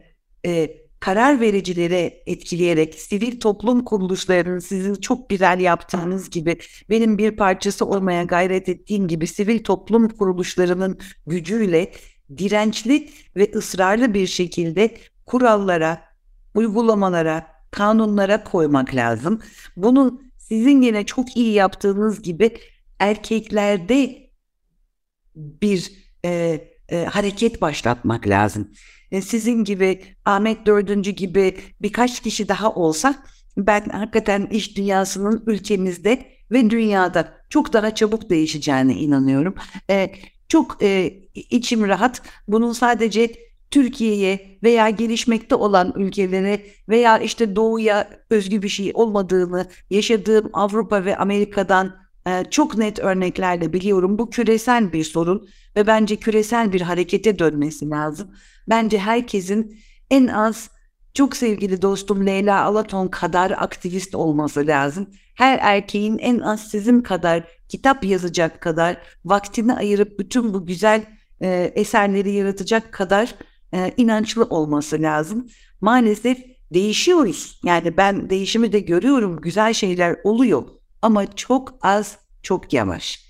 e, 0.45 0.77
karar 0.99 1.41
vericilere 1.41 2.23
etkileyerek 2.25 2.95
sivil 2.95 3.39
toplum 3.39 3.85
kuruluşlarının 3.85 4.59
sizin 4.59 4.95
çok 4.95 5.29
güzel 5.29 5.59
yaptığınız 5.59 6.29
gibi 6.29 6.57
benim 6.89 7.17
bir 7.17 7.31
parçası 7.31 7.85
olmaya 7.85 8.23
gayret 8.23 8.69
ettiğim 8.69 9.07
gibi 9.07 9.27
sivil 9.27 9.63
toplum 9.63 10.09
kuruluşlarının 10.09 10.99
gücüyle 11.27 11.91
dirençli 12.37 13.09
ve 13.35 13.51
ısrarlı 13.55 14.13
bir 14.13 14.27
şekilde 14.27 14.97
kurallara, 15.25 16.01
uygulamalara, 16.55 17.47
kanunlara 17.71 18.43
koymak 18.43 18.95
lazım. 18.95 19.41
Bunun 19.75 20.31
sizin 20.37 20.81
yine 20.81 21.05
çok 21.05 21.37
iyi 21.37 21.53
yaptığınız 21.53 22.21
gibi 22.21 22.57
erkeklerde 22.99 24.29
bir 25.35 26.04
e, 26.25 26.61
e, 26.89 27.05
hareket 27.05 27.61
başlatmak 27.61 28.27
lazım. 28.27 28.71
E, 29.11 29.21
sizin 29.21 29.63
gibi 29.63 30.01
Ahmet 30.25 30.65
Dördüncü 30.65 31.11
gibi 31.11 31.57
birkaç 31.81 32.19
kişi 32.21 32.47
daha 32.47 32.73
olsa 32.73 33.15
ben 33.57 33.85
hakikaten 33.85 34.47
iş 34.51 34.77
dünyasının 34.77 35.43
ülkemizde 35.47 36.25
ve 36.51 36.69
dünyada 36.69 37.33
çok 37.49 37.73
daha 37.73 37.95
çabuk 37.95 38.29
değişeceğine 38.29 38.93
inanıyorum. 38.93 39.55
E, 39.89 40.11
çok 40.49 40.83
e, 40.83 41.13
içim 41.35 41.87
rahat. 41.87 42.21
Bunun 42.47 42.73
sadece 42.73 43.31
Türkiye'ye 43.71 44.59
veya 44.63 44.89
gelişmekte 44.89 45.55
olan 45.55 45.93
ülkelere 45.95 46.65
veya 46.89 47.17
işte 47.17 47.55
doğuya 47.55 48.09
özgü 48.29 48.61
bir 48.61 48.69
şey 48.69 48.91
olmadığını 48.93 49.67
yaşadığım 49.89 50.49
Avrupa 50.53 51.05
ve 51.05 51.17
Amerika'dan 51.17 52.04
çok 52.51 52.77
net 52.77 52.99
örneklerle 52.99 53.73
biliyorum. 53.73 54.19
Bu 54.19 54.29
küresel 54.29 54.93
bir 54.93 55.03
sorun 55.03 55.47
ve 55.75 55.87
bence 55.87 56.15
küresel 56.15 56.73
bir 56.73 56.81
harekete 56.81 57.39
dönmesi 57.39 57.89
lazım. 57.89 58.31
Bence 58.69 58.97
herkesin 58.97 59.79
en 60.09 60.27
az 60.27 60.69
çok 61.13 61.35
sevgili 61.35 61.81
dostum 61.81 62.25
Leyla 62.25 62.63
Alaton 62.63 63.07
kadar 63.07 63.51
aktivist 63.51 64.15
olması 64.15 64.67
lazım. 64.67 65.09
Her 65.35 65.59
erkeğin 65.61 66.17
en 66.17 66.39
az 66.39 66.67
sizin 66.67 67.01
kadar 67.01 67.43
kitap 67.69 68.03
yazacak 68.03 68.61
kadar 68.61 68.97
vaktini 69.25 69.73
ayırıp 69.73 70.19
bütün 70.19 70.53
bu 70.53 70.65
güzel 70.65 71.05
e, 71.41 71.71
eserleri 71.75 72.31
yaratacak 72.31 72.91
kadar 72.91 73.35
e, 73.73 73.93
inançlı 73.97 74.43
olması 74.43 75.01
lazım. 75.01 75.47
Maalesef 75.81 76.37
değişiyoruz. 76.73 77.59
Yani 77.63 77.97
ben 77.97 78.29
değişimi 78.29 78.71
de 78.71 78.79
görüyorum. 78.79 79.41
Güzel 79.41 79.73
şeyler 79.73 80.17
oluyor 80.23 80.63
ama 81.05 81.35
çok 81.35 81.75
az, 81.81 82.17
çok 82.43 82.73
yavaş. 82.73 83.25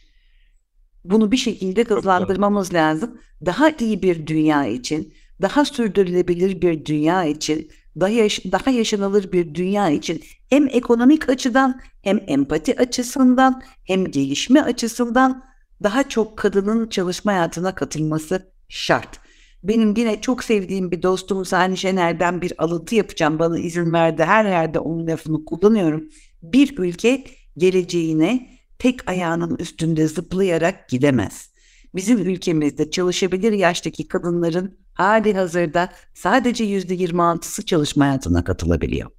Bunu 1.03 1.31
bir 1.31 1.37
şekilde 1.37 1.83
hızlandırmamız 1.83 2.73
lazım. 2.73 3.17
Daha 3.45 3.69
iyi 3.69 4.01
bir 4.01 4.27
dünya 4.27 4.65
için, 4.65 5.13
daha 5.41 5.65
sürdürülebilir 5.65 6.61
bir 6.61 6.85
dünya 6.85 7.25
için, 7.25 7.71
daha, 7.99 8.09
yaş- 8.09 8.45
daha 8.51 8.71
yaşanılır 8.71 9.31
bir 9.31 9.55
dünya 9.55 9.89
için 9.89 10.21
hem 10.49 10.67
ekonomik 10.67 11.29
açıdan 11.29 11.81
hem 12.01 12.19
empati 12.27 12.79
açısından 12.79 13.61
hem 13.83 14.05
gelişme 14.11 14.61
açısından 14.61 15.43
daha 15.83 16.09
çok 16.09 16.37
kadının 16.37 16.89
çalışma 16.89 17.31
hayatına 17.31 17.75
katılması 17.75 18.51
şart. 18.69 19.19
Benim 19.63 19.93
yine 19.97 20.21
çok 20.21 20.43
sevdiğim 20.43 20.91
bir 20.91 21.01
dostum 21.03 21.45
Sani 21.45 21.77
Şener'den 21.77 22.41
bir 22.41 22.53
alıntı 22.57 22.95
yapacağım. 22.95 23.39
Bana 23.39 23.59
izin 23.59 23.93
verdi. 23.93 24.23
Her 24.23 24.45
yerde 24.45 24.79
onun 24.79 25.07
lafını 25.07 25.45
kullanıyorum. 25.45 26.03
Bir 26.41 26.77
ülke 26.77 27.23
geleceğine 27.57 28.49
tek 28.79 29.09
ayağının 29.09 29.55
üstünde 29.55 30.07
zıplayarak 30.07 30.89
gidemez. 30.89 31.49
Bizim 31.95 32.17
ülkemizde 32.17 32.91
çalışabilir 32.91 33.51
yaştaki 33.51 34.07
kadınların 34.07 34.77
hali 34.93 35.33
hazırda 35.33 35.89
sadece 36.13 36.63
yüzde 36.63 36.95
26'sı 36.95 37.65
çalışma 37.65 38.05
hayatına 38.05 38.43
katılabiliyor. 38.43 39.11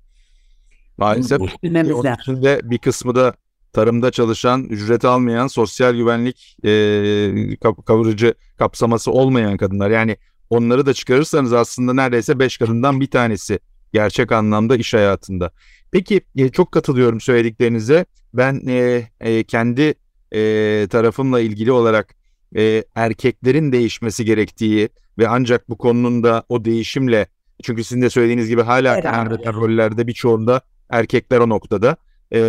Maalesef. 0.99 1.41
Onun 1.41 2.15
içinde 2.21 2.61
bir 2.65 2.79
kısmı 2.79 3.15
da 3.15 3.35
tarımda 3.73 4.11
çalışan, 4.11 4.65
ücret 4.65 5.05
almayan, 5.05 5.47
sosyal 5.47 5.95
güvenlik 5.95 6.57
e, 6.65 7.57
kavurucu 7.87 8.35
kapsaması 8.59 9.11
olmayan 9.11 9.57
kadınlar. 9.57 9.91
Yani 9.91 10.17
onları 10.51 10.87
da 10.87 10.95
çıkarırsanız 10.95 11.53
aslında 11.53 11.95
neredeyse 11.95 12.39
beş 12.39 12.59
kadından 12.59 13.01
bir 13.01 13.11
tanesi 13.11 13.59
gerçek 13.93 14.33
anlamda 14.33 14.77
iş 14.77 14.95
hayatında. 14.95 15.51
Peki 15.91 16.21
e, 16.37 16.49
çok 16.49 16.73
katılıyorum 16.73 17.21
söylediklerinize. 17.21 18.07
Ben 18.37 18.63
e, 18.69 19.09
e, 19.21 19.45
kendi 19.45 19.95
e, 20.33 20.87
tarafımla 20.91 21.41
ilgili 21.41 21.73
olarak 21.73 22.15
e, 22.57 22.85
erkeklerin 22.95 23.73
değişmesi 23.73 24.25
gerektiği 24.25 24.89
ve 25.19 25.29
ancak 25.29 25.69
bu 25.69 25.79
konunun 25.79 26.23
da 26.23 26.45
o 26.49 26.65
değişimle 26.65 27.27
çünkü 27.63 27.85
sizin 27.85 28.03
de 28.03 28.11
söylediğiniz 28.11 28.49
gibi 28.49 28.63
hala 28.63 28.97
evet. 28.97 29.47
rollerde 29.47 30.07
birçoğunda 30.07 30.61
erkekler 30.91 31.39
o 31.39 31.49
noktada 31.49 31.97
e, 32.33 32.41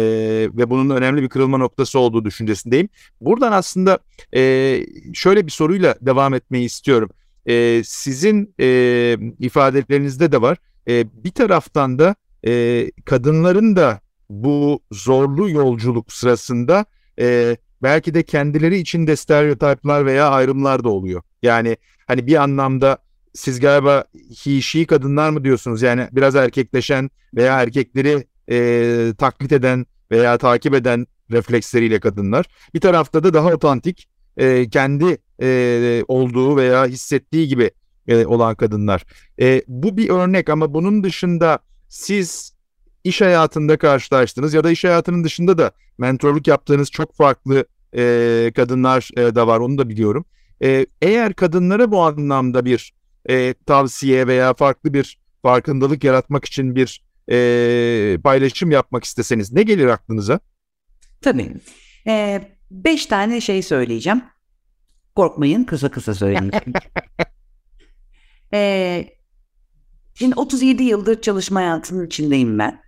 ve 0.54 0.70
bunun 0.70 0.90
önemli 0.90 1.22
bir 1.22 1.30
kırılma 1.30 1.58
noktası 1.58 2.00
olduğu 2.00 2.26
düşüncesindeyim. 2.26 2.90
Buradan 3.22 3.52
aslında 3.52 4.00
e, 4.36 4.84
şöyle 5.14 5.46
bir 5.46 5.52
soruyla 5.52 5.96
devam 6.02 6.34
etmeyi 6.34 6.66
istiyorum. 6.66 7.10
E, 7.46 7.82
sizin 7.86 8.56
e, 8.60 9.18
ifadelerinizde 9.40 10.32
de 10.32 10.42
var. 10.42 10.58
E, 10.88 11.24
bir 11.24 11.32
taraftan 11.32 12.00
da 12.00 12.16
e, 12.48 12.92
kadınların 13.06 13.76
da 13.76 14.02
bu 14.30 14.80
zorlu 14.92 15.50
yolculuk 15.50 16.14
sırasında 16.14 16.86
e, 17.20 17.58
belki 17.84 18.14
de 18.14 18.24
kendileri 18.24 18.78
içinde 18.78 19.16
stereotipler 19.16 20.06
veya 20.06 20.30
ayrımlar 20.30 20.84
da 20.84 20.90
oluyor. 20.90 21.22
Yani 21.44 21.78
hani 22.08 22.28
bir 22.28 22.36
anlamda 22.36 22.98
siz 23.34 23.60
galiba 23.60 24.04
she 24.62 24.86
kadınlar 24.86 25.30
mı 25.30 25.44
diyorsunuz? 25.44 25.82
Yani 25.82 26.08
biraz 26.12 26.36
erkekleşen 26.36 27.10
veya 27.36 27.62
erkekleri 27.62 28.28
e, 28.50 29.14
taklit 29.18 29.52
eden 29.52 29.86
veya 30.12 30.38
takip 30.38 30.74
eden 30.74 31.08
refleksleriyle 31.32 32.00
kadınlar. 32.00 32.46
Bir 32.74 32.80
tarafta 32.80 33.24
da 33.24 33.34
daha 33.34 33.48
otantik 33.48 34.08
e, 34.38 34.70
kendi 34.70 35.18
e, 35.42 36.04
olduğu 36.08 36.58
veya 36.58 36.86
hissettiği 36.86 37.48
gibi 37.48 37.72
e, 38.08 38.26
olan 38.26 38.56
kadınlar. 38.56 39.06
E, 39.42 39.62
bu 39.68 39.98
bir 39.98 40.10
örnek 40.10 40.50
ama 40.50 40.74
bunun 40.74 41.04
dışında 41.04 41.60
siz 41.88 42.54
iş 43.04 43.22
hayatında 43.22 43.78
karşılaştınız 43.78 44.54
ya 44.54 44.64
da 44.64 44.72
iş 44.72 44.84
hayatının 44.84 45.24
dışında 45.24 45.58
da 45.58 45.72
mentorluk 45.98 46.48
yaptığınız 46.48 46.92
çok 46.92 47.16
farklı 47.16 47.66
e, 47.98 48.52
kadınlar 48.56 49.10
e, 49.18 49.36
da 49.36 49.48
var 49.48 49.60
onu 49.60 49.78
da 49.78 49.90
biliyorum. 49.90 50.26
E, 50.64 50.86
eğer 51.02 51.34
kadınlara 51.34 51.92
bu 51.92 52.02
anlamda 52.02 52.66
bir 52.66 52.94
e, 53.30 53.54
tavsiye 53.54 54.28
veya 54.28 54.54
farklı 54.54 54.94
bir 54.94 55.20
farkındalık 55.42 56.04
yaratmak 56.04 56.46
için 56.46 56.76
bir 56.76 57.04
e, 57.32 58.18
paylaşım 58.24 58.72
yapmak 58.72 59.04
isteseniz 59.04 59.54
ne 59.54 59.64
gelir 59.64 59.88
aklınıza? 59.88 60.40
Tabii. 61.22 61.54
Ee, 62.08 62.42
beş 62.72 63.06
tane 63.06 63.42
şey 63.42 63.62
söyleyeceğim. 63.62 64.24
Korkmayın 65.16 65.64
kısa 65.64 65.92
kısa 65.92 66.16
söyleyeyim. 66.16 66.52
ee, 68.54 69.08
şimdi 70.14 70.36
37 70.36 70.84
yıldır 70.84 71.22
çalışma 71.22 71.60
hayatının 71.60 72.06
içindeyim 72.06 72.60
ben. 72.60 72.87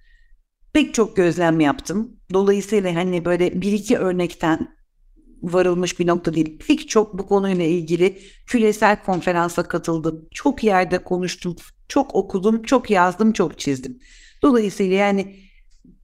Pek 0.74 0.94
çok 0.94 1.16
gözlem 1.16 1.60
yaptım. 1.60 2.20
Dolayısıyla 2.34 2.96
hani 2.96 3.26
böyle 3.26 3.62
bir 3.62 3.72
iki 3.72 3.98
örnekten 3.98 4.80
varılmış 5.42 6.00
bir 6.00 6.08
nokta 6.08 6.34
değil. 6.34 6.60
Pek 6.68 6.90
çok 6.90 7.18
bu 7.18 7.28
konuyla 7.28 7.66
ilgili 7.66 8.20
küresel 8.48 9.04
konferansa 9.04 9.64
katıldım. 9.64 10.28
Çok 10.32 10.64
yerde 10.64 11.04
konuştum. 11.04 11.56
Çok 11.88 12.16
okudum, 12.16 12.64
çok 12.64 12.90
yazdım, 12.90 13.34
çok 13.34 13.60
çizdim. 13.60 14.00
Dolayısıyla 14.42 14.96
yani 14.96 15.36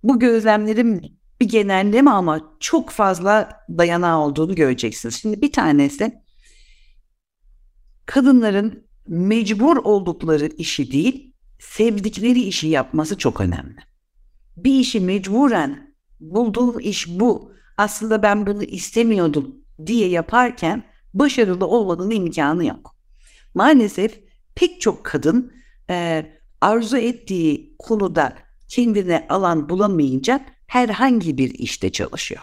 bu 0.04 0.20
gözlemlerim 0.20 1.02
bir 1.42 1.50
genelleme 1.50 2.12
ama 2.12 2.58
çok 2.60 2.90
fazla 2.90 3.50
dayanağı 3.70 4.20
olduğunu 4.20 4.56
göreceksiniz. 4.56 5.16
Şimdi 5.16 5.42
bir 5.42 5.52
tanesi 5.52 6.22
kadınların 8.06 8.88
mecbur 9.08 9.78
oldukları 9.78 10.46
işi 10.46 10.92
değil, 10.92 11.34
sevdikleri 11.60 12.42
işi 12.42 12.68
yapması 12.68 13.18
çok 13.18 13.42
önemli. 13.42 13.95
Bir 14.58 14.80
işi 14.80 15.00
mecburen 15.00 15.96
bulduğum 16.20 16.80
iş 16.80 17.08
bu. 17.08 17.52
Aslında 17.78 18.24
ben 18.24 18.48
bunu 18.48 18.64
istemiyordum 18.64 19.56
diye 19.86 20.10
yaparken 20.10 20.84
başarılı 21.14 21.68
olmanın 21.68 22.12
imkanı 22.12 22.66
yok. 22.66 22.96
Maalesef 23.54 24.20
pek 24.56 24.82
çok 24.82 25.04
kadın 25.04 25.54
e, 25.90 26.26
arzu 26.62 26.98
ettiği 26.98 27.76
konuda 27.80 28.34
kendine 28.68 29.26
alan 29.30 29.70
bulamayınca 29.70 30.46
herhangi 30.68 31.38
bir 31.38 31.54
işte 31.54 31.92
çalışıyor. 31.92 32.42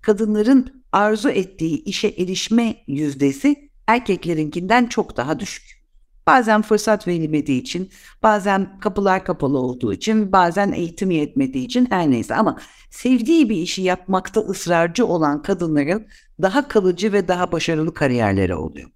Kadınların 0.00 0.84
arzu 0.92 1.28
ettiği 1.28 1.84
işe 1.84 2.08
erişme 2.08 2.76
yüzdesi 2.86 3.70
erkeklerinkinden 3.86 4.86
çok 4.86 5.16
daha 5.16 5.40
düşük. 5.40 5.79
Bazen 6.26 6.62
fırsat 6.62 7.08
verilmediği 7.08 7.60
için, 7.60 7.90
bazen 8.22 8.78
kapılar 8.80 9.24
kapalı 9.24 9.58
olduğu 9.58 9.92
için, 9.92 10.32
bazen 10.32 10.72
eğitim 10.72 11.10
yetmediği 11.10 11.64
için 11.64 11.86
her 11.90 12.10
neyse 12.10 12.34
ama 12.34 12.58
sevdiği 12.90 13.50
bir 13.50 13.56
işi 13.56 13.82
yapmakta 13.82 14.40
ısrarcı 14.40 15.06
olan 15.06 15.42
kadınların 15.42 16.06
daha 16.42 16.68
kalıcı 16.68 17.12
ve 17.12 17.28
daha 17.28 17.52
başarılı 17.52 17.94
kariyerleri 17.94 18.54
oluyor. 18.54 18.90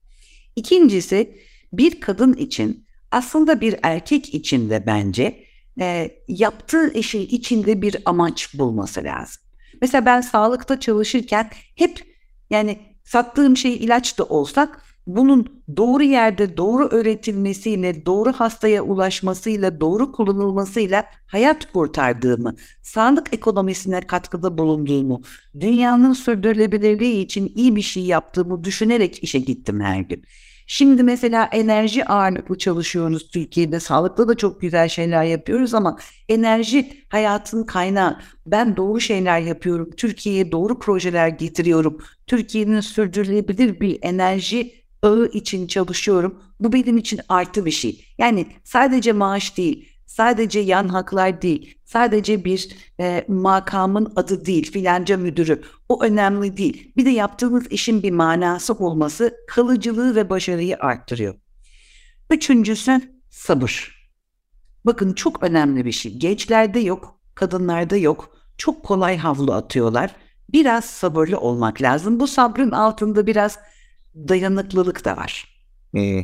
İkincisi 0.57 1.39
bir 1.73 2.01
kadın 2.01 2.33
için 2.33 2.87
aslında 3.11 3.61
bir 3.61 3.77
erkek 3.83 4.35
için 4.35 4.71
de 4.71 4.87
bence 4.87 5.45
e, 5.81 6.11
yaptığı 6.29 6.93
işin 6.93 7.27
içinde 7.27 7.83
bir 7.83 7.97
amaç 8.05 8.59
bulması 8.59 9.05
lazım. 9.05 9.43
Mesela 9.81 10.07
ben 10.07 10.21
sağlıkta 10.21 10.81
çalışırken 10.81 11.51
hep 11.77 12.15
yani 12.51 12.79
sattığım 13.05 13.57
şey 13.57 13.75
ilaç 13.75 14.19
da 14.19 14.25
olsak 14.25 14.83
bunun 15.07 15.63
doğru 15.77 16.03
yerde 16.03 16.57
doğru 16.57 16.89
öğretilmesiyle, 16.89 18.07
doğru 18.07 18.33
hastaya 18.33 18.83
ulaşmasıyla, 18.83 19.81
doğru 19.81 20.13
kullanılmasıyla 20.13 21.05
hayat 21.27 21.73
kurtardığımı, 21.73 22.55
sağlık 22.83 23.35
ekonomisine 23.35 24.01
katkıda 24.01 24.59
bulunduğumu, 24.59 25.23
dünyanın 25.61 26.13
sürdürülebilirliği 26.13 27.25
için 27.25 27.53
iyi 27.55 27.77
bir 27.77 27.83
şey 27.83 28.05
yaptığımı 28.05 28.65
düşünerek 28.65 29.23
işe 29.25 29.39
gittim 29.39 29.81
her 29.81 30.01
gün. 30.01 30.25
Şimdi 30.67 31.03
mesela 31.03 31.45
enerji 31.53 32.05
ağırlıklı 32.05 32.59
çalışıyoruz 32.59 33.29
Türkiye'de. 33.29 33.81
Sağlıkta 33.81 34.29
da 34.29 34.35
çok 34.35 34.61
güzel 34.61 34.89
şeyler 34.89 35.25
yapıyoruz 35.25 35.75
ama 35.75 35.99
enerji 36.29 37.05
hayatın 37.09 37.65
kaynağı. 37.65 38.19
Ben 38.47 38.77
doğru 38.77 39.01
şeyler 39.01 39.41
yapıyorum. 39.41 39.91
Türkiye'ye 39.97 40.53
doğru 40.53 40.79
projeler 40.79 41.29
getiriyorum. 41.29 41.99
Türkiye'nin 42.27 42.81
sürdürülebilir 42.81 43.81
bir 43.81 43.99
enerji 44.03 44.84
ağı 45.05 45.27
için 45.27 45.67
çalışıyorum. 45.67 46.43
Bu 46.61 46.73
benim 46.73 46.99
için 46.99 47.21
artı 47.29 47.65
bir 47.65 47.71
şey. 47.71 48.05
Yani 48.19 48.47
sadece 48.65 49.13
maaş 49.13 49.57
değil, 49.57 49.89
sadece 50.07 50.61
yan 50.61 50.89
haklar 50.89 51.43
değil, 51.43 51.79
sadece 51.85 52.45
bir 52.45 52.69
e, 53.01 53.25
makamın 53.29 54.13
adı 54.17 54.47
değil, 54.47 54.73
filanca 54.73 55.17
müdürü. 55.17 55.63
O 55.89 56.03
önemli 56.03 56.57
değil. 56.57 56.93
Bir 56.97 57.05
de 57.05 57.11
yaptığınız 57.11 57.67
işin 57.71 58.03
bir 58.03 58.11
manası 58.11 58.73
olması 58.73 59.35
kalıcılığı 59.49 60.17
ve 60.17 60.31
başarıyı 60.31 60.77
arttırıyor. 60.77 61.35
Üçüncüsü 62.31 63.01
sabır. 63.31 63.95
Bakın 64.87 65.13
çok 65.13 65.43
önemli 65.43 65.85
bir 65.85 65.93
şey. 65.93 66.19
Gençlerde 66.19 66.81
yok, 66.81 67.21
kadınlarda 67.35 67.97
yok. 67.97 68.37
Çok 68.59 68.85
kolay 68.85 69.17
havlu 69.17 69.53
atıyorlar. 69.53 70.17
Biraz 70.53 70.85
sabırlı 70.85 71.41
olmak 71.41 71.83
lazım. 71.83 72.21
Bu 72.21 72.27
sabrın 72.27 72.71
altında 72.71 73.27
biraz 73.27 73.59
dayanıklılık 74.15 75.05
da 75.05 75.17
var. 75.17 75.49
Hmm. 75.91 76.23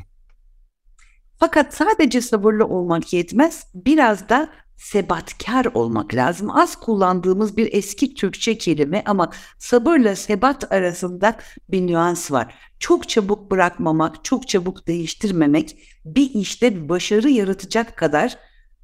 Fakat 1.38 1.74
sadece 1.74 2.20
sabırlı 2.20 2.66
olmak 2.66 3.12
yetmez. 3.12 3.66
Biraz 3.74 4.28
da 4.28 4.48
sebatkar 4.76 5.66
olmak 5.74 6.14
lazım. 6.14 6.50
Az 6.50 6.76
kullandığımız 6.76 7.56
bir 7.56 7.68
eski 7.72 8.14
Türkçe 8.14 8.58
kelime 8.58 9.02
ama 9.06 9.30
sabırla 9.58 10.16
sebat 10.16 10.72
arasında 10.72 11.36
bir 11.68 11.86
nüans 11.86 12.30
var. 12.30 12.54
Çok 12.78 13.08
çabuk 13.08 13.50
bırakmamak, 13.50 14.24
çok 14.24 14.48
çabuk 14.48 14.86
değiştirmemek, 14.86 15.78
bir 16.04 16.30
işte 16.34 16.88
başarı 16.88 17.30
yaratacak 17.30 17.96
kadar 17.96 18.38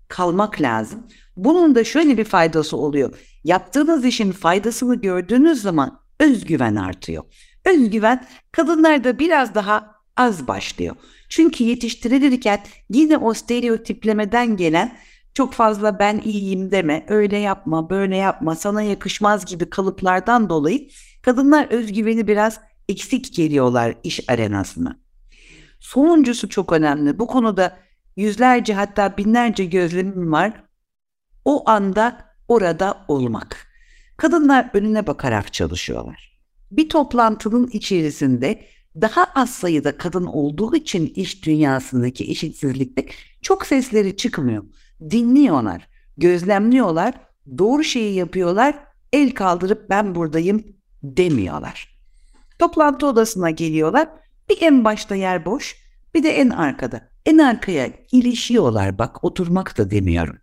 kalmak 0.08 0.60
lazım. 0.60 1.06
Bunun 1.36 1.74
da 1.74 1.84
şöyle 1.84 2.18
bir 2.18 2.24
faydası 2.24 2.76
oluyor. 2.76 3.18
Yaptığınız 3.44 4.04
işin 4.04 4.32
faydasını 4.32 5.00
gördüğünüz 5.00 5.62
zaman 5.62 6.00
özgüven 6.20 6.76
artıyor. 6.76 7.24
Özgüven 7.66 8.26
kadınlarda 8.52 9.18
biraz 9.18 9.54
daha 9.54 9.94
az 10.16 10.48
başlıyor. 10.48 10.96
Çünkü 11.28 11.64
yetiştirilirken 11.64 12.60
yine 12.90 13.16
o 13.16 13.34
stereotiplemeden 13.34 14.56
gelen 14.56 14.96
çok 15.34 15.52
fazla 15.52 15.98
ben 15.98 16.20
iyiyim 16.24 16.70
deme, 16.70 17.06
öyle 17.08 17.36
yapma, 17.36 17.90
böyle 17.90 18.16
yapma, 18.16 18.54
sana 18.54 18.82
yakışmaz 18.82 19.44
gibi 19.44 19.70
kalıplardan 19.70 20.48
dolayı 20.50 20.88
kadınlar 21.22 21.66
özgüveni 21.70 22.28
biraz 22.28 22.60
eksik 22.88 23.34
geliyorlar 23.34 23.94
iş 24.02 24.30
arenasına. 24.30 25.00
Sonuncusu 25.80 26.48
çok 26.48 26.72
önemli. 26.72 27.18
Bu 27.18 27.26
konuda 27.26 27.76
yüzlerce 28.16 28.74
hatta 28.74 29.16
binlerce 29.16 29.64
gözlemim 29.64 30.32
var. 30.32 30.52
O 31.44 31.70
anda 31.70 32.34
orada 32.48 33.04
olmak. 33.08 33.66
Kadınlar 34.16 34.70
önüne 34.74 35.06
bakarak 35.06 35.52
çalışıyorlar. 35.52 36.35
Bir 36.76 36.88
toplantının 36.88 37.66
içerisinde 37.72 38.64
daha 39.00 39.24
az 39.24 39.50
sayıda 39.50 39.96
kadın 39.96 40.24
olduğu 40.24 40.76
için 40.76 41.06
iş 41.06 41.44
dünyasındaki 41.44 42.30
eşitsizlikte 42.30 43.06
çok 43.42 43.66
sesleri 43.66 44.16
çıkmıyor. 44.16 44.64
Dinliyorlar, 45.10 45.88
gözlemliyorlar, 46.16 47.14
doğru 47.58 47.84
şeyi 47.84 48.14
yapıyorlar, 48.14 48.78
el 49.12 49.30
kaldırıp 49.30 49.90
ben 49.90 50.14
buradayım 50.14 50.64
demiyorlar. 51.02 51.96
Toplantı 52.58 53.06
odasına 53.06 53.50
geliyorlar, 53.50 54.08
bir 54.50 54.58
en 54.60 54.84
başta 54.84 55.14
yer 55.14 55.44
boş, 55.44 55.76
bir 56.14 56.22
de 56.22 56.30
en 56.30 56.50
arkada. 56.50 57.08
En 57.26 57.38
arkaya 57.38 57.90
ilişiyorlar 58.12 58.98
bak, 58.98 59.24
oturmak 59.24 59.78
da 59.78 59.90
demiyorum. 59.90 60.36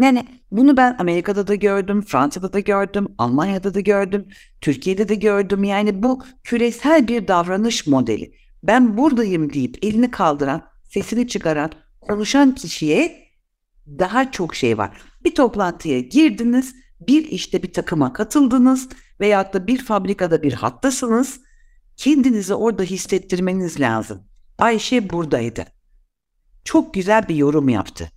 Yani 0.00 0.26
bunu 0.50 0.76
ben 0.76 0.96
Amerika'da 0.98 1.46
da 1.46 1.54
gördüm, 1.54 2.02
Fransa'da 2.02 2.52
da 2.52 2.60
gördüm, 2.60 3.08
Almanya'da 3.18 3.74
da 3.74 3.80
gördüm, 3.80 4.28
Türkiye'de 4.60 5.08
de 5.08 5.14
gördüm. 5.14 5.64
Yani 5.64 6.02
bu 6.02 6.22
küresel 6.44 7.08
bir 7.08 7.28
davranış 7.28 7.86
modeli. 7.86 8.34
Ben 8.62 8.96
buradayım 8.96 9.52
deyip 9.52 9.78
elini 9.82 10.10
kaldıran, 10.10 10.62
sesini 10.84 11.28
çıkaran, 11.28 11.70
konuşan 12.00 12.54
kişiye 12.54 13.24
daha 13.86 14.32
çok 14.32 14.54
şey 14.54 14.78
var. 14.78 15.02
Bir 15.24 15.34
toplantıya 15.34 16.00
girdiniz, 16.00 16.74
bir 17.08 17.24
işte 17.24 17.62
bir 17.62 17.72
takıma 17.72 18.12
katıldınız 18.12 18.88
veyahut 19.20 19.54
da 19.54 19.66
bir 19.66 19.84
fabrikada 19.84 20.42
bir 20.42 20.52
hattasınız. 20.52 21.40
Kendinizi 21.96 22.54
orada 22.54 22.82
hissettirmeniz 22.82 23.80
lazım. 23.80 24.22
Ayşe 24.58 25.10
buradaydı. 25.10 25.64
Çok 26.64 26.94
güzel 26.94 27.28
bir 27.28 27.34
yorum 27.34 27.68
yaptı. 27.68 28.10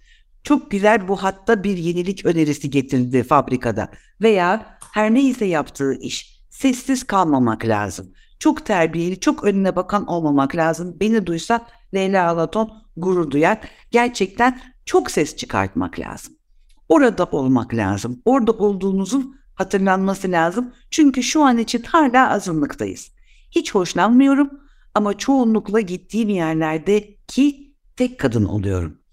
Çok 0.47 0.71
güzel 0.71 1.07
bu 1.07 1.23
hatta 1.23 1.63
bir 1.63 1.77
yenilik 1.77 2.25
önerisi 2.25 2.69
getirdi 2.69 3.23
fabrikada 3.23 3.91
veya 4.21 4.77
her 4.93 5.13
neyse 5.13 5.45
yaptığı 5.45 5.93
iş. 5.93 6.41
Sessiz 6.49 7.03
kalmamak 7.03 7.65
lazım. 7.65 8.13
Çok 8.39 8.65
terbiyeli, 8.65 9.19
çok 9.19 9.43
önüne 9.43 9.75
bakan 9.75 10.05
olmamak 10.05 10.55
lazım. 10.55 10.97
Beni 10.99 11.25
duysa 11.25 11.67
Leyla 11.93 12.29
Alaton 12.29 12.71
gurur 12.97 13.31
duyar. 13.31 13.59
Gerçekten 13.91 14.59
çok 14.85 15.11
ses 15.11 15.35
çıkartmak 15.35 15.99
lazım. 15.99 16.33
Orada 16.89 17.25
olmak 17.25 17.73
lazım. 17.73 18.21
Orada 18.25 18.51
olduğunuzun 18.51 19.35
hatırlanması 19.55 20.31
lazım. 20.31 20.73
Çünkü 20.91 21.23
şu 21.23 21.43
an 21.43 21.57
için 21.57 21.83
hala 21.83 22.29
azınlıktayız. 22.29 23.11
Hiç 23.51 23.75
hoşlanmıyorum 23.75 24.49
ama 24.93 25.17
çoğunlukla 25.17 25.79
gittiğim 25.79 26.29
yerlerde 26.29 27.15
ki 27.27 27.73
tek 27.95 28.19
kadın 28.19 28.45
oluyorum 28.45 29.06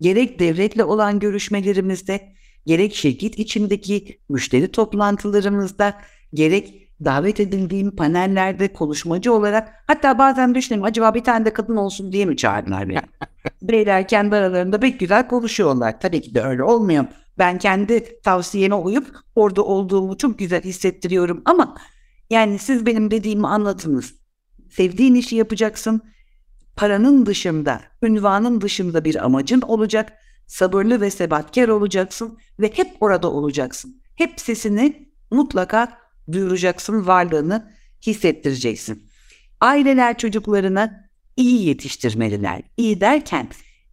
gerek 0.00 0.38
devletle 0.38 0.84
olan 0.84 1.18
görüşmelerimizde, 1.18 2.32
gerek 2.66 2.94
şirket 2.94 3.38
içindeki 3.38 4.20
müşteri 4.28 4.72
toplantılarımızda, 4.72 5.94
gerek 6.34 6.88
davet 7.04 7.40
edildiğim 7.40 7.96
panellerde 7.96 8.72
konuşmacı 8.72 9.32
olarak 9.32 9.68
hatta 9.86 10.18
bazen 10.18 10.54
düşünüyorum 10.54 10.88
acaba 10.90 11.14
bir 11.14 11.24
tane 11.24 11.44
de 11.44 11.52
kadın 11.52 11.76
olsun 11.76 12.12
diye 12.12 12.24
mi 12.24 12.36
çağırdılar 12.36 12.88
beni? 12.88 13.00
Beyler 13.62 14.08
kendi 14.08 14.36
aralarında 14.36 14.80
pek 14.80 15.00
güzel 15.00 15.28
konuşuyorlar. 15.28 16.00
Tabii 16.00 16.20
ki 16.20 16.34
de 16.34 16.42
öyle 16.42 16.62
olmuyor. 16.62 17.04
Ben 17.38 17.58
kendi 17.58 18.20
tavsiyeme 18.22 18.74
uyup 18.74 19.16
orada 19.34 19.62
olduğumu 19.62 20.16
çok 20.16 20.38
güzel 20.38 20.62
hissettiriyorum 20.62 21.42
ama 21.44 21.76
yani 22.30 22.58
siz 22.58 22.86
benim 22.86 23.10
dediğimi 23.10 23.46
anlatınız. 23.46 24.14
Sevdiğin 24.70 25.14
işi 25.14 25.36
yapacaksın, 25.36 26.02
paranın 26.78 27.26
dışında, 27.26 27.80
ünvanın 28.02 28.60
dışında 28.60 29.04
bir 29.04 29.24
amacın 29.24 29.60
olacak. 29.60 30.12
Sabırlı 30.46 31.00
ve 31.00 31.10
sebatkar 31.10 31.68
olacaksın 31.68 32.38
ve 32.60 32.72
hep 32.74 32.88
orada 33.00 33.30
olacaksın. 33.30 34.02
Hep 34.14 34.40
sesini 34.40 35.08
mutlaka 35.30 35.98
duyuracaksın, 36.32 37.06
varlığını 37.06 37.72
hissettireceksin. 38.06 39.02
Aileler 39.60 40.18
çocuklarına 40.18 41.10
iyi 41.36 41.66
yetiştirmeliler. 41.66 42.62
İyi 42.76 43.00
derken 43.00 43.48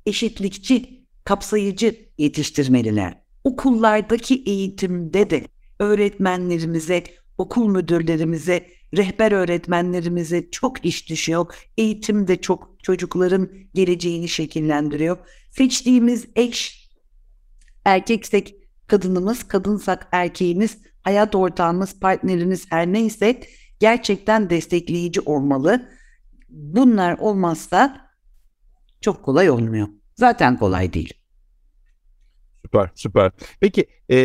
eşitlikçi, 0.06 1.06
kapsayıcı 1.24 1.96
yetiştirmeliler. 2.18 3.14
Okullardaki 3.44 4.44
eğitimde 4.46 5.30
de 5.30 5.44
öğretmenlerimize, 5.80 7.04
okul 7.38 7.68
müdürlerimize 7.68 8.68
rehber 8.98 9.32
öğretmenlerimize 9.32 10.52
çok 10.52 10.86
iş 10.86 11.10
düşüyor. 11.10 11.46
Eğitim 11.78 12.28
de 12.28 12.42
çok 12.42 12.84
çocukların 12.84 13.50
geleceğini 13.74 14.30
şekillendiriyor. 14.30 15.18
Seçtiğimiz 15.52 16.28
eş 16.36 16.90
erkeksek 17.86 18.56
kadınımız, 18.88 19.44
kadınsak 19.44 20.08
erkeğimiz, 20.12 20.78
hayat 21.02 21.36
ortağımız, 21.36 22.00
partnerimiz 22.00 22.72
her 22.72 22.88
neyse 22.88 23.42
gerçekten 23.80 24.50
destekleyici 24.50 25.22
olmalı. 25.22 25.90
Bunlar 26.50 27.18
olmazsa 27.18 28.12
çok 29.02 29.24
kolay 29.24 29.50
olmuyor. 29.50 29.88
Zaten 30.16 30.58
kolay 30.58 30.94
değil. 30.94 31.14
Süper, 32.66 32.90
süper. 32.96 33.32
Peki 33.60 33.86
e, 34.10 34.18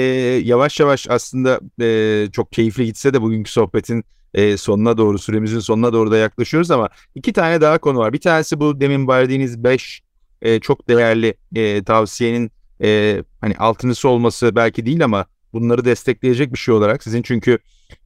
yavaş 0.45 0.81
yavaş 0.81 1.11
aslında 1.11 1.61
e, 1.81 2.27
çok 2.33 2.53
keyifli 2.53 2.85
gitse 2.85 3.15
de 3.15 3.23
bugünkü 3.23 3.51
sohbetin 3.51 4.05
e, 4.35 4.57
sonuna 4.57 4.99
doğru 4.99 5.19
süremizin 5.19 5.59
sonuna 5.61 5.93
doğru 5.93 6.11
da 6.11 6.17
yaklaşıyoruz 6.17 6.71
ama 6.71 6.89
iki 7.15 7.33
tane 7.33 7.61
daha 7.61 7.79
konu 7.79 7.99
var. 7.99 8.13
Bir 8.13 8.21
tanesi 8.21 8.61
bu 8.61 8.81
demin 8.81 9.09
verdiğiniz 9.09 9.65
5 9.65 10.03
e, 10.43 10.61
çok 10.61 10.89
değerli 10.89 11.35
e, 11.55 11.85
tavsiyenin 11.85 12.51
e, 12.83 13.23
hani 13.41 13.57
altınısı 13.57 14.09
olması 14.09 14.57
belki 14.57 14.87
değil 14.87 15.05
ama 15.05 15.27
bunları 15.53 15.85
destekleyecek 15.85 16.53
bir 16.53 16.59
şey 16.59 16.75
olarak 16.75 17.03
sizin 17.03 17.23
çünkü 17.23 17.59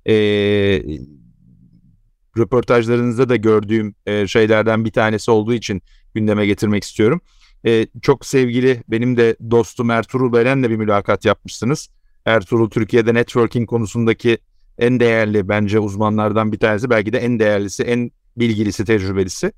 e, 0.06 0.14
röportajlarınızda 2.38 3.28
da 3.28 3.36
gördüğüm 3.36 3.94
e, 4.06 4.26
şeylerden 4.26 4.84
bir 4.84 4.92
tanesi 4.92 5.30
olduğu 5.30 5.54
için 5.54 5.82
gündeme 6.14 6.46
getirmek 6.46 6.84
istiyorum. 6.84 7.20
E, 7.66 7.86
çok 8.02 8.26
sevgili 8.26 8.82
benim 8.88 9.16
de 9.16 9.36
dostum 9.50 9.90
Ertuğrul 9.90 10.32
Beren'le 10.32 10.62
bir 10.62 10.76
mülakat 10.76 11.24
yapmışsınız. 11.24 11.88
Ertuğrul 12.26 12.70
Türkiye'de 12.70 13.14
networking 13.14 13.68
konusundaki 13.68 14.38
en 14.78 15.00
değerli 15.00 15.48
bence 15.48 15.78
uzmanlardan 15.78 16.52
bir 16.52 16.58
tanesi. 16.58 16.90
Belki 16.90 17.12
de 17.12 17.18
en 17.18 17.38
değerlisi, 17.38 17.82
en 17.82 18.10
bilgilisi, 18.36 18.84
tecrübelisi. 18.84 19.52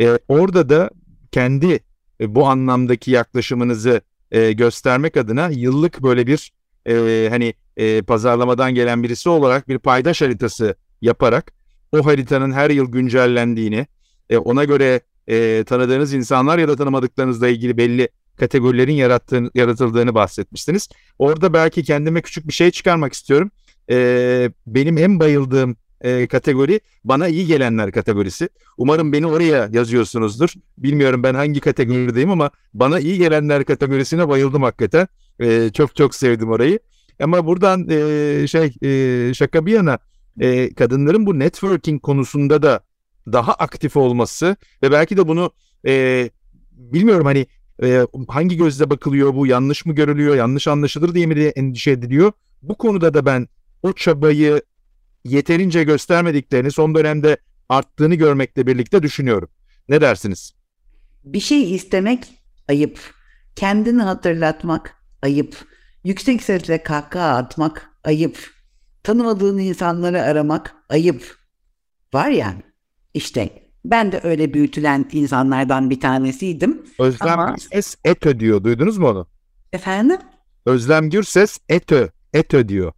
E, 0.00 0.18
orada 0.28 0.68
da 0.68 0.90
kendi 1.32 1.80
e, 2.20 2.34
bu 2.34 2.46
anlamdaki 2.46 3.10
yaklaşımınızı 3.10 4.00
e, 4.30 4.52
göstermek 4.52 5.16
adına 5.16 5.48
yıllık 5.48 6.02
böyle 6.02 6.26
bir 6.26 6.52
e, 6.86 7.26
hani 7.30 7.54
e, 7.76 8.02
pazarlamadan 8.02 8.74
gelen 8.74 9.02
birisi 9.02 9.28
olarak 9.28 9.68
bir 9.68 9.78
paydaş 9.78 10.22
haritası 10.22 10.74
yaparak 11.02 11.52
o 11.92 12.06
haritanın 12.06 12.52
her 12.52 12.70
yıl 12.70 12.92
güncellendiğini, 12.92 13.86
e, 14.30 14.36
ona 14.36 14.64
göre 14.64 15.00
e, 15.28 15.64
tanıdığınız 15.64 16.14
insanlar 16.14 16.58
ya 16.58 16.68
da 16.68 16.76
tanımadıklarınızla 16.76 17.48
ilgili 17.48 17.76
belli 17.76 18.08
kategorilerin 18.36 18.92
yarattığını, 18.92 19.50
yaratıldığını 19.54 20.14
bahsetmiştiniz. 20.14 20.88
Orada 21.18 21.52
belki 21.52 21.84
kendime 21.84 22.22
küçük 22.22 22.48
bir 22.48 22.52
şey 22.52 22.70
çıkarmak 22.70 23.12
istiyorum 23.12 23.50
e, 23.90 24.50
benim 24.66 24.98
en 24.98 25.20
bayıldığım 25.20 25.76
e, 26.00 26.26
kategori 26.26 26.80
bana 27.04 27.28
iyi 27.28 27.46
gelenler 27.46 27.92
kategorisi. 27.92 28.48
Umarım 28.78 29.12
beni 29.12 29.26
oraya 29.26 29.68
yazıyorsunuzdur. 29.72 30.52
Bilmiyorum 30.78 31.22
ben 31.22 31.34
hangi 31.34 31.60
kategorideyim 31.60 32.30
ama 32.30 32.50
bana 32.74 33.00
iyi 33.00 33.18
gelenler 33.18 33.64
kategorisine 33.64 34.28
bayıldım 34.28 34.62
hakikaten. 34.62 35.08
E, 35.40 35.70
çok 35.72 35.96
çok 35.96 36.14
sevdim 36.14 36.50
orayı. 36.50 36.78
Ama 37.22 37.46
buradan 37.46 37.88
e, 37.90 38.46
şey 38.46 38.74
e, 38.82 39.34
şaka 39.34 39.66
bir 39.66 39.72
yana 39.72 39.98
e, 40.40 40.74
kadınların 40.74 41.26
bu 41.26 41.38
networking 41.38 42.02
konusunda 42.02 42.62
da 42.62 42.80
daha 43.32 43.52
aktif 43.52 43.96
olması 43.96 44.56
ve 44.82 44.92
belki 44.92 45.16
de 45.16 45.28
bunu 45.28 45.52
e, 45.86 46.30
bilmiyorum 46.72 47.26
hani 47.26 47.46
e, 47.82 48.06
hangi 48.28 48.56
gözle 48.56 48.90
bakılıyor 48.90 49.34
bu 49.34 49.46
yanlış 49.46 49.86
mı 49.86 49.94
görülüyor 49.94 50.36
yanlış 50.36 50.68
anlaşılır 50.68 51.14
diye 51.14 51.26
mi 51.26 51.36
diye 51.36 51.48
endişe 51.48 51.90
ediliyor. 51.90 52.32
Bu 52.62 52.74
konuda 52.74 53.14
da 53.14 53.26
ben 53.26 53.48
o 53.84 53.92
çabayı 53.92 54.62
yeterince 55.24 55.84
göstermediklerini 55.84 56.70
son 56.70 56.94
dönemde 56.94 57.36
arttığını 57.68 58.14
görmekle 58.14 58.66
birlikte 58.66 59.02
düşünüyorum. 59.02 59.48
Ne 59.88 60.00
dersiniz? 60.00 60.52
Bir 61.24 61.40
şey 61.40 61.74
istemek 61.74 62.24
ayıp. 62.68 63.00
Kendini 63.56 64.02
hatırlatmak 64.02 64.96
ayıp. 65.22 65.56
Yüksek 66.04 66.42
sesle 66.42 66.82
kahkaha 66.82 67.36
atmak 67.36 67.90
ayıp. 68.04 68.50
Tanımadığın 69.02 69.58
insanları 69.58 70.22
aramak 70.22 70.74
ayıp. 70.88 71.36
Var 72.14 72.28
ya 72.28 72.54
işte 73.14 73.68
ben 73.84 74.12
de 74.12 74.20
öyle 74.22 74.54
büyütülen 74.54 75.08
insanlardan 75.12 75.90
bir 75.90 76.00
tanesiydim. 76.00 76.82
Özlem 76.98 77.38
Ama... 77.38 77.50
Gürses 77.50 77.96
ETÖ 78.04 78.40
diyor. 78.40 78.64
Duydunuz 78.64 78.98
mu 78.98 79.08
onu? 79.08 79.26
Efendim? 79.72 80.18
Özlem 80.66 81.10
Gürses 81.10 81.58
ETÖ. 81.68 82.08
ETÖ 82.32 82.68
diyor. 82.68 82.92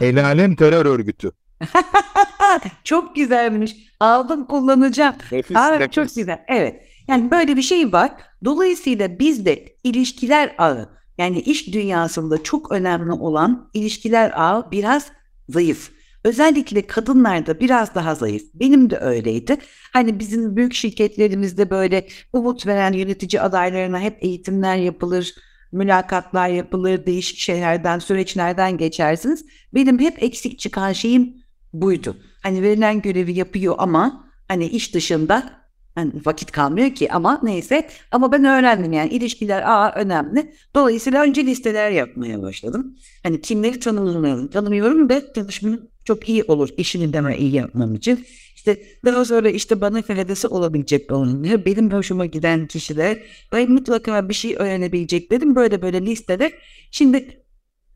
El 0.00 0.24
Alem 0.24 0.56
Terör 0.56 0.86
Örgütü. 0.86 1.32
çok 2.84 3.16
güzelmiş. 3.16 3.76
Aldım 4.00 4.46
kullanacağım. 4.46 5.14
Nefis, 5.32 5.56
Aa, 5.56 5.70
nefis. 5.70 5.94
Çok 5.94 6.14
güzel. 6.16 6.44
Evet. 6.48 6.82
Yani 7.08 7.30
böyle 7.30 7.56
bir 7.56 7.62
şey 7.62 7.92
var. 7.92 8.12
Dolayısıyla 8.44 9.18
biz 9.18 9.46
de 9.46 9.76
ilişkiler 9.84 10.54
ağı, 10.58 10.88
Yani 11.18 11.40
iş 11.40 11.72
dünyasında 11.72 12.42
çok 12.42 12.72
önemli 12.72 13.12
olan 13.12 13.70
ilişkiler 13.74 14.32
ağı 14.40 14.70
biraz 14.70 15.06
zayıf. 15.48 15.90
Özellikle 16.24 16.86
kadınlarda 16.86 17.60
biraz 17.60 17.94
daha 17.94 18.14
zayıf. 18.14 18.42
Benim 18.54 18.90
de 18.90 18.98
öyleydi. 18.98 19.56
Hani 19.92 20.18
bizim 20.18 20.56
büyük 20.56 20.74
şirketlerimizde 20.74 21.70
böyle 21.70 22.06
umut 22.32 22.66
veren 22.66 22.92
yönetici 22.92 23.40
adaylarına 23.40 24.00
hep 24.00 24.16
eğitimler 24.20 24.76
yapılır, 24.76 25.34
mülakatlar 25.72 26.48
yapılır, 26.48 27.06
değişik 27.06 27.38
şeylerden, 27.38 27.98
süreçlerden 27.98 28.76
geçersiniz. 28.78 29.44
Benim 29.74 29.98
hep 29.98 30.22
eksik 30.22 30.58
çıkan 30.58 30.92
şeyim 30.92 31.34
buydu. 31.72 32.16
Hani 32.42 32.62
verilen 32.62 33.02
görevi 33.02 33.32
yapıyor 33.32 33.74
ama 33.78 34.24
hani 34.48 34.66
iş 34.66 34.94
dışında 34.94 35.58
hani 35.94 36.12
vakit 36.26 36.52
kalmıyor 36.52 36.90
ki 36.90 37.12
ama 37.12 37.40
neyse. 37.42 37.88
Ama 38.10 38.32
ben 38.32 38.44
öğrendim 38.44 38.92
yani 38.92 39.10
ilişkiler 39.10 39.62
aa 39.62 39.94
önemli. 39.94 40.54
Dolayısıyla 40.74 41.22
önce 41.22 41.46
listeler 41.46 41.90
yapmaya 41.90 42.42
başladım. 42.42 42.96
Hani 43.22 43.40
kimleri 43.40 43.80
tanımıyorum, 43.80 44.48
tanımıyorum 44.48 45.08
ve 45.08 45.32
tanışmam 45.32 45.78
çok 46.04 46.28
iyi 46.28 46.44
olur 46.44 46.68
işini 46.76 47.12
deme 47.12 47.38
iyi 47.38 47.54
yapmam 47.54 47.94
için. 47.94 48.26
İşte 48.58 48.82
daha 49.04 49.24
sonra 49.24 49.50
işte 49.50 49.80
bana 49.80 50.02
faydası 50.02 50.48
olabilecek 50.48 51.12
olanlar, 51.12 51.64
benim 51.64 51.92
hoşuma 51.92 52.26
giden 52.26 52.66
kişiler, 52.66 53.18
ben 53.52 53.70
mutlaka 53.70 54.28
bir 54.28 54.34
şey 54.34 54.54
öğrenebileceklerim 54.58 55.56
böyle 55.56 55.82
böyle 55.82 56.06
listede. 56.06 56.52
Şimdi 56.90 57.42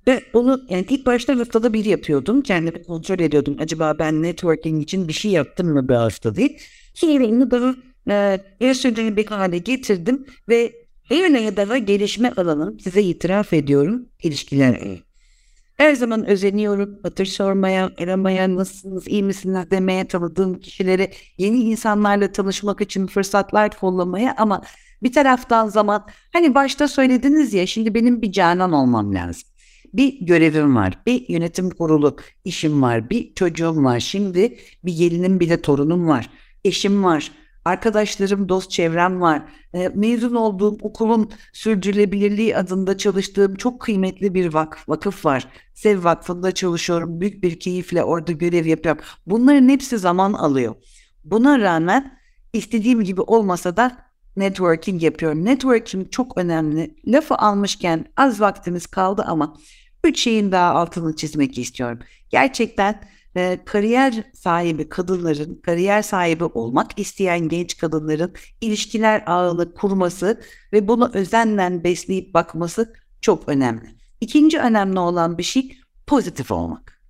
ve 0.06 0.22
onu 0.32 0.60
yani 0.68 0.86
ilk 0.88 1.06
başta 1.06 1.38
haftada 1.38 1.72
bir 1.72 1.84
yapıyordum. 1.84 2.42
Kendimi 2.42 2.82
kontrol 2.82 3.20
ediyordum. 3.20 3.56
Acaba 3.60 3.98
ben 3.98 4.22
networking 4.22 4.82
için 4.82 5.08
bir 5.08 5.12
şey 5.12 5.30
yaptım 5.30 5.68
mı 5.72 5.88
bir 5.88 5.94
hafta 5.94 6.34
değil. 6.34 6.58
Sonra 6.94 7.26
onu 7.26 7.50
daha 7.50 7.74
e, 8.10 8.40
yaşadığım 8.60 9.16
bir 9.16 9.26
hale 9.26 9.58
getirdim 9.58 10.26
ve 10.48 10.72
bir 11.10 11.56
daha 11.56 11.78
gelişme 11.78 12.32
alanım 12.36 12.80
size 12.80 13.02
itiraf 13.02 13.52
ediyorum 13.52 14.08
ilişkiler. 14.22 14.80
Her 15.82 15.94
zaman 15.94 16.26
özeniyorum 16.26 16.98
hatır 17.02 17.26
sormaya, 17.26 17.90
aramaya, 17.98 18.56
nasılsınız, 18.56 19.08
iyi 19.08 19.22
misiniz 19.22 19.70
demeye 19.70 20.08
tanıdığım 20.08 20.60
kişileri 20.60 21.10
yeni 21.38 21.60
insanlarla 21.60 22.32
tanışmak 22.32 22.80
için 22.80 23.06
fırsatlar 23.06 23.78
kollamaya 23.78 24.34
ama 24.38 24.62
bir 25.02 25.12
taraftan 25.12 25.68
zaman 25.68 26.06
hani 26.32 26.54
başta 26.54 26.88
söylediniz 26.88 27.54
ya 27.54 27.66
şimdi 27.66 27.94
benim 27.94 28.22
bir 28.22 28.32
canan 28.32 28.72
olmam 28.72 29.14
lazım. 29.14 29.48
Bir 29.94 30.26
görevim 30.26 30.76
var, 30.76 30.98
bir 31.06 31.28
yönetim 31.28 31.70
kurulu 31.70 32.16
işim 32.44 32.82
var, 32.82 33.10
bir 33.10 33.34
çocuğum 33.34 33.84
var. 33.84 34.00
Şimdi 34.00 34.58
bir 34.84 34.96
gelinim 34.96 35.40
bile 35.40 35.62
torunum 35.62 36.08
var, 36.08 36.30
eşim 36.64 37.04
var, 37.04 37.32
arkadaşlarım, 37.64 38.48
dost 38.48 38.70
çevrem 38.70 39.20
var. 39.20 39.42
E, 39.74 39.88
mezun 39.88 40.34
olduğum 40.34 40.78
okulun 40.82 41.30
sürdürülebilirliği 41.52 42.56
adında 42.56 42.98
çalıştığım 42.98 43.54
çok 43.54 43.80
kıymetli 43.80 44.34
bir 44.34 44.54
vakıf, 44.54 44.88
vakıf 44.88 45.24
var. 45.24 45.48
Sev 45.74 46.04
Vakfı'nda 46.04 46.52
çalışıyorum. 46.52 47.20
Büyük 47.20 47.42
bir 47.42 47.60
keyifle 47.60 48.04
orada 48.04 48.32
görev 48.32 48.66
yapıyorum. 48.66 49.02
Bunların 49.26 49.68
hepsi 49.68 49.98
zaman 49.98 50.32
alıyor. 50.32 50.74
Buna 51.24 51.58
rağmen 51.58 52.18
istediğim 52.52 53.04
gibi 53.04 53.20
olmasa 53.20 53.76
da 53.76 53.98
networking 54.36 55.02
yapıyorum. 55.02 55.44
Networking 55.44 56.10
çok 56.10 56.38
önemli. 56.38 56.96
Lafı 57.06 57.34
almışken 57.34 58.06
az 58.16 58.40
vaktimiz 58.40 58.86
kaldı 58.86 59.24
ama 59.26 59.56
üç 60.04 60.20
şeyin 60.20 60.52
daha 60.52 60.74
altını 60.74 61.16
çizmek 61.16 61.58
istiyorum. 61.58 61.98
Gerçekten 62.30 63.00
e, 63.36 63.58
kariyer 63.64 64.24
sahibi 64.34 64.88
kadınların, 64.88 65.54
kariyer 65.54 66.02
sahibi 66.02 66.44
olmak 66.44 66.98
isteyen 66.98 67.48
genç 67.48 67.76
kadınların 67.76 68.34
ilişkiler 68.60 69.22
ağını 69.26 69.74
kurması 69.74 70.40
ve 70.72 70.88
bunu 70.88 71.10
özenle 71.14 71.84
besleyip 71.84 72.34
bakması 72.34 72.92
çok 73.20 73.48
önemli. 73.48 73.88
İkinci 74.20 74.58
önemli 74.58 74.98
olan 74.98 75.38
bir 75.38 75.42
şey 75.42 75.78
pozitif 76.06 76.50
olmak. 76.50 77.02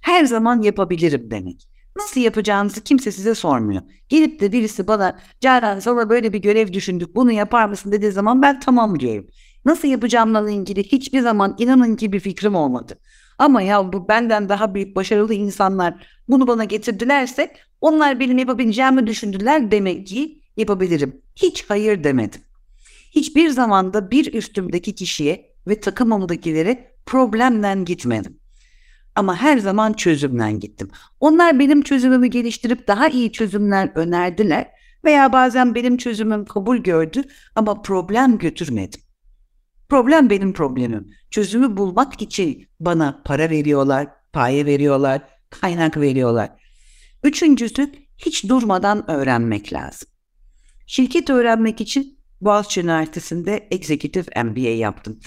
Her 0.00 0.24
zaman 0.24 0.62
yapabilirim 0.62 1.30
demek. 1.30 1.68
Nasıl 1.96 2.20
yapacağınızı 2.20 2.80
kimse 2.84 3.12
size 3.12 3.34
sormuyor. 3.34 3.82
Gelip 4.08 4.40
de 4.40 4.52
birisi 4.52 4.86
bana 4.86 5.18
Ceren 5.40 5.80
sana 5.80 6.08
böyle 6.08 6.32
bir 6.32 6.38
görev 6.38 6.72
düşündük 6.72 7.16
bunu 7.16 7.32
yapar 7.32 7.68
mısın 7.68 7.92
dediği 7.92 8.12
zaman 8.12 8.42
ben 8.42 8.60
tamam 8.60 9.00
diyorum. 9.00 9.26
Nasıl 9.64 9.88
yapacağımla 9.88 10.50
ilgili 10.50 10.82
hiçbir 10.82 11.20
zaman 11.20 11.54
inanın 11.58 11.96
ki 11.96 12.12
bir 12.12 12.20
fikrim 12.20 12.54
olmadı. 12.54 12.98
Ama 13.38 13.62
ya 13.62 13.92
bu 13.92 14.08
benden 14.08 14.48
daha 14.48 14.74
büyük 14.74 14.96
başarılı 14.96 15.34
insanlar 15.34 15.94
bunu 16.28 16.46
bana 16.46 16.64
getirdilerse 16.64 17.52
onlar 17.80 18.20
benim 18.20 18.38
yapabileceğimi 18.38 19.06
düşündüler 19.06 19.70
demek 19.70 20.06
ki 20.06 20.40
yapabilirim. 20.56 21.22
Hiç 21.36 21.64
hayır 21.68 22.04
demedim. 22.04 22.40
Hiçbir 23.14 23.48
zamanda 23.48 24.10
bir 24.10 24.34
üstümdeki 24.34 24.94
kişiye 24.94 25.54
ve 25.68 25.80
takımımdakilere 25.80 26.94
problemden 27.06 27.84
gitmedim. 27.84 28.38
Ama 29.14 29.36
her 29.36 29.58
zaman 29.58 29.92
çözümden 29.92 30.60
gittim. 30.60 30.90
Onlar 31.20 31.58
benim 31.58 31.82
çözümümü 31.82 32.26
geliştirip 32.26 32.88
daha 32.88 33.08
iyi 33.08 33.32
çözümler 33.32 33.90
önerdiler 33.94 34.70
veya 35.04 35.32
bazen 35.32 35.74
benim 35.74 35.96
çözümüm 35.96 36.44
kabul 36.44 36.76
gördü 36.76 37.22
ama 37.54 37.82
problem 37.82 38.38
götürmedim. 38.38 39.00
Problem 39.88 40.30
benim 40.30 40.52
problemim. 40.52 41.10
Çözümü 41.34 41.76
bulmak 41.76 42.22
için 42.22 42.68
bana 42.80 43.22
para 43.24 43.50
veriyorlar, 43.50 44.08
paye 44.32 44.66
veriyorlar, 44.66 45.22
kaynak 45.50 45.96
veriyorlar. 45.96 46.50
Üçüncüsü 47.22 47.92
hiç 48.18 48.48
durmadan 48.48 49.10
öğrenmek 49.10 49.72
lazım. 49.72 50.08
Şirket 50.86 51.30
öğrenmek 51.30 51.80
için 51.80 52.18
Boğaziçi 52.40 52.80
Üniversitesi'nde 52.80 53.68
Executive 53.70 54.42
MBA 54.44 54.60
yaptım. 54.60 55.20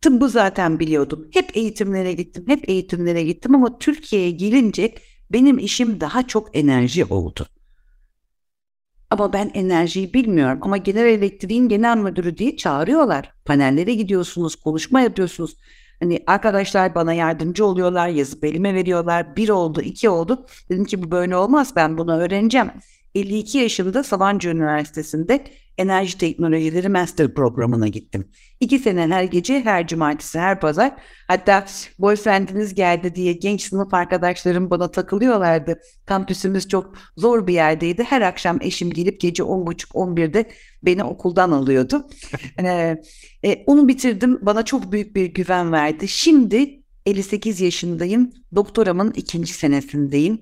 Tıbbı 0.00 0.28
zaten 0.28 0.80
biliyordum. 0.80 1.28
Hep 1.32 1.56
eğitimlere 1.56 2.12
gittim, 2.12 2.44
hep 2.46 2.68
eğitimlere 2.68 3.22
gittim 3.22 3.54
ama 3.54 3.78
Türkiye'ye 3.78 4.30
gelince 4.30 4.94
benim 5.32 5.58
işim 5.58 6.00
daha 6.00 6.26
çok 6.26 6.56
enerji 6.56 7.04
oldu. 7.04 7.46
Ama 9.10 9.32
ben 9.32 9.50
enerjiyi 9.54 10.14
bilmiyorum. 10.14 10.58
Ama 10.62 10.76
genel 10.76 11.06
elektriğin 11.06 11.68
genel 11.68 11.96
müdürü 11.96 12.38
diye 12.38 12.56
çağırıyorlar. 12.56 13.32
Panellere 13.44 13.94
gidiyorsunuz, 13.94 14.56
konuşma 14.56 15.00
yapıyorsunuz. 15.00 15.56
Hani 16.00 16.22
arkadaşlar 16.26 16.94
bana 16.94 17.12
yardımcı 17.12 17.64
oluyorlar, 17.64 18.08
yazıp 18.08 18.44
elime 18.44 18.74
veriyorlar. 18.74 19.36
Bir 19.36 19.48
oldu, 19.48 19.80
iki 19.80 20.08
oldu. 20.08 20.46
Dedim 20.70 20.84
ki 20.84 21.02
bu 21.02 21.10
böyle 21.10 21.36
olmaz, 21.36 21.72
ben 21.76 21.98
bunu 21.98 22.16
öğreneceğim. 22.16 22.70
52 23.14 23.58
yaşında 23.58 24.02
Sabancı 24.04 24.48
Üniversitesi'nde 24.48 25.44
enerji 25.78 26.18
teknolojileri 26.18 26.88
master 26.88 27.34
programına 27.34 27.88
gittim. 27.88 28.28
İki 28.60 28.78
sene 28.78 29.06
her 29.06 29.24
gece, 29.24 29.64
her 29.64 29.86
cumartesi, 29.86 30.38
her 30.38 30.60
pazar. 30.60 30.92
Hatta 31.28 31.66
boyfriendiniz 31.98 32.74
geldi 32.74 33.14
diye 33.14 33.32
genç 33.32 33.62
sınıf 33.62 33.94
arkadaşlarım 33.94 34.70
bana 34.70 34.90
takılıyorlardı. 34.90 35.80
Kampüsümüz 36.06 36.68
çok 36.68 36.94
zor 37.16 37.46
bir 37.46 37.52
yerdeydi. 37.52 38.04
Her 38.04 38.22
akşam 38.22 38.58
eşim 38.60 38.90
gelip 38.90 39.20
gece 39.20 39.42
10.30-11'de 39.42 40.50
beni 40.82 41.04
okuldan 41.04 41.50
alıyordu. 41.50 42.08
ee, 42.58 42.96
e, 43.44 43.64
onu 43.66 43.88
bitirdim. 43.88 44.38
Bana 44.42 44.64
çok 44.64 44.92
büyük 44.92 45.16
bir 45.16 45.26
güven 45.26 45.72
verdi. 45.72 46.08
Şimdi 46.08 46.80
58 47.06 47.60
yaşındayım. 47.60 48.30
Doktoramın 48.54 49.12
ikinci 49.16 49.52
senesindeyim. 49.52 50.40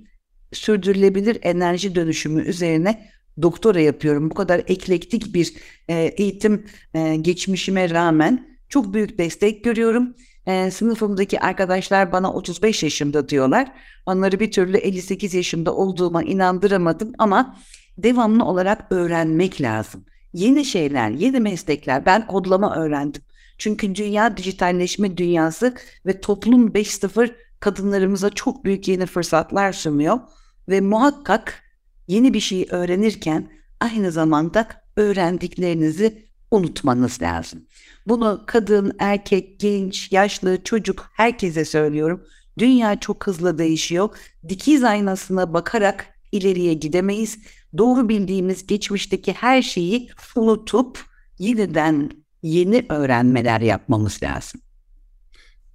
Sürdürülebilir 0.53 1.39
enerji 1.43 1.95
dönüşümü 1.95 2.43
üzerine 2.43 3.11
doktora 3.43 3.81
yapıyorum. 3.81 4.31
Bu 4.31 4.35
kadar 4.35 4.63
eklektik 4.67 5.35
bir 5.35 5.55
e, 5.89 5.95
eğitim 5.95 6.67
e, 6.95 7.17
geçmişime 7.17 7.91
rağmen 7.91 8.59
çok 8.69 8.95
büyük 8.95 9.19
destek 9.19 9.65
görüyorum. 9.65 10.15
E, 10.47 10.71
sınıfımdaki 10.71 11.41
arkadaşlar 11.41 12.13
bana 12.13 12.33
35 12.33 12.83
yaşımda 12.83 13.29
diyorlar. 13.29 13.73
Onları 14.07 14.41
bir 14.41 14.51
türlü 14.51 14.77
58 14.77 15.35
yaşımda 15.35 15.75
olduğuma 15.75 16.23
inandıramadım 16.23 17.13
ama 17.19 17.57
devamlı 17.99 18.45
olarak 18.45 18.93
öğrenmek 18.93 19.61
lazım. 19.61 20.05
Yeni 20.33 20.65
şeyler, 20.65 21.11
yeni 21.11 21.41
meslekler. 21.41 22.07
Ben 22.07 22.27
kodlama 22.27 22.77
öğrendim. 22.77 23.23
Çünkü 23.59 23.95
dünya 23.95 24.37
dijitalleşme 24.37 25.17
dünyası 25.17 25.75
ve 26.07 26.21
toplum 26.21 26.69
5.0 26.69 27.31
kadınlarımıza 27.61 28.31
çok 28.31 28.65
büyük 28.65 28.89
yeni 28.89 29.07
fırsatlar 29.07 29.73
sunuyor. 29.73 30.21
Ve 30.69 30.81
muhakkak 30.81 31.63
yeni 32.09 32.35
bir 32.35 32.41
şey 32.41 32.67
öğrenirken 32.71 33.51
aynı 33.81 34.13
zamanda 34.13 34.69
öğrendiklerinizi 34.97 36.29
unutmanız 36.51 37.23
lazım. 37.23 37.67
Bunu 38.07 38.45
kadın, 38.47 38.93
erkek, 38.99 39.61
genç, 39.61 40.13
yaşlı, 40.13 40.65
çocuk 40.65 41.11
herkese 41.13 41.65
söylüyorum. 41.65 42.25
Dünya 42.59 43.01
çok 43.01 43.27
hızlı 43.27 43.59
değişiyor. 43.59 44.09
Dikiz 44.49 44.85
aynasına 44.85 45.53
bakarak 45.55 46.07
ileriye 46.33 46.75
gidemeyiz. 46.75 47.39
Doğru 47.79 48.09
bildiğimiz 48.09 48.67
geçmişteki 48.67 49.33
her 49.33 49.63
şeyi 49.63 50.09
unutup 50.37 51.05
yeniden 51.39 52.11
yeni 52.43 52.87
öğrenmeler 52.89 53.61
yapmamız 53.61 54.23
lazım. 54.23 54.61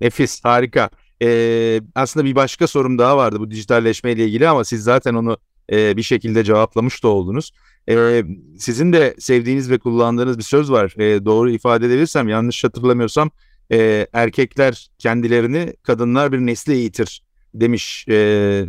Nefis, 0.01 0.43
harika. 0.43 0.89
Ee, 1.21 1.81
aslında 1.95 2.25
bir 2.25 2.35
başka 2.35 2.67
sorum 2.67 2.97
daha 2.97 3.17
vardı 3.17 3.39
bu 3.39 3.51
dijitalleşme 3.51 4.11
ile 4.11 4.25
ilgili 4.25 4.47
ama 4.47 4.63
siz 4.63 4.83
zaten 4.83 5.13
onu 5.13 5.37
e, 5.71 5.97
bir 5.97 6.03
şekilde 6.03 6.43
cevaplamış 6.43 7.03
da 7.03 7.07
oldunuz. 7.07 7.51
E, 7.89 8.23
sizin 8.57 8.93
de 8.93 9.15
sevdiğiniz 9.19 9.71
ve 9.71 9.77
kullandığınız 9.77 10.37
bir 10.37 10.43
söz 10.43 10.71
var. 10.71 10.95
E, 10.99 11.25
doğru 11.25 11.51
ifade 11.51 11.85
edebilirsem 11.85 12.29
yanlış 12.29 12.63
hatırlamıyorsam 12.63 13.31
e, 13.71 14.07
erkekler 14.13 14.87
kendilerini 14.99 15.73
kadınlar 15.83 16.31
bir 16.31 16.37
nesli 16.39 16.73
eğitir 16.73 17.23
demiş 17.53 18.05
e, 18.07 18.13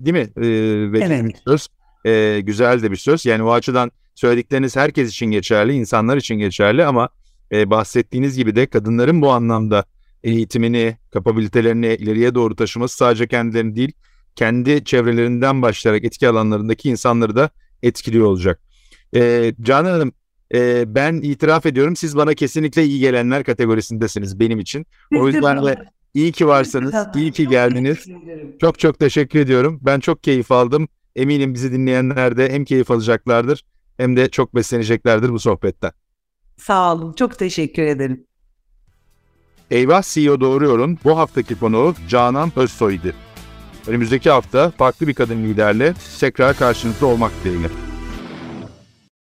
değil 0.01 0.13
mi? 0.13 0.47
E, 0.47 0.49
ve 0.93 0.99
Evet. 0.99 1.25
bir 1.25 1.35
söz. 1.47 1.69
E, 2.07 2.41
güzel 2.41 2.83
de 2.83 2.91
bir 2.91 2.97
söz. 2.97 3.27
Yani 3.27 3.43
o 3.43 3.53
açıdan 3.53 3.93
söyledikleriniz 4.15 4.77
herkes 4.77 5.11
için 5.11 5.27
geçerli, 5.27 5.73
insanlar 5.73 6.17
için 6.17 6.35
geçerli 6.35 6.85
ama 6.85 7.09
e, 7.53 7.71
bahsettiğiniz 7.71 8.37
gibi 8.37 8.57
de 8.57 8.67
kadınların 8.67 9.23
bu 9.23 9.31
anlamda 9.31 9.85
eğitimini, 10.25 10.97
kapabilitelerini 11.13 11.87
ileriye 11.87 12.35
doğru 12.35 12.57
taşıması 12.57 12.97
sadece 12.97 13.27
kendilerini 13.27 13.77
değil, 13.77 13.93
kendi 14.37 14.85
çevrelerinden 14.85 15.63
başlayarak 15.63 16.05
etki 16.05 16.29
alanlarındaki 16.29 16.89
insanları 16.89 17.37
da 17.37 17.51
etkiliyor 17.83 18.27
olacak. 18.27 18.61
E, 19.17 19.55
Canan 19.63 19.91
Hanım, 19.91 20.13
e, 20.55 20.95
ben 20.95 21.15
itiraf 21.15 21.67
ediyorum 21.67 21.97
siz 21.97 22.17
bana 22.17 22.35
kesinlikle 22.35 22.85
iyi 22.85 23.01
gelenler 23.01 23.45
kategorisindesiniz 23.45 24.41
benim 24.41 24.61
için. 24.61 24.87
O 25.17 25.29
yüzden 25.29 25.65
de 25.67 25.77
iyi 26.15 26.33
ki 26.33 26.47
varsınız, 26.47 26.95
iyi 27.15 27.33
ki 27.33 27.49
geldiniz. 27.49 28.07
Çok 28.61 28.79
çok 28.79 28.99
teşekkür 28.99 29.39
ediyorum. 29.39 29.81
Ben 29.83 30.01
çok 30.01 30.23
keyif 30.23 30.53
aldım. 30.53 30.89
Eminim 31.17 31.55
bizi 31.55 31.73
dinleyenler 31.73 32.37
de 32.37 32.53
hem 32.53 32.65
keyif 32.65 32.91
alacaklardır 32.91 33.65
hem 33.97 34.17
de 34.17 34.31
çok 34.31 34.55
besleneceklerdir 34.55 35.29
bu 35.29 35.39
sohbetten. 35.39 35.93
Sağ 36.57 36.95
olun. 36.95 37.13
Çok 37.13 37.39
teşekkür 37.39 37.83
ederim. 37.83 38.27
Eyvah 39.71 40.03
CEO 40.03 40.41
Doğruyor'un 40.41 40.99
bu 41.05 41.19
haftaki 41.19 41.55
konuğu 41.55 41.95
Canan 42.09 42.53
Özsoy'du. 42.57 43.13
Önümüzdeki 43.87 44.31
hafta 44.31 44.71
farklı 44.71 45.09
bir 45.09 45.15
kadın 45.15 45.45
liderle 45.45 45.95
tekrar 46.21 46.57
karşınızda 46.57 47.07
olmak 47.07 47.33
dileğiyle. 47.45 47.94